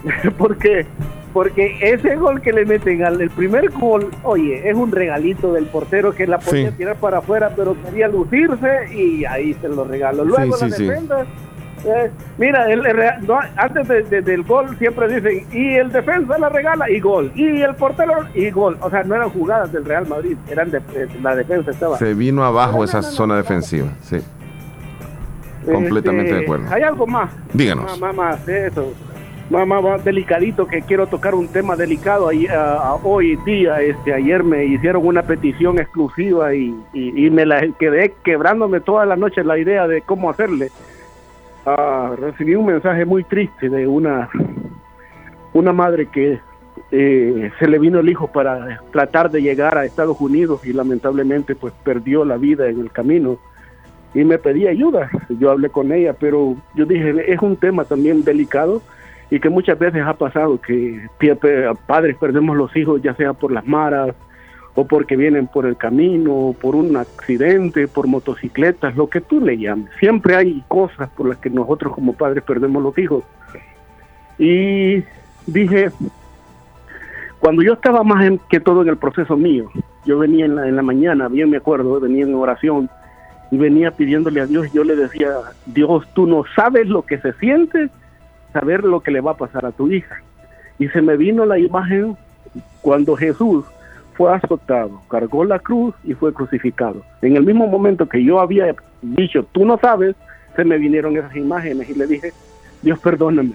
[0.38, 0.86] porque
[1.36, 5.66] porque ese gol que le meten al el primer gol, oye, es un regalito del
[5.66, 6.76] portero que la podía Sí.
[6.78, 10.24] tirar para afuera, pero quería lucirse y ahí se lo regaló.
[10.24, 11.26] Luego Sí, la sí, defensa,
[11.84, 12.96] eh, mira, el, el
[13.26, 17.30] no, antes de- de- del gol siempre dicen, y el defensa la regala y gol,
[17.34, 18.78] y el portero y gol.
[18.80, 21.98] O sea, no eran jugadas del Real Madrid, eran de, eh, la defensa estaba.
[21.98, 24.16] Se vino abajo esa zona defensiva, sí.
[25.70, 26.66] Completamente Este, de acuerdo.
[26.74, 27.30] Hay algo más.
[27.52, 27.84] Díganos.
[27.84, 28.94] Más, más, más de eso.
[29.48, 32.48] Más, más, delicadito que quiero tocar un tema delicado ahí,
[33.04, 33.80] hoy día.
[33.80, 39.14] Este, ayer me hicieron una petición exclusiva y, y- me la quedé quebrándome toda la
[39.14, 40.70] noche la idea de cómo hacerle.
[41.64, 44.28] Ah, recibí un mensaje muy triste de una,
[45.52, 46.40] una madre que
[46.90, 51.54] eh, se le vino el hijo para tratar de llegar a Estados Unidos y lamentablemente
[51.54, 53.38] pues perdió la vida en el camino
[54.12, 55.08] y me pedí ayuda.
[55.28, 58.82] Yo hablé con ella, pero yo dije, es un tema también delicado
[59.30, 61.36] y que muchas veces ha pasado que pe-
[61.86, 64.14] padres perdemos los hijos ya sea por las maras
[64.74, 69.56] o porque vienen por el camino, por un accidente, por motocicletas, lo que tú le
[69.56, 69.88] llames.
[69.98, 73.24] Siempre hay cosas por las que nosotros como padres perdemos los hijos.
[74.38, 75.02] Y
[75.46, 75.90] dije,
[77.40, 79.70] cuando yo estaba más en- que todo en el proceso mío,
[80.04, 82.88] yo venía en la, en la mañana, bien me acuerdo, venía en oración
[83.50, 85.30] y venía pidiéndole a Dios, yo le decía,
[85.66, 87.88] Dios, tú no sabes lo que se siente
[88.58, 90.22] saber lo que le va a pasar a tu hija.
[90.78, 92.16] Y se me vino la imagen
[92.80, 93.64] cuando Jesús
[94.14, 97.02] fue azotado, cargó la cruz y fue crucificado.
[97.20, 100.16] En el mismo momento que yo había dicho, tú no sabes,
[100.54, 102.32] se me vinieron esas imágenes y le dije,
[102.80, 103.52] Dios perdóname,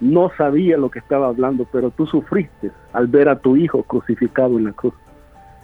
[0.00, 4.58] no sabía lo que estaba hablando, pero tú sufriste al ver a tu hijo crucificado
[4.58, 4.94] en la cruz.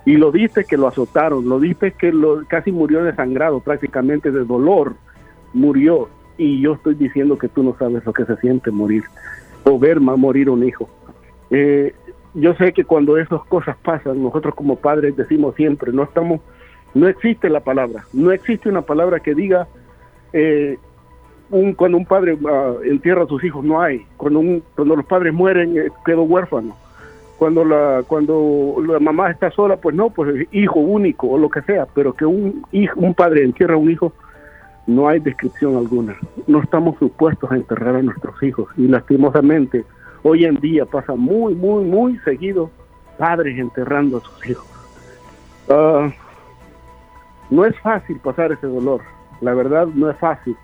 [0.05, 4.45] Y lo viste que lo azotaron, lo viste que lo, casi murió desangrado, prácticamente de
[4.45, 4.95] dolor,
[5.53, 6.09] murió.
[6.39, 9.05] Y yo estoy diciendo que tú no sabes lo que se siente morir
[9.65, 10.89] o ver morir un hijo.
[11.51, 11.95] Eh,
[12.35, 16.41] yo sé que cuando esas cosas pasan, nosotros como padres decimos siempre, no estamos,
[16.95, 19.67] no existe la palabra, no existe una palabra que diga
[20.33, 20.79] eh,
[21.51, 24.07] un, cuando un padre ah, entierra a sus hijos, no hay.
[24.17, 26.77] Cuando, un, cuando los padres mueren, eh, quedó huérfano.
[27.39, 31.63] Cuando la, cuando la mamá está sola, pues no, pues hijo único o lo que
[31.63, 34.13] sea, pero que un hijo, un padre entierra a un hijo,
[34.89, 36.17] no hay descripción alguna.
[36.47, 39.85] No estamos supuestos a enterrar a nuestros hijos y lastimosamente
[40.23, 42.71] hoy en día pasa muy, muy, muy seguido
[43.19, 44.67] padres enterrando a sus hijos.
[45.69, 46.11] Ah,
[47.51, 49.03] no es fácil pasar ese dolor,
[49.43, 50.57] la verdad no es fácil,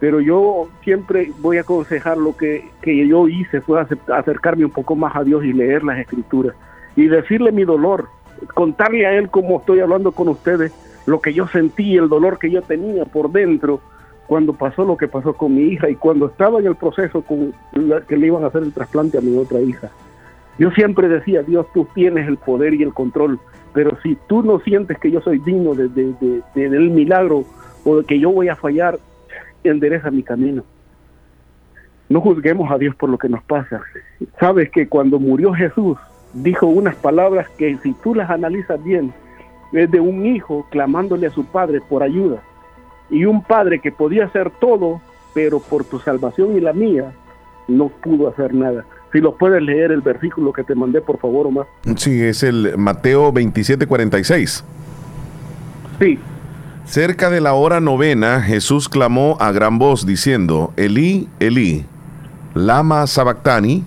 [0.00, 4.96] pero yo siempre voy a aconsejar lo que, que yo hice fue acercarme un poco
[4.96, 6.56] más a Dios y leer las escrituras
[6.96, 8.08] y decirle mi dolor,
[8.54, 10.72] contarle a Él como estoy hablando con ustedes,
[11.06, 13.80] lo que yo sentí, el dolor que yo tenía por dentro
[14.26, 17.52] cuando pasó lo que pasó con mi hija y cuando estaba en el proceso con
[18.08, 19.90] que le iban a hacer el trasplante a mi otra hija.
[20.58, 23.38] Yo siempre decía, Dios, tú tienes el poder y el control,
[23.74, 27.44] pero si tú no sientes que yo soy digno de, de- de- de- del milagro
[27.84, 28.98] o de que yo voy a fallar,
[29.64, 30.62] endereza mi camino.
[32.08, 33.82] No juzguemos a Dios por lo que nos pasa.
[34.38, 35.98] Sabes que cuando murió Jesús,
[36.34, 39.12] dijo unas palabras que si tú las analizas bien,
[39.74, 42.42] es de un hijo clamándole a su padre por ayuda.
[43.10, 45.00] Y un padre que podía hacer todo,
[45.34, 47.12] pero por tu salvación y la mía,
[47.68, 48.84] no pudo hacer nada.
[49.12, 51.66] Si lo puedes leer el versículo que te mandé, por favor, Omar.
[51.96, 54.64] Sí, es el Mateo 27:46.
[56.00, 56.18] Sí.
[56.84, 61.86] Cerca de la hora novena, Jesús clamó a gran voz diciendo, Elí, Elí,
[62.54, 63.84] lama sabactani,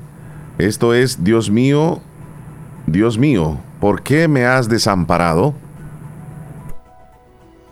[0.57, 1.99] esto es, Dios mío,
[2.87, 5.53] Dios mío, ¿por qué me has desamparado?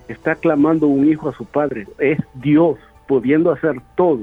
[0.07, 1.88] Está clamando un hijo a su padre.
[1.99, 2.77] Es Dios
[3.07, 4.22] pudiendo hacer todo,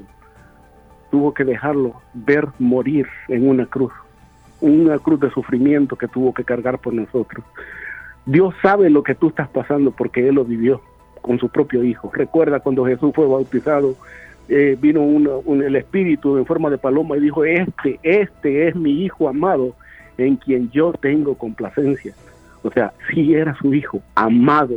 [1.10, 3.92] tuvo que dejarlo ver morir en una cruz,
[4.60, 7.44] una cruz de sufrimiento que tuvo que cargar por nosotros.
[8.24, 10.80] Dios sabe lo que tú estás pasando porque Él lo vivió
[11.20, 12.10] con su propio Hijo.
[12.12, 13.96] Recuerda cuando Jesús fue bautizado,
[14.48, 15.02] eh, vino
[15.46, 19.74] el Espíritu en forma de paloma y dijo, este, este es mi Hijo amado
[20.18, 22.14] en quien yo tengo complacencia.
[22.62, 24.76] O sea, sí era su Hijo, amado,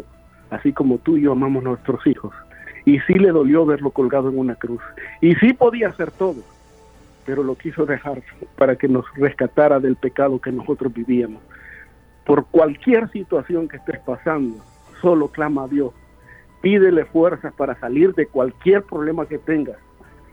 [0.56, 2.34] así como tú y yo amamos nuestros hijos.
[2.86, 4.82] Y sí le dolió verlo colgado en una cruz.
[5.22, 6.42] Y sí podía hacer todo,
[7.26, 8.22] pero lo quiso dejar
[8.58, 11.42] para que nos rescatara del pecado que nosotros vivíamos.
[12.26, 14.58] Por cualquier situación que estés pasando,
[15.02, 15.94] solo clama a Dios.
[16.62, 19.78] Pídele fuerzas para salir de cualquier problema que tengas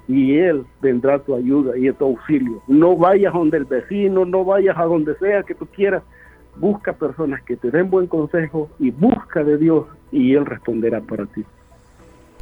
[0.08, 2.62] y Él vendrá a tu ayuda y a tu auxilio.
[2.66, 6.02] No vayas donde el vecino, no vayas a donde sea que tú quieras.
[6.56, 11.26] Busca personas que te den buen consejo y busca de Dios y Él responderá para
[11.26, 11.44] ti.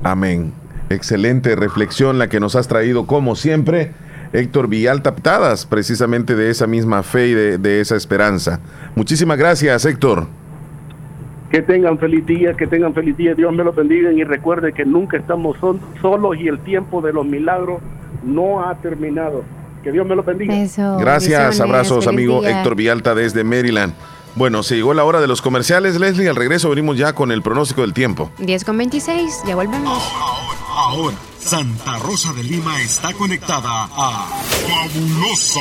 [0.02, 0.52] Amén.
[0.88, 3.92] Excelente reflexión la que nos has traído, como siempre,
[4.32, 8.60] Héctor Villalta, taptadas precisamente de esa misma fe y de, esa esperanza.
[8.94, 10.26] Muchísimas gracias, Héctor.
[11.50, 14.84] Que tengan feliz día, que tengan feliz día, Dios me lo bendiga y recuerde que
[14.84, 15.56] nunca estamos
[16.00, 17.80] solos y el tiempo de los milagros
[18.24, 19.42] no ha terminado.
[19.82, 20.54] Que Dios me lo bendiga.
[20.98, 23.94] Gracias, abrazos, amigo Héctor Villalta desde Maryland.
[24.36, 26.28] Bueno, se llegó la hora de los comerciales, Leslie.
[26.28, 28.30] Al regreso venimos ya con el pronóstico del tiempo.
[28.38, 30.02] 10 con 26, ya volvemos.
[30.74, 34.28] Ahora, Santa Rosa de Lima está conectada a
[34.68, 35.60] Fabulosa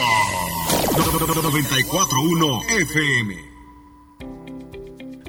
[0.97, 3.49] 941 FM.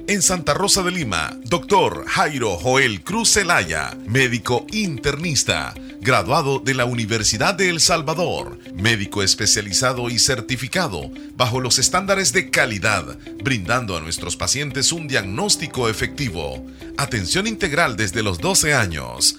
[0.06, 6.86] En Santa Rosa de Lima, doctor Jairo Joel Cruz Zelaya, médico internista graduado de la
[6.86, 14.00] Universidad de El Salvador, médico especializado y certificado bajo los estándares de calidad, brindando a
[14.00, 16.66] nuestros pacientes un diagnóstico efectivo,
[16.96, 19.38] atención integral desde los 12 años,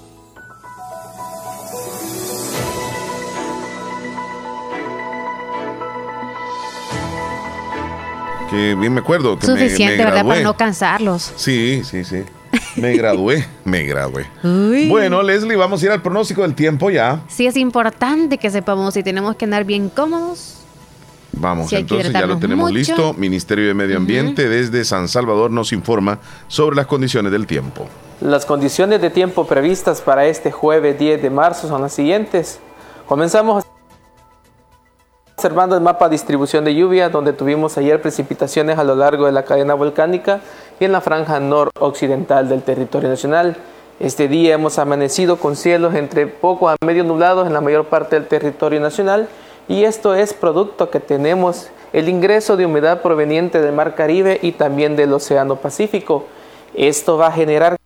[8.51, 9.39] Que bien me acuerdo.
[9.39, 10.25] Que Suficiente, me, me ¿verdad?
[10.27, 11.31] Para no cansarlos.
[11.37, 12.23] Sí, sí, sí.
[12.75, 14.27] Me gradué, me gradué.
[14.43, 17.21] Bueno, Leslie, vamos a ir al pronóstico del tiempo ya.
[17.29, 20.57] Sí es importante que sepamos si tenemos que andar bien cómodos.
[21.31, 22.77] Vamos, entonces ya lo tenemos mucho.
[22.77, 23.13] listo.
[23.13, 26.19] Ministerio de Medio Ambiente desde San Salvador nos informa
[26.49, 27.87] sobre las condiciones del tiempo.
[28.19, 32.59] Las condiciones de tiempo previstas para este jueves 10 de marzo son las siguientes.
[33.07, 33.63] Comenzamos
[35.41, 39.31] observando el mapa de distribución de lluvia, donde tuvimos ayer precipitaciones a lo largo de
[39.31, 40.39] la cadena volcánica
[40.79, 43.57] y en la franja noroccidental del territorio nacional.
[43.99, 48.17] Este día hemos amanecido con cielos entre poco a medio nublados en la mayor parte
[48.17, 49.29] del territorio nacional
[49.67, 54.51] y esto es producto que tenemos el ingreso de humedad proveniente del Mar Caribe y
[54.51, 56.25] también del Océano Pacífico.
[56.75, 57.77] Esto va a generar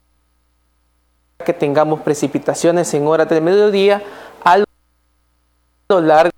[1.46, 4.04] que tengamos precipitaciones en horas del mediodía
[4.44, 6.32] a lo largo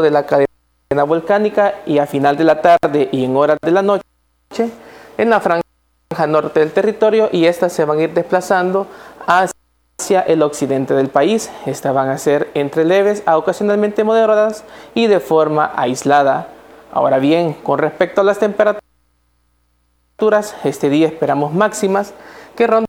[0.00, 0.51] de la cadena
[1.02, 4.04] volcánica y a final de la tarde y en horas de la noche
[5.16, 5.62] en la franja
[6.28, 8.86] norte del territorio y estas se van a ir desplazando
[9.26, 11.50] hacia el occidente del país.
[11.64, 14.64] Estas van a ser entre leves a ocasionalmente moderadas
[14.94, 16.48] y de forma aislada.
[16.92, 18.82] Ahora bien, con respecto a las temperaturas,
[20.64, 22.12] este día esperamos máximas
[22.54, 22.86] que rondan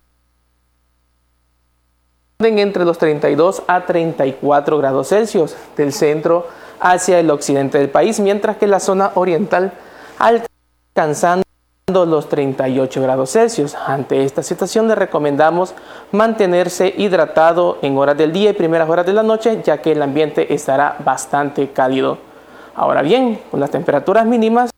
[2.39, 6.45] entre los 32 a 34 grados Celsius del centro
[6.83, 9.71] hacia el occidente del país, mientras que la zona oriental
[10.19, 11.43] alcanzando
[11.87, 13.73] los 38 grados Celsius.
[13.75, 15.73] Ante esta situación le recomendamos
[16.11, 20.01] mantenerse hidratado en horas del día y primeras horas de la noche, ya que el
[20.01, 22.17] ambiente estará bastante cálido.
[22.75, 24.69] Ahora bien, con las temperaturas mínimas,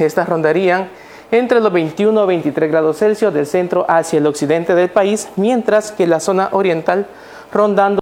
[0.00, 0.88] estas rondarían
[1.30, 5.92] entre los 21 a 23 grados Celsius del centro hacia el occidente del país, mientras
[5.92, 7.06] que la zona oriental
[7.52, 8.00] rondando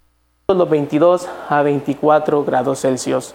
[0.54, 3.34] los 22 a 24 grados Celsius.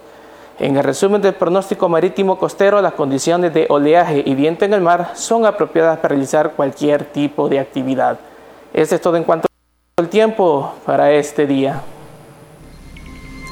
[0.60, 4.80] En el resumen del pronóstico marítimo costero, las condiciones de oleaje y viento en el
[4.80, 8.18] mar son apropiadas para realizar cualquier tipo de actividad.
[8.74, 9.46] Este es todo en cuanto
[9.98, 11.82] al tiempo para este día.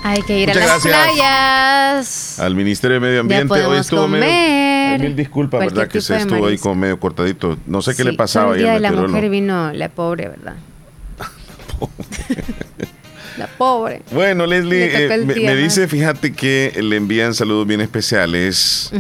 [0.06, 2.40] Hay que ir Muchas a las playas.
[2.40, 4.24] Al Ministerio de Medio Ambiente hoy estuvo medio.
[4.24, 5.02] comer.
[5.02, 5.90] Mil disculpas, ¿verdad?
[5.90, 6.70] Que se estuvo ahí marisco.
[6.70, 7.58] como medio cortadito.
[7.66, 10.30] No sé qué le Sí, pasaba ahí el día de la mujer vino la pobre,
[10.30, 10.56] ¿verdad?
[13.40, 14.04] la pobre.
[14.12, 18.92] Bueno, Leslie, Le eh, me, dice, fíjate que le envían saludos bien especiales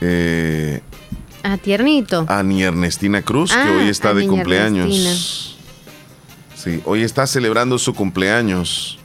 [0.00, 0.80] eh,
[1.44, 2.26] Ah, tiernito.
[2.28, 5.56] a ni Ernestina Cruz, que Ah, hoy está a de cumpleaños.
[6.54, 8.98] Sí, hoy está celebrando su cumpleaños.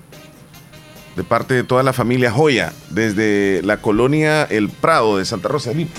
[1.15, 5.71] De parte de toda la familia Joya, desde la colonia El Prado de Santa Rosa.
[5.71, 5.89] Ahí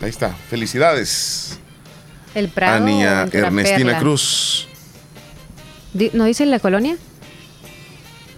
[0.00, 1.60] está, felicidades.
[2.34, 2.84] El Prado.
[2.86, 3.98] a Tula Ernestina Perla.
[4.00, 4.68] Cruz.
[6.12, 6.96] ¿No dice la colonia?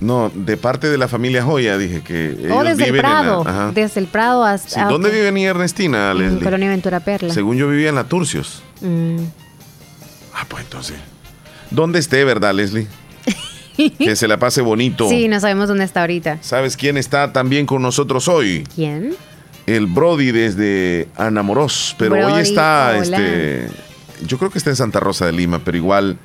[0.01, 3.03] No, de parte de la familia Joya, dije que ellos oh, desde el en la-
[3.03, 3.45] Prado.
[3.47, 3.71] ajá.
[3.75, 4.69] Desde el Prado hasta.
[4.69, 5.15] Sí, ¿Dónde ok.
[5.15, 6.43] vive niña Ernestina, En Leslie?
[6.43, 7.35] Colonia Ventura Perla.
[7.35, 8.63] Según yo vivía en la Turcios.
[8.81, 9.19] Mm.
[10.35, 10.97] Ah, pues entonces.
[11.71, 12.87] ¿Dónde esté, verdad, Leslie?
[13.99, 15.09] que se la pase bonito.
[15.09, 16.39] Sí, no sabemos dónde está ahorita.
[16.41, 18.67] ¿Sabes quién está también con nosotros hoy?
[18.75, 19.15] ¿Quién?
[19.67, 21.95] El Brody desde Anamoros.
[21.99, 23.17] Pero hoy está, hola.
[23.19, 23.69] este.
[24.27, 26.19] Yo creo que está en Santa Rosa de Lima, pero igual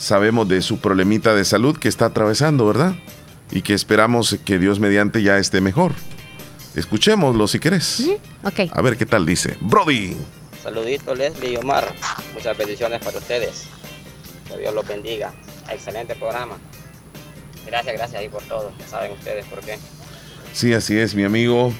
[0.00, 2.94] sabemos de su problemita de salud que está atravesando, ¿verdad?
[3.52, 5.92] Y que esperamos que Dios mediante ya esté mejor.
[6.74, 8.08] Escuchémoslo si querés.
[8.42, 8.70] Ok.
[8.72, 9.56] A ver qué tal dice.
[9.60, 10.16] Brody.
[10.62, 11.92] Saludito Leslie y Omar.
[12.32, 13.66] Muchas bendiciones para ustedes.
[14.48, 15.32] Que Dios los bendiga.
[15.68, 16.56] Excelente programa.
[17.66, 18.72] Gracias, gracias ahí por todo.
[18.78, 19.78] Ya saben ustedes por qué.
[20.52, 21.72] Sí, así es, mi amigo.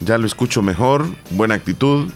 [0.00, 2.10] Ya lo escucho mejor, buena actitud.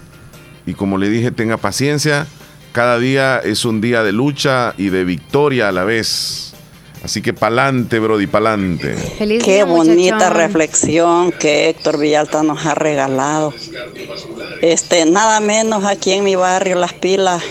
[0.67, 2.27] Y como le dije, tenga paciencia.
[2.73, 6.55] Cada día es un día de lucha y de victoria a la vez.
[7.05, 8.95] Así que pa'lante, Brody, pa'lante.
[8.95, 13.53] Feliz Qué bonita reflexión que Héctor Villalta nos ha regalado.
[14.63, 17.43] Este, nada menos aquí en mi barrio, Las Pilas,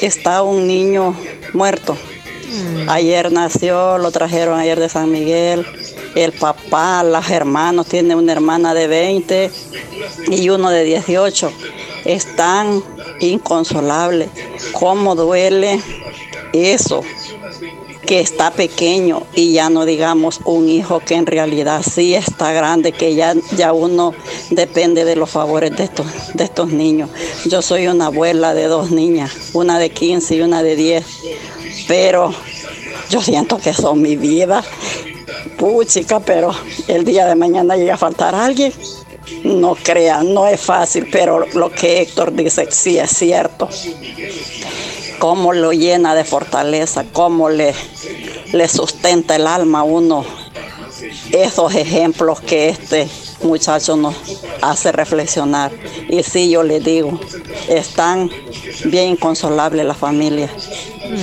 [0.00, 1.16] está un niño
[1.54, 1.96] muerto.
[2.48, 2.88] Mm.
[2.88, 5.66] Ayer nació, lo trajeron ayer de San Miguel.
[6.14, 9.50] El papá, los hermanos, tiene una hermana de 20
[10.30, 11.52] y uno de 18.
[12.04, 12.82] Están
[13.20, 14.28] inconsolables.
[14.72, 15.80] ¿Cómo duele
[16.52, 17.02] eso?
[18.08, 22.92] que está pequeño y ya no digamos un hijo que en realidad sí está grande,
[22.92, 24.14] que ya, ya uno
[24.48, 27.10] depende de los favores de estos, de estos niños.
[27.44, 31.04] Yo soy una abuela de dos niñas, una de 15 y una de 10,
[31.86, 32.32] pero
[33.10, 34.64] yo siento que son mi vida.
[35.58, 36.54] Puchica, pero
[36.86, 38.72] el día de mañana llega a faltar alguien.
[39.44, 43.68] No crean, no es fácil, pero lo que Héctor dice sí es cierto
[45.18, 47.74] cómo lo llena de fortaleza, cómo le,
[48.68, 50.24] sustenta el alma a uno.
[51.30, 53.08] Esos ejemplos que este
[53.42, 54.14] muchacho nos
[54.62, 55.70] hace reflexionar.
[56.08, 57.20] Y sí, yo le digo,
[57.68, 58.30] están
[58.84, 60.50] bien inconsolables la familia.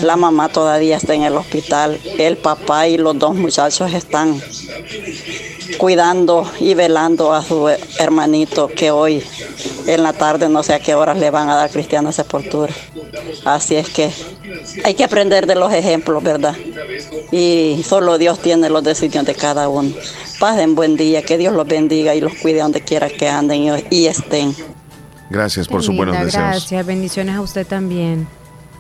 [0.03, 4.41] La mamá todavía está en el hospital, el papá y los dos muchachos están
[5.78, 7.70] cuidando y velando a su
[8.00, 9.24] hermanito que hoy
[9.88, 12.74] en la tarde no sé a qué horas le van a dar cristiana sepultura.
[13.46, 14.12] Así es que
[14.84, 16.56] hay que aprender de los ejemplos, ¿verdad?
[17.32, 19.94] Y solo Dios tiene los designios de cada uno.
[20.40, 24.06] Pasen buen día, que Dios los bendiga y los cuide donde quiera que anden y,
[24.08, 24.56] estén.
[25.30, 26.34] Gracias por sus buenos deseos.
[26.34, 28.28] Gracias, bendiciones a usted también.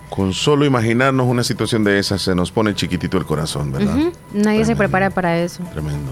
[0.09, 3.97] Con solo imaginarnos una situación de esa se nos pone chiquitito el corazón, ¿verdad?
[4.33, 5.63] Nadie se prepara para eso.
[5.73, 6.11] Tremendo.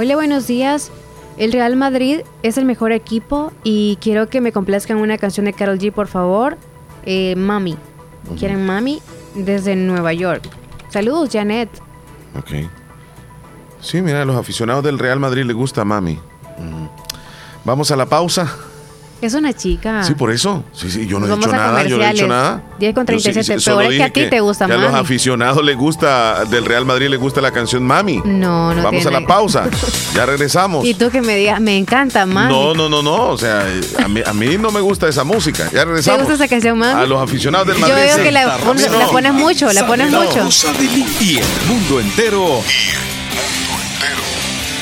[0.00, 0.92] Hola, buenos días.
[1.38, 5.52] El Real Madrid es el mejor equipo y quiero que me complazcan una canción de
[5.52, 6.56] Carol G, por favor.
[7.04, 7.76] Eh, Mami.
[8.38, 9.02] ¿Quieren Mami?
[9.34, 10.48] Desde Nueva York.
[10.88, 11.68] Saludos, Janet.
[12.38, 12.70] Ok.
[13.80, 16.16] Sí, mira, a los aficionados del Real Madrid les gusta Mami.
[17.64, 18.54] Vamos a la pausa.
[19.20, 20.04] Es una chica.
[20.04, 20.64] Sí, por eso.
[20.72, 22.62] Sí, sí, yo no he dicho nada, yo no he dicho nada.
[22.78, 25.76] 10 con 37, pero es que a ti te gusta que a los aficionados les
[25.76, 28.22] gusta, del Real Madrid les gusta la canción Mami.
[28.24, 29.68] No, no Vamos a la pausa,
[30.14, 30.86] ya regresamos.
[30.86, 32.52] Y tú que me digas, me encanta Mami.
[32.52, 33.66] No, no, no, no, o sea,
[34.02, 36.18] a mí, a mí no me gusta esa música, ya regresamos.
[36.18, 37.02] ¿Te gusta esa canción Mami?
[37.02, 37.96] A los aficionados del Madrid.
[37.96, 40.48] Yo veo que la, la pones mucho, la pones mucho.
[41.20, 42.62] Y el mundo entero.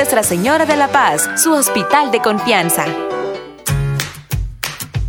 [0.00, 2.86] Señora de la Paz, su hospital de confianza.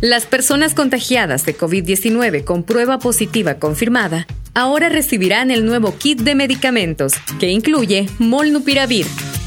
[0.02, 6.34] Las personas contagiadas de COVID-19 con prueba positiva confirmada ahora recibirán el nuevo kit de
[6.34, 9.06] medicamentos que incluye Molnupiravir,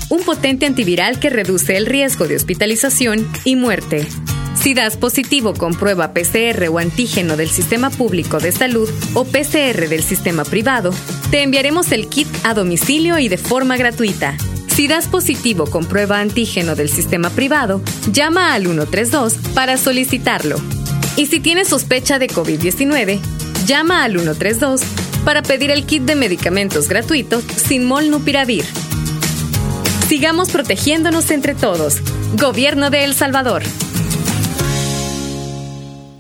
[0.10, 4.08] un potente antiviral que reduce el riesgo de hospitalización y muerte.
[4.60, 9.90] Si das positivo con prueba PCR o antígeno del sistema público de salud o PCR
[9.90, 10.92] del sistema privado,
[11.30, 14.36] te enviaremos el kit a domicilio y de forma gratuita.
[14.76, 17.82] Si das positivo con prueba antígeno del sistema privado,
[18.12, 20.58] llama al 132 para solicitarlo.
[21.16, 23.22] Y si tienes sospecha de COVID-19,
[23.66, 24.82] llama al 132
[25.24, 28.66] para pedir el kit de medicamentos gratuitos sin molnupiravir.
[30.10, 32.00] Sigamos protegiéndonos entre todos.
[32.38, 33.64] Gobierno de El Salvador.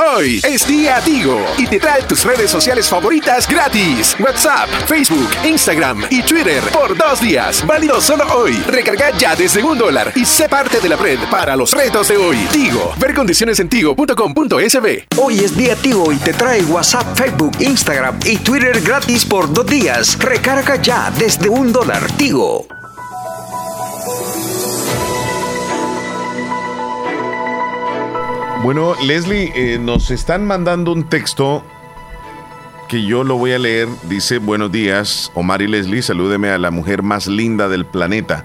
[0.00, 4.16] Hoy es día Tigo y te trae tus redes sociales favoritas gratis.
[4.18, 7.66] WhatsApp, Facebook, Instagram y Twitter por dos días.
[7.66, 8.54] Válido solo hoy.
[8.66, 12.16] Recarga ya desde un dólar y sé parte de la red para los retos de
[12.16, 12.38] hoy.
[12.50, 12.94] Tigo.
[12.98, 15.06] Ver condiciones en tigo.com.sb.
[15.18, 19.66] Hoy es día Tigo y te trae WhatsApp, Facebook, Instagram y Twitter gratis por dos
[19.66, 20.18] días.
[20.18, 22.10] Recarga ya desde un dólar.
[22.16, 22.66] Tigo.
[28.62, 31.64] Bueno, Leslie, eh, nos están mandando un texto
[32.90, 33.88] que yo lo voy a leer.
[34.02, 38.44] Dice, buenos días, Omar y Leslie, salúdeme a la mujer más linda del planeta.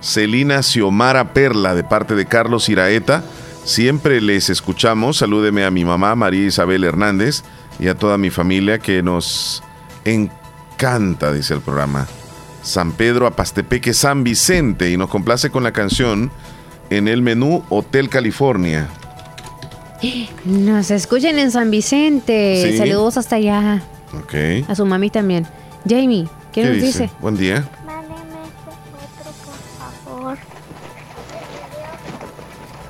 [0.00, 3.22] Celina Xiomara Perla, de parte de Carlos Iraeta.
[3.64, 5.18] Siempre les escuchamos.
[5.18, 7.44] Salúdeme a mi mamá, María Isabel Hernández,
[7.78, 9.62] y a toda mi familia que nos
[10.04, 12.08] encanta, dice el programa.
[12.62, 16.32] San Pedro Apastepeque, San Vicente, y nos complace con la canción
[16.90, 18.88] en el menú Hotel California.
[20.44, 22.70] Nos escuchen en San Vicente.
[22.70, 22.78] Sí.
[22.78, 23.82] Saludos hasta allá.
[24.14, 24.34] Ok.
[24.68, 25.46] A su mami también.
[25.88, 27.10] Jamie, ¿qué, nos dice?
[27.20, 27.68] Buen día.
[30.04, 30.38] favor.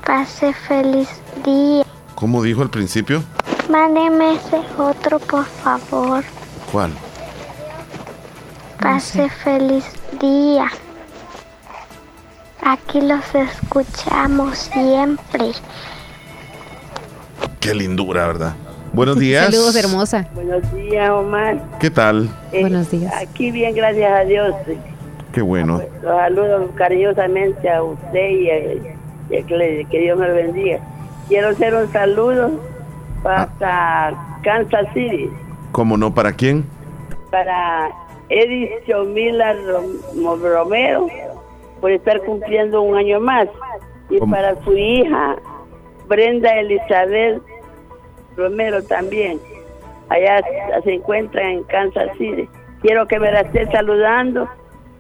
[0.07, 1.09] Pase feliz
[1.45, 1.85] día.
[2.15, 3.23] ¿Cómo dijo al principio?
[3.69, 6.25] Mándeme ese otro, por favor.
[6.71, 6.93] ¿Cuál?
[8.81, 9.85] Pase feliz
[10.21, 10.71] día.
[12.63, 15.53] Aquí los escuchamos siempre.
[17.61, 18.55] Qué lindura, ¿verdad?
[18.93, 19.47] Buenos días.
[19.47, 20.29] Saludos, hermosa.
[20.35, 21.63] Buenos días, Omar.
[21.79, 22.29] ¿Qué tal?
[22.53, 23.13] Eh, Buenos días.
[23.21, 24.55] Aquí bien, gracias a Dios.
[25.33, 25.81] Qué bueno.
[26.03, 28.75] Los saludo cariñosamente a usted y, a-
[29.31, 30.79] y a que, le- que Dios me lo bendiga.
[31.29, 32.51] Quiero hacer un saludo
[33.23, 33.49] para
[34.43, 35.31] Kansas City,
[35.71, 36.13] ¿Cómo no?
[36.13, 36.65] ¿Para quién?
[37.31, 37.89] para
[38.29, 41.07] Edith Chomila Rom- Romero,
[41.81, 43.49] por estar cumpliendo un año más,
[44.11, 44.35] y ¿Cómo?
[44.35, 45.37] para su hija
[46.13, 47.41] Brenda Elizabeth
[48.37, 49.41] Romero también.
[50.11, 50.43] Allá
[50.85, 52.47] se encuentra en Kansas City.
[52.83, 54.47] Quiero que me la esté saludando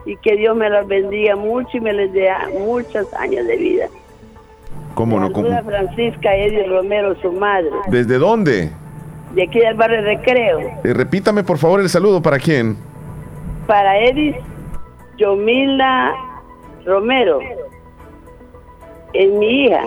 [0.07, 3.87] y que Dios me las bendiga mucho y me les dé muchos años de vida.
[4.95, 5.31] ¿Cómo no?
[5.31, 5.49] ¿Cómo?
[5.65, 8.71] Francisca Edith Romero, su madre, ¿Desde dónde?
[9.35, 10.61] de aquí del barrio Recreo.
[10.83, 12.23] Eh, repítame por favor el saludo.
[12.23, 12.77] ¿Para quién?
[13.67, 14.37] Para Edith
[15.19, 16.15] Yomila
[16.87, 17.39] Romero,
[19.13, 19.83] es mi hija.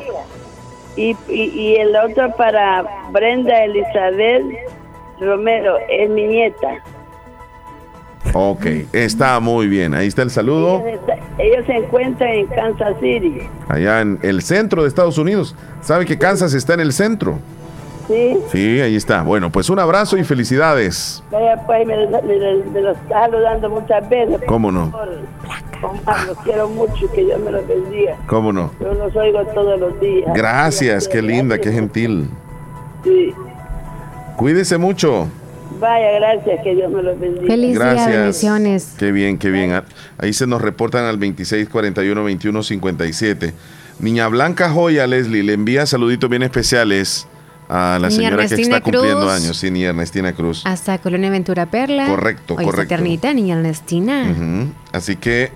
[0.95, 4.43] Y, y, y el otro para Brenda Elizabeth
[5.19, 6.81] Romero, es mi nieta.
[8.33, 9.93] Ok, está muy bien.
[9.93, 10.83] Ahí está el saludo.
[10.85, 13.39] Ellos, está- ellos se encuentran en Kansas City.
[13.69, 15.55] Allá en el centro de Estados Unidos.
[15.81, 17.39] ¿Sabe que Kansas está en el centro?
[18.07, 19.21] Sí, Sí, ahí está.
[19.23, 21.23] Bueno, pues un abrazo y felicidades.
[21.31, 24.39] vaya pues, me, me- me- me lo está saludando muchas veces.
[24.47, 24.93] ¿Cómo no?
[25.81, 28.15] Omar, los quiero mucho, que Dios me los bendiga.
[28.27, 28.71] ¿Cómo no?
[28.79, 30.31] Yo los oigo todos los días.
[30.35, 32.27] Gracias, qué linda, qué gentil.
[33.03, 33.33] Sí.
[34.37, 35.27] Cuídese mucho.
[35.79, 37.47] Vaya, gracias, que Dios me los bendiga.
[37.47, 38.07] Feliz día, Gracias.
[38.11, 38.95] bendiciones.
[38.97, 39.73] Qué bien, qué bien.
[39.73, 39.83] Ah,
[40.17, 43.53] Ahí se nos reportan al 2641-2157.
[43.99, 47.27] Niña Blanca Joya, Leslie, le envía saluditos bien especiales
[47.69, 49.31] a la señora que Ernestina está cumpliendo Cruz.
[49.31, 49.57] años.
[49.57, 50.61] Sí, niña Ernestina Cruz.
[50.65, 52.07] Hasta Colonia Ventura Perla.
[52.07, 52.93] Correcto, Hoy correcto.
[52.93, 54.33] Eternita, niña Ernestina.
[54.91, 55.51] Así que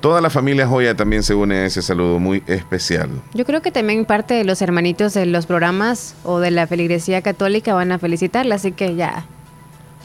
[0.00, 3.08] toda la familia Joya también se une a ese saludo muy especial.
[3.34, 7.22] Yo creo que también parte de los hermanitos de los programas o de la feligresía
[7.22, 9.24] católica van a felicitarla, así que ya.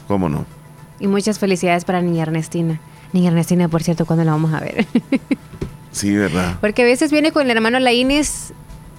[0.06, 0.46] ¿Cómo no?
[1.00, 2.80] Y muchas felicidades para niña Ernestina.
[3.12, 4.86] Niña Ernestina, por cierto, ¿cuándo la vamos a ver?
[5.90, 6.58] Sí, ¿verdad?
[6.60, 8.52] Porque a veces viene con el hermano Laínez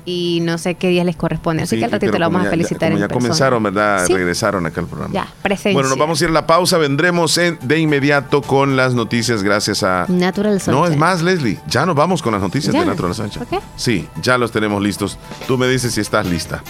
[0.09, 1.63] y no sé qué día les corresponde.
[1.63, 2.89] Así Sí, que al ratito la vamos a ya- felicitar.
[2.89, 3.21] como en ya persona.
[3.27, 4.05] comenzaron, ¿verdad?
[4.07, 4.13] Sí.
[4.13, 5.13] Regresaron acá al programa.
[5.13, 5.73] Ya, presencia.
[5.73, 6.77] Bueno, nos vamos a ir a la pausa.
[6.77, 10.05] Vendremos en- de inmediato con las noticias gracias a...
[10.07, 10.91] Natural No, Sunshine.
[10.93, 11.59] es más, Leslie.
[11.67, 12.79] Ya nos vamos con las noticias Ya.
[12.81, 13.43] de Natural Sunshine.
[13.43, 13.61] Ok.
[13.75, 15.17] Sí, ya los tenemos listos.
[15.47, 16.63] Tú me dices si estás lista.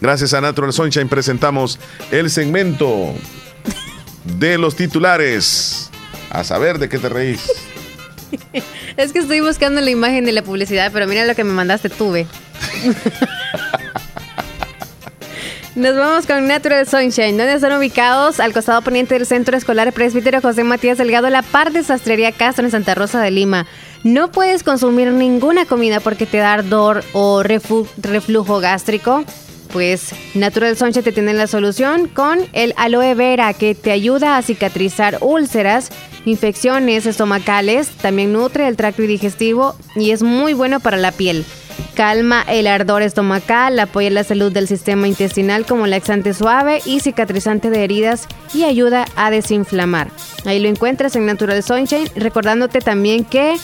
[0.00, 1.78] Gracias a Natural Sunshine presentamos
[2.10, 3.14] el segmento
[4.24, 5.90] de los titulares.
[6.30, 7.40] A saber de qué te reís.
[8.96, 11.88] Es que estoy buscando la imagen de la publicidad, pero mira lo que me mandaste
[11.88, 12.26] tú, ve.
[15.74, 20.40] Nos vamos con Natural Sunshine, donde están ubicados al costado poniente del Centro Escolar Presbítero
[20.40, 23.66] José Matías Delgado, la par de Sastrería Castro en Santa Rosa de Lima.
[24.04, 29.24] No puedes consumir ninguna comida porque te da ardor o reflujo gástrico.
[29.74, 34.42] Pues Natural Sunshine te tiene la solución con el aloe vera que te ayuda a
[34.42, 35.90] cicatrizar úlceras,
[36.24, 41.44] infecciones estomacales, también nutre el tracto digestivo y es muy bueno para la piel.
[41.96, 47.68] Calma el ardor estomacal, apoya la salud del sistema intestinal como laxante suave y cicatrizante
[47.68, 50.08] de heridas y ayuda a desinflamar.
[50.44, 53.56] Ahí lo encuentras en Natural Sunshine, recordándote también que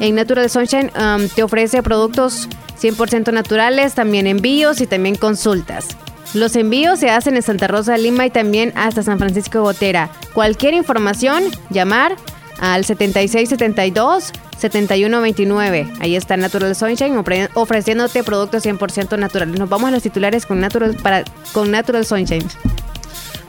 [0.00, 2.48] en Natural Sunshine um, te ofrece productos
[2.80, 5.88] 100% naturales, también envíos y también consultas.
[6.34, 10.10] Los envíos se hacen en Santa Rosa de Lima y también hasta San Francisco Gotera.
[10.34, 12.16] Cualquier información, llamar
[12.60, 15.92] al 7672 7129.
[16.00, 17.16] Ahí está Natural Sunshine
[17.54, 19.58] ofreciéndote productos 100% naturales.
[19.58, 22.46] Nos vamos a los titulares con Natural, para, con Natural Sunshine.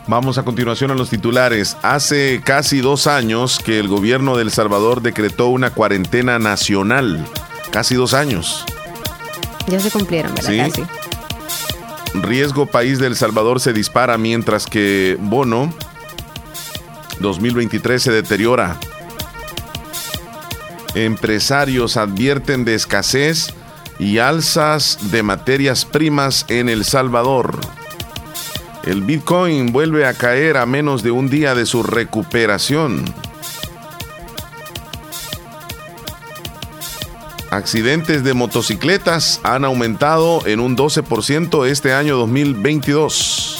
[0.09, 1.77] Vamos a continuación a los titulares.
[1.83, 7.27] Hace casi dos años que el gobierno de El Salvador decretó una cuarentena nacional.
[7.69, 8.65] Casi dos años.
[9.67, 10.71] Ya se cumplieron, ¿verdad?
[10.71, 10.83] Casi.
[12.15, 15.71] Riesgo país de El Salvador se dispara mientras que bono
[17.19, 18.79] 2023 se deteriora.
[20.95, 23.53] Empresarios advierten de escasez
[23.99, 27.59] y alzas de materias primas en El Salvador.
[28.83, 33.05] El Bitcoin vuelve a caer a menos de un día de su recuperación.
[37.51, 43.59] Accidentes de motocicletas han aumentado en un 12% este año 2022.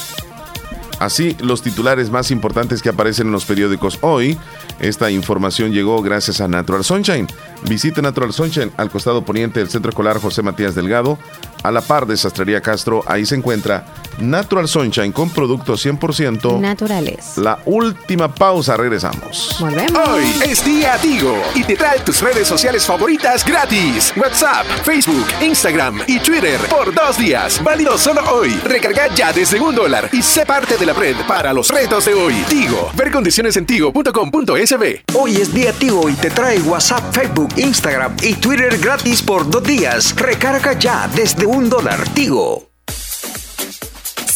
[1.00, 4.38] Así, los titulares más importantes que aparecen en los periódicos hoy.
[4.80, 7.26] Esta información llegó gracias a Natural Sunshine.
[7.62, 11.18] Visite Natural Sunshine al costado poniente del Centro Escolar José Matías Delgado,
[11.62, 13.02] a la par de Sastrería Castro.
[13.06, 13.84] Ahí se encuentra
[14.18, 17.38] Natural Sunshine con productos 100% naturales.
[17.38, 19.56] La última pausa, regresamos.
[19.58, 20.08] Volvemos.
[20.08, 24.12] Hoy es día Tigo y te trae tus redes sociales favoritas gratis.
[24.16, 27.62] WhatsApp, Facebook, Instagram y Twitter por dos días.
[27.62, 28.50] Válido solo hoy.
[28.64, 32.14] Recarga ya desde un dólar y sé parte de la red para los retos de
[32.14, 32.34] hoy.
[32.48, 32.90] Tigo.
[32.94, 35.02] Ver condiciones en tigo.com.sb.
[35.14, 39.62] Hoy es día Tigo y te trae WhatsApp, Facebook, Instagram y Twitter gratis por dos
[39.62, 40.14] días.
[40.16, 42.69] Recarga ya desde un dólar.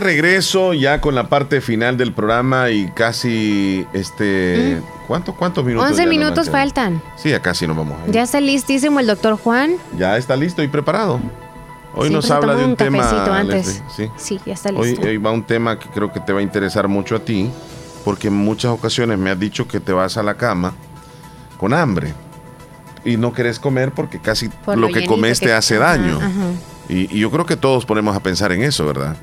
[0.00, 5.90] regreso ya con la parte final del programa y casi este ¿cuánto, cuántos minutos?
[5.90, 7.02] 11 minutos faltan.
[7.16, 7.98] Sí, ya casi nos vamos.
[8.02, 8.12] A ir.
[8.12, 9.72] Ya está listísimo el doctor Juan.
[9.96, 11.20] Ya está listo y preparado.
[11.94, 13.38] Hoy nos habla de un, un tema.
[13.38, 13.66] antes.
[13.66, 14.10] Leslie, sí.
[14.16, 15.06] Sí, ya está Hoy, listo.
[15.06, 17.50] hoy va un tema que creo que te va a interesar mucho a ti,
[18.04, 20.74] porque en muchas ocasiones me has dicho que te vas a la cama
[21.58, 22.14] con hambre
[23.04, 25.96] y no querés comer porque casi Por lo lo que comes que- te hace Ajá,
[25.96, 26.16] daño.
[26.18, 26.28] ajá.
[26.88, 29.16] Y, y yo creo que todos ponemos a pensar en eso, ¿verdad?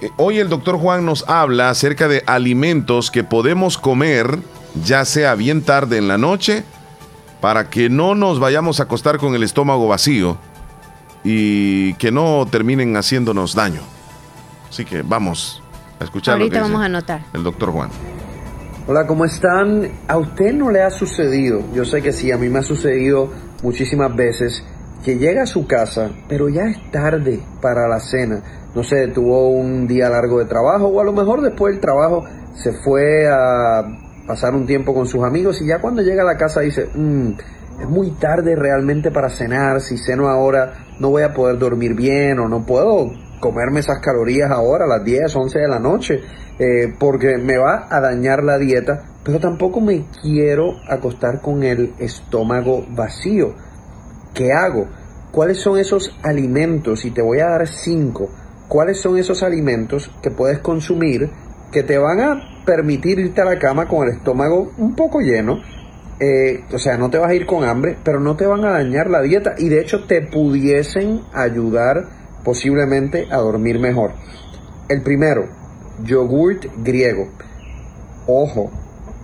[0.00, 4.38] Eh, Hoy el doctor Juan nos habla acerca de alimentos que podemos comer,
[4.84, 6.64] ya sea bien tarde en la noche,
[7.40, 10.36] para que no nos vayamos a acostar con el estómago vacío
[11.24, 13.80] y que no terminen haciéndonos daño.
[14.68, 15.62] Así que vamos
[16.00, 17.24] a escuchar lo Ahorita que dice vamos a anotar.
[17.32, 17.90] el doctor Juan.
[18.86, 19.90] Hola, ¿cómo están?
[20.08, 21.62] ¿A usted no le ha sucedido?
[21.74, 23.30] Yo sé que sí, a mí me ha sucedido
[23.62, 24.64] muchísimas veces
[25.04, 28.42] que llega a su casa, pero ya es tarde para la cena.
[28.78, 32.22] No sé, tuvo un día largo de trabajo o a lo mejor después del trabajo
[32.54, 33.82] se fue a
[34.24, 37.30] pasar un tiempo con sus amigos y ya cuando llega a la casa dice, "Mm,
[37.80, 42.38] es muy tarde realmente para cenar, si ceno ahora no voy a poder dormir bien
[42.38, 43.10] o no puedo
[43.40, 46.20] comerme esas calorías ahora a las 10, 11 de la noche,
[46.60, 51.94] eh, porque me va a dañar la dieta, pero tampoco me quiero acostar con el
[51.98, 53.56] estómago vacío.
[54.32, 54.86] ¿Qué hago?
[55.32, 57.04] ¿Cuáles son esos alimentos?
[57.04, 58.30] Y te voy a dar cinco.
[58.68, 61.30] ¿Cuáles son esos alimentos que puedes consumir
[61.72, 65.58] que te van a permitir irte a la cama con el estómago un poco lleno?
[66.20, 68.72] Eh, o sea, no te vas a ir con hambre, pero no te van a
[68.72, 72.08] dañar la dieta y de hecho te pudiesen ayudar
[72.44, 74.12] posiblemente a dormir mejor.
[74.88, 75.48] El primero,
[76.04, 77.28] yogurt griego.
[78.26, 78.70] Ojo,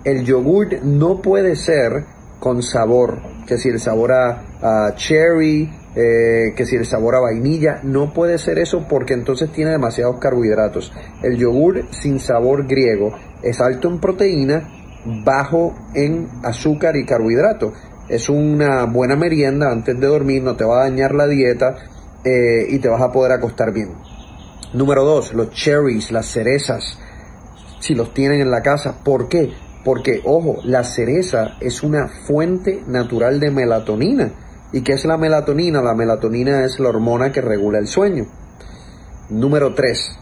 [0.05, 2.05] el yogurt no puede ser
[2.41, 7.21] con sabor, que si el sabor a, a cherry, eh, que si el sabor a
[7.21, 10.93] vainilla, no puede ser eso porque entonces tiene demasiados carbohidratos.
[11.23, 13.13] El yogur sin sabor griego
[13.43, 14.69] es alto en proteína,
[15.25, 17.75] bajo en azúcar y carbohidratos.
[18.09, 21.77] Es una buena merienda antes de dormir, no te va a dañar la dieta
[22.25, 23.91] eh, y te vas a poder acostar bien.
[24.73, 26.99] Número dos, los cherries, las cerezas,
[27.79, 29.05] si los tienen en la casa.
[29.05, 29.53] ¿Por qué?
[29.85, 34.33] Porque, ojo, la cereza es una fuente natural de melatonina.
[34.75, 35.81] ¿Y qué es la melatonina?
[35.81, 38.27] La melatonina es la hormona que regula el sueño.
[39.31, 40.19] Número 3,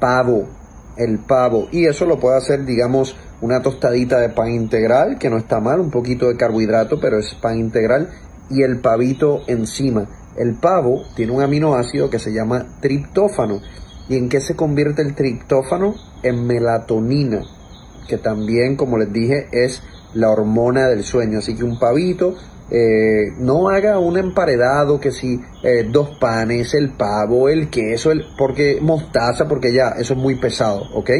[0.00, 0.48] pavo,
[0.96, 1.68] el pavo.
[1.70, 5.78] Y eso lo puede hacer, digamos, una tostadita de pan integral, que no está mal,
[5.78, 8.10] un poquito de carbohidrato, pero es pan integral,
[8.50, 10.08] y el pavito encima.
[10.36, 13.60] El pavo tiene un aminoácido que se llama triptófano.
[14.08, 15.94] ¿Y en qué se convierte el triptófano?
[16.24, 17.42] En melatonina,
[18.08, 19.84] que también, como les dije, es
[20.14, 21.38] la hormona del sueño.
[21.38, 22.34] Así que un pavito,
[22.70, 28.26] eh, no haga un emparedado que si eh, dos panes, el pavo, el queso, el,
[28.36, 31.10] porque mostaza, porque ya eso es muy pesado, ¿ok?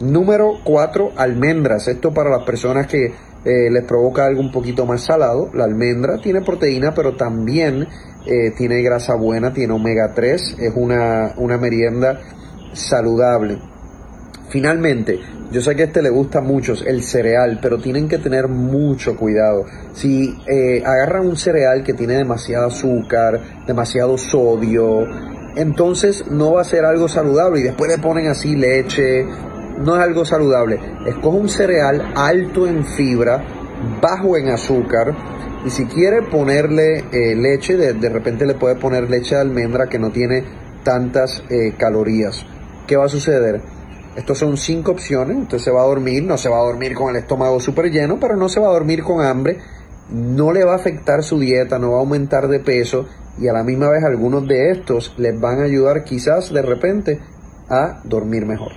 [0.00, 1.88] Número 4, almendras.
[1.88, 5.50] Esto para las personas que eh, les provoca algo un poquito más salado.
[5.52, 7.86] La almendra tiene proteína, pero también
[8.58, 10.56] tiene grasa buena, tiene omega 3.
[10.58, 12.20] Es una, una merienda
[12.74, 13.58] saludable.
[14.48, 15.20] Finalmente,
[15.50, 19.16] yo sé que a este le gusta mucho el cereal, pero tienen que tener mucho
[19.16, 19.64] cuidado.
[19.92, 25.06] Si eh, agarran un cereal que tiene demasiado azúcar, demasiado sodio,
[25.56, 29.26] entonces no va a ser algo saludable y después le ponen así leche,
[29.78, 30.78] no es algo saludable.
[31.06, 33.44] Escoge un cereal alto en fibra,
[34.00, 35.14] bajo en azúcar
[35.64, 39.88] y si quiere ponerle eh, leche, de, de, repente le puede poner leche de almendra
[39.88, 40.44] que no tiene
[40.82, 42.44] tantas eh, calorías.
[42.86, 43.60] ¿Qué va a suceder?
[44.18, 45.36] Estos son cinco opciones.
[45.42, 48.18] Usted se va a dormir, no se va a dormir con el estómago súper lleno,
[48.20, 49.58] pero no se va a dormir con hambre.
[50.10, 53.06] No le va a afectar su dieta, no va a aumentar de peso
[53.40, 57.20] y a la misma vez algunos de estos les van a ayudar quizás de repente
[57.70, 58.72] a dormir mejor.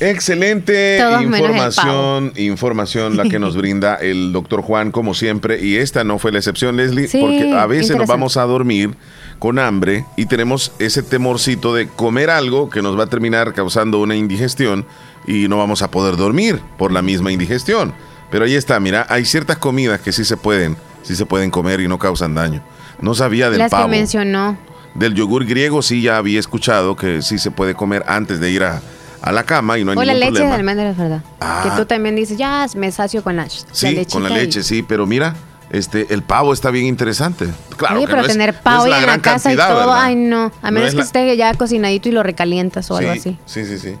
[0.00, 6.04] Excelente Todos información, información la que nos brinda el doctor Juan, como siempre, y esta
[6.04, 8.96] no fue la excepción, Leslie, Sí, porque a veces nos vamos a dormir
[9.38, 14.00] con hambre y tenemos ese temorcito de comer algo que nos va a terminar causando
[14.00, 14.86] una indigestión
[15.26, 17.92] y no vamos a poder dormir por la misma indigestión.
[18.30, 21.80] Pero ahí está, mira, hay ciertas comidas que sí se pueden, sí se pueden comer
[21.80, 22.62] y no causan daño.
[23.00, 23.84] No sabía del Las pavo.
[23.84, 24.56] que mencionó.
[24.94, 28.62] Del yogur griego sí ya había escuchado que sí se puede comer antes de ir
[28.64, 28.80] a,
[29.22, 30.50] a la cama y no hay o la ningún leche problema.
[30.50, 31.22] de almendras, ¿verdad?
[31.40, 31.60] Ah.
[31.64, 34.62] Que tú también dices, ya me sacio con la, Sí, la con la y- leche,
[34.62, 35.34] sí, pero mira,
[35.76, 37.46] este, el pavo está bien interesante.
[37.76, 39.56] Claro Oye, que pero no es- tener no pavo es ya en la casa y
[39.56, 39.94] todo, ¿verdad?
[40.02, 40.52] ay no.
[40.62, 43.38] A No menos que la- esté ya cocinadito y lo recalientas o algo Sí, así.
[43.46, 43.96] Sí, sí, sí.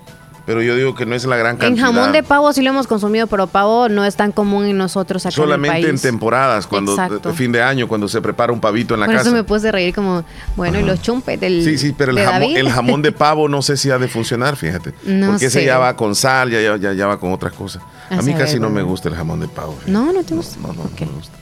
[0.46, 1.70] pero yo digo que no es la gran cantidad.
[1.88, 4.76] En jamón de pavo sí lo hemos consumido, pero pavo no es tan común en
[4.76, 6.02] nosotros acá Solamente en, el en país.
[6.02, 6.94] temporadas, cuando
[7.34, 9.28] fin de año, cuando se prepara un pavito en la Por casa.
[9.28, 10.22] eso me puse a reír como,
[10.54, 13.62] bueno, y los chumpes del Sí, sí, pero el jamón, el jamón de pavo no
[13.62, 14.92] sé si ha de funcionar, fíjate.
[15.04, 15.64] No porque ese sé.
[15.64, 17.82] ya va con sal, ya, ya, ya, va con otras cosas.
[18.10, 19.78] A A mí casi no me gusta el jamón de pavo.
[19.86, 20.58] No, no te gusta.
[20.60, 21.38] No, no, no me gusta.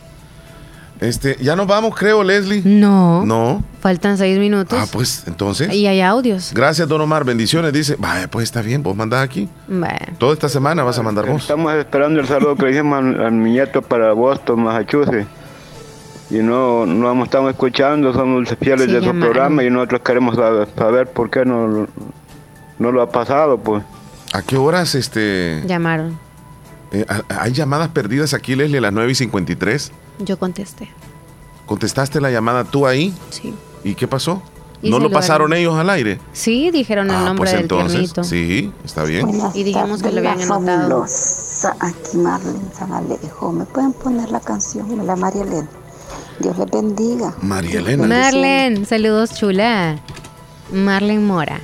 [1.03, 2.63] Este, ya nos vamos, creo, Leslie.
[2.65, 3.27] No.
[3.27, 3.65] No.
[3.81, 4.79] Faltan seis minutos.
[4.81, 5.73] Ah, pues entonces.
[5.75, 6.53] Y hay audios.
[6.55, 7.25] Gracias, don Omar.
[7.25, 7.73] Bendiciones.
[7.73, 9.49] Dice, vaya, pues está bien, vos mandás aquí.
[9.67, 9.99] Bueno.
[10.19, 11.43] Toda esta semana vas a mandar vos.
[11.43, 15.27] Estamos esperando el saludo que le hicimos a, mi nieto para Boston, Massachusetts.
[16.31, 20.37] Y no, no hemos estado escuchando, somos fieles Sí, de su programa y nosotros queremos
[20.37, 21.89] saber, saber por qué no,
[22.79, 23.83] no lo ha pasado, pues.
[24.33, 26.17] ¿A qué horas este, Llamaron.
[26.93, 29.93] eh, hay llamadas perdidas aquí, Leslie, a las 9 y 53?
[30.25, 30.89] Yo contesté.
[31.67, 33.15] ¿Contestaste la llamada tú ahí?
[33.31, 33.55] Sí.
[33.85, 34.43] ¿Y qué pasó?
[34.83, 36.19] Y ¿No lo pasaron ellos al aire?
[36.33, 38.25] Sí, dijeron el Ah, nombre pues del entonces, tiernito.
[38.25, 39.29] sí, está bien.
[39.55, 41.05] Y dijimos que lo habían La anotado.
[41.79, 43.53] aquí Marlene San Alejo.
[43.53, 45.69] ¿Me pueden poner la canción de la María Elena?
[46.41, 47.33] Dios les bendiga.
[47.43, 48.07] María Elena.
[48.09, 50.01] Marlen, saludos chula.
[50.73, 51.61] Marlen Mora.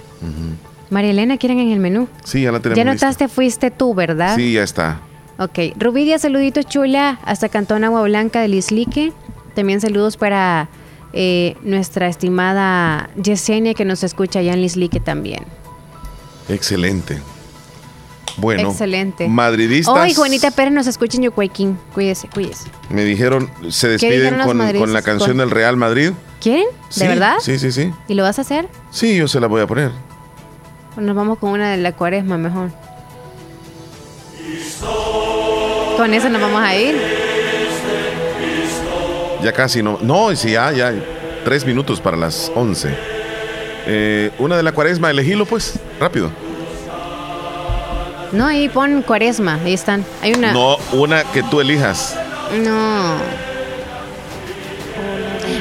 [0.91, 2.07] María Elena, ¿quieren en el menú?
[2.25, 3.07] Sí, ya la tenemos Ya lista.
[3.07, 4.37] notaste, fuiste tú, ¿verdad?
[4.37, 5.01] Sí, ya está.
[5.39, 9.13] Ok, Rubidia, saluditos chula, hasta Cantón Agua Blanca del Islique.
[9.55, 10.69] También saludos para
[11.13, 15.45] eh, nuestra estimada Yesenia que nos escucha allá en Lislique también.
[16.49, 17.21] Excelente.
[18.37, 19.29] Bueno, Excelente.
[19.29, 21.77] madridistas Hoy Juanita Pérez nos escucha en Yucuayquín.
[21.93, 22.69] Cuídese, cuídese.
[22.89, 26.13] me dijeron, se ¿Qué dijeron despiden con, la canción Con- del Real Madrid.
[26.41, 26.65] ¿Quieren?
[26.65, 27.35] ¿De Sí, verdad?
[27.41, 27.93] Sí, sí, sí.
[28.07, 28.69] ¿Y lo vas a hacer?
[28.91, 29.91] Sí, yo se la voy a poner.
[30.95, 32.71] Pues nos vamos con una de la cuaresma mejor.
[35.99, 36.97] Con esa nos vamos a ir.
[39.43, 39.99] Ya casi no.
[40.01, 40.95] No, sí, ya, ya.
[41.45, 42.89] Tres minutos para las once.
[43.87, 46.31] Eh, una de la cuaresma, elegilo pues, rápido.
[48.33, 50.05] No, ahí pon cuaresma, ahí están.
[50.23, 50.53] Hay una.
[50.53, 52.17] No, una que tú elijas.
[52.63, 53.17] No.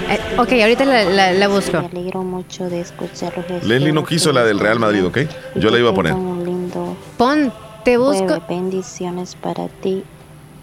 [0.10, 1.82] Eh, ok, ahorita la, la- la busco.
[1.82, 3.64] Me alegro mucho de escucharlos.
[3.64, 5.18] Leslie no quiso la del Real Madrid, ¿ok?
[5.56, 6.14] Yo la iba a poner.
[6.14, 7.52] Un lindo Pon,
[7.84, 8.42] te busco.
[8.50, 10.04] Bendiciones para ti,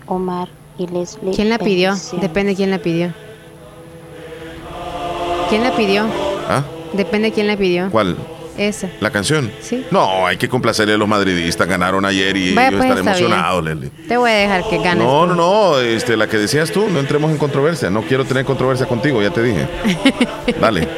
[0.06, 0.48] Omar
[0.78, 1.32] y Leslie.
[1.34, 1.90] ¿Quién la pidió?
[1.90, 2.22] Bendiciones.
[2.22, 3.12] Depende quién la pidió.
[5.48, 6.06] ¿Quién la pidió?
[6.48, 6.62] ¿Ah?
[6.92, 7.90] Depende quién la pidió.
[7.90, 8.16] ¿Cuál?
[8.56, 8.88] Esa.
[9.00, 9.50] ¿La canción?
[9.60, 9.84] Sí.
[9.90, 11.66] No, hay que complacerle a los madridistas.
[11.66, 13.24] Ganaron ayer y Vaya, ellos pues, están está bien.
[13.26, 13.90] emocionados, Leslie.
[14.08, 15.04] Te voy a dejar que ganes.
[15.04, 17.90] No, no, no, este, la que decías tú, no entremos en controversia.
[17.90, 19.66] No quiero tener controversia contigo, ya te dije.
[20.60, 20.88] Dale.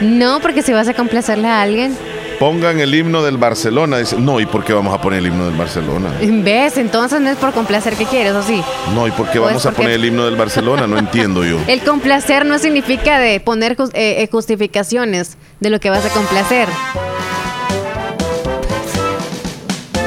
[0.00, 1.96] No, porque si vas a complacerle a alguien.
[2.38, 3.96] Pongan el himno del Barcelona.
[3.98, 6.10] Dice, no, ¿y por qué vamos a poner el himno del Barcelona?
[6.20, 6.76] ¿Ves?
[6.76, 8.62] Entonces no es por complacer que quieres, ¿o sí?
[8.94, 10.86] No, ¿y por qué Pues vamos a porque- poner el himno del Barcelona?
[10.86, 11.58] No entiendo yo.
[11.66, 16.68] El complacer no significa de poner eh, eh, justificaciones de lo que vas a complacer.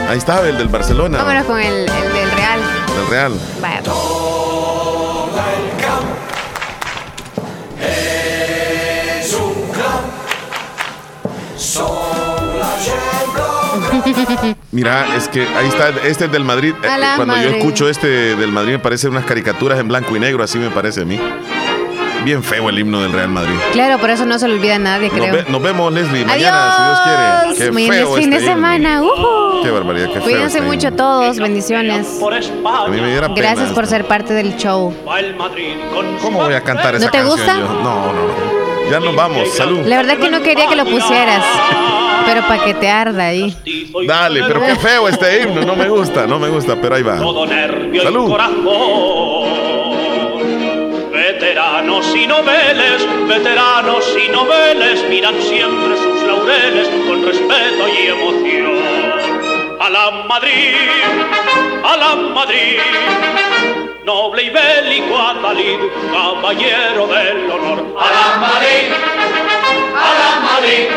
[0.07, 1.19] Ahí está el del Barcelona.
[1.19, 2.59] Vámonos con el, el del Real.
[2.95, 3.33] Del Real.
[3.61, 3.81] Vaya.
[14.71, 16.73] Mira, es que ahí está, este es del Madrid.
[17.15, 20.57] Cuando yo escucho este del Madrid me parecen unas caricaturas en blanco y negro, así
[20.57, 21.19] me parece a mí.
[22.23, 23.55] Bien feo el himno del Real Madrid.
[23.71, 25.33] Claro, por eso no se le olvida a nadie, Nos, creo.
[25.33, 26.75] ve- nos vemos, Leslie, mañana, Adiós.
[26.75, 26.99] si Dios
[27.55, 27.71] quiere.
[27.87, 28.55] Qué feo es fin de este himno.
[28.67, 29.01] semana.
[29.63, 30.23] Qué barbaridad, qué feo.
[30.23, 30.97] Cuídense este mucho himno.
[30.97, 31.37] todos.
[31.39, 32.19] Bendiciones.
[32.65, 33.95] A mí me diera pena Gracias por esto.
[33.95, 34.93] ser parte del show.
[36.21, 37.57] ¿Cómo voy a cantar esa ¿No te canción gusta?
[37.57, 37.67] yo?
[37.67, 38.58] No, no, no.
[38.91, 39.49] Ya nos vamos.
[39.53, 39.81] Salud.
[39.85, 41.43] La verdad que no quería que lo pusieras.
[42.25, 43.55] Pero para que te arda ahí.
[44.07, 45.61] Dale, pero qué feo este himno.
[45.61, 47.17] No me gusta, no me gusta, pero ahí va.
[47.17, 48.29] todo nervio y Salud.
[48.29, 49.59] corazón.
[51.11, 58.79] Veteranos y noveles, veteranos y noveles miran siempre sus laureles con respeto y emoción.
[59.79, 60.75] A la Madrid,
[61.83, 62.79] a la Madrid,
[64.09, 65.79] noble y bélico Adalid,
[66.11, 67.79] caballero del honor.
[68.03, 68.85] A la Madrid,
[70.07, 70.87] a la Madrid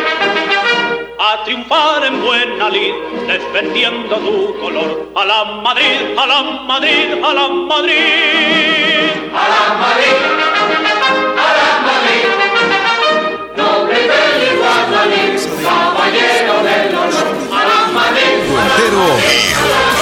[1.18, 2.94] a triunfar en buena lid,
[3.26, 4.90] defendiendo tu color.
[5.14, 9.10] A la Madrid, a la Madrid, a la Madrid.
[9.40, 10.16] A la Madrid,
[11.47, 12.24] a la Madrid.
[13.59, 15.34] Noble bélico Adalid,
[15.66, 17.28] caballero del honor.
[17.59, 18.34] A la Madrid.
[18.62, 20.01] Entero.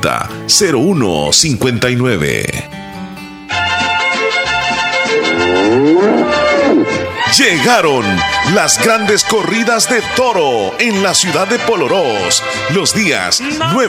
[0.00, 2.76] 2664-2061 7590-0159.
[7.36, 8.04] Llegaron
[8.54, 13.84] las grandes corridas de toro en la ciudad de Polorós los días 9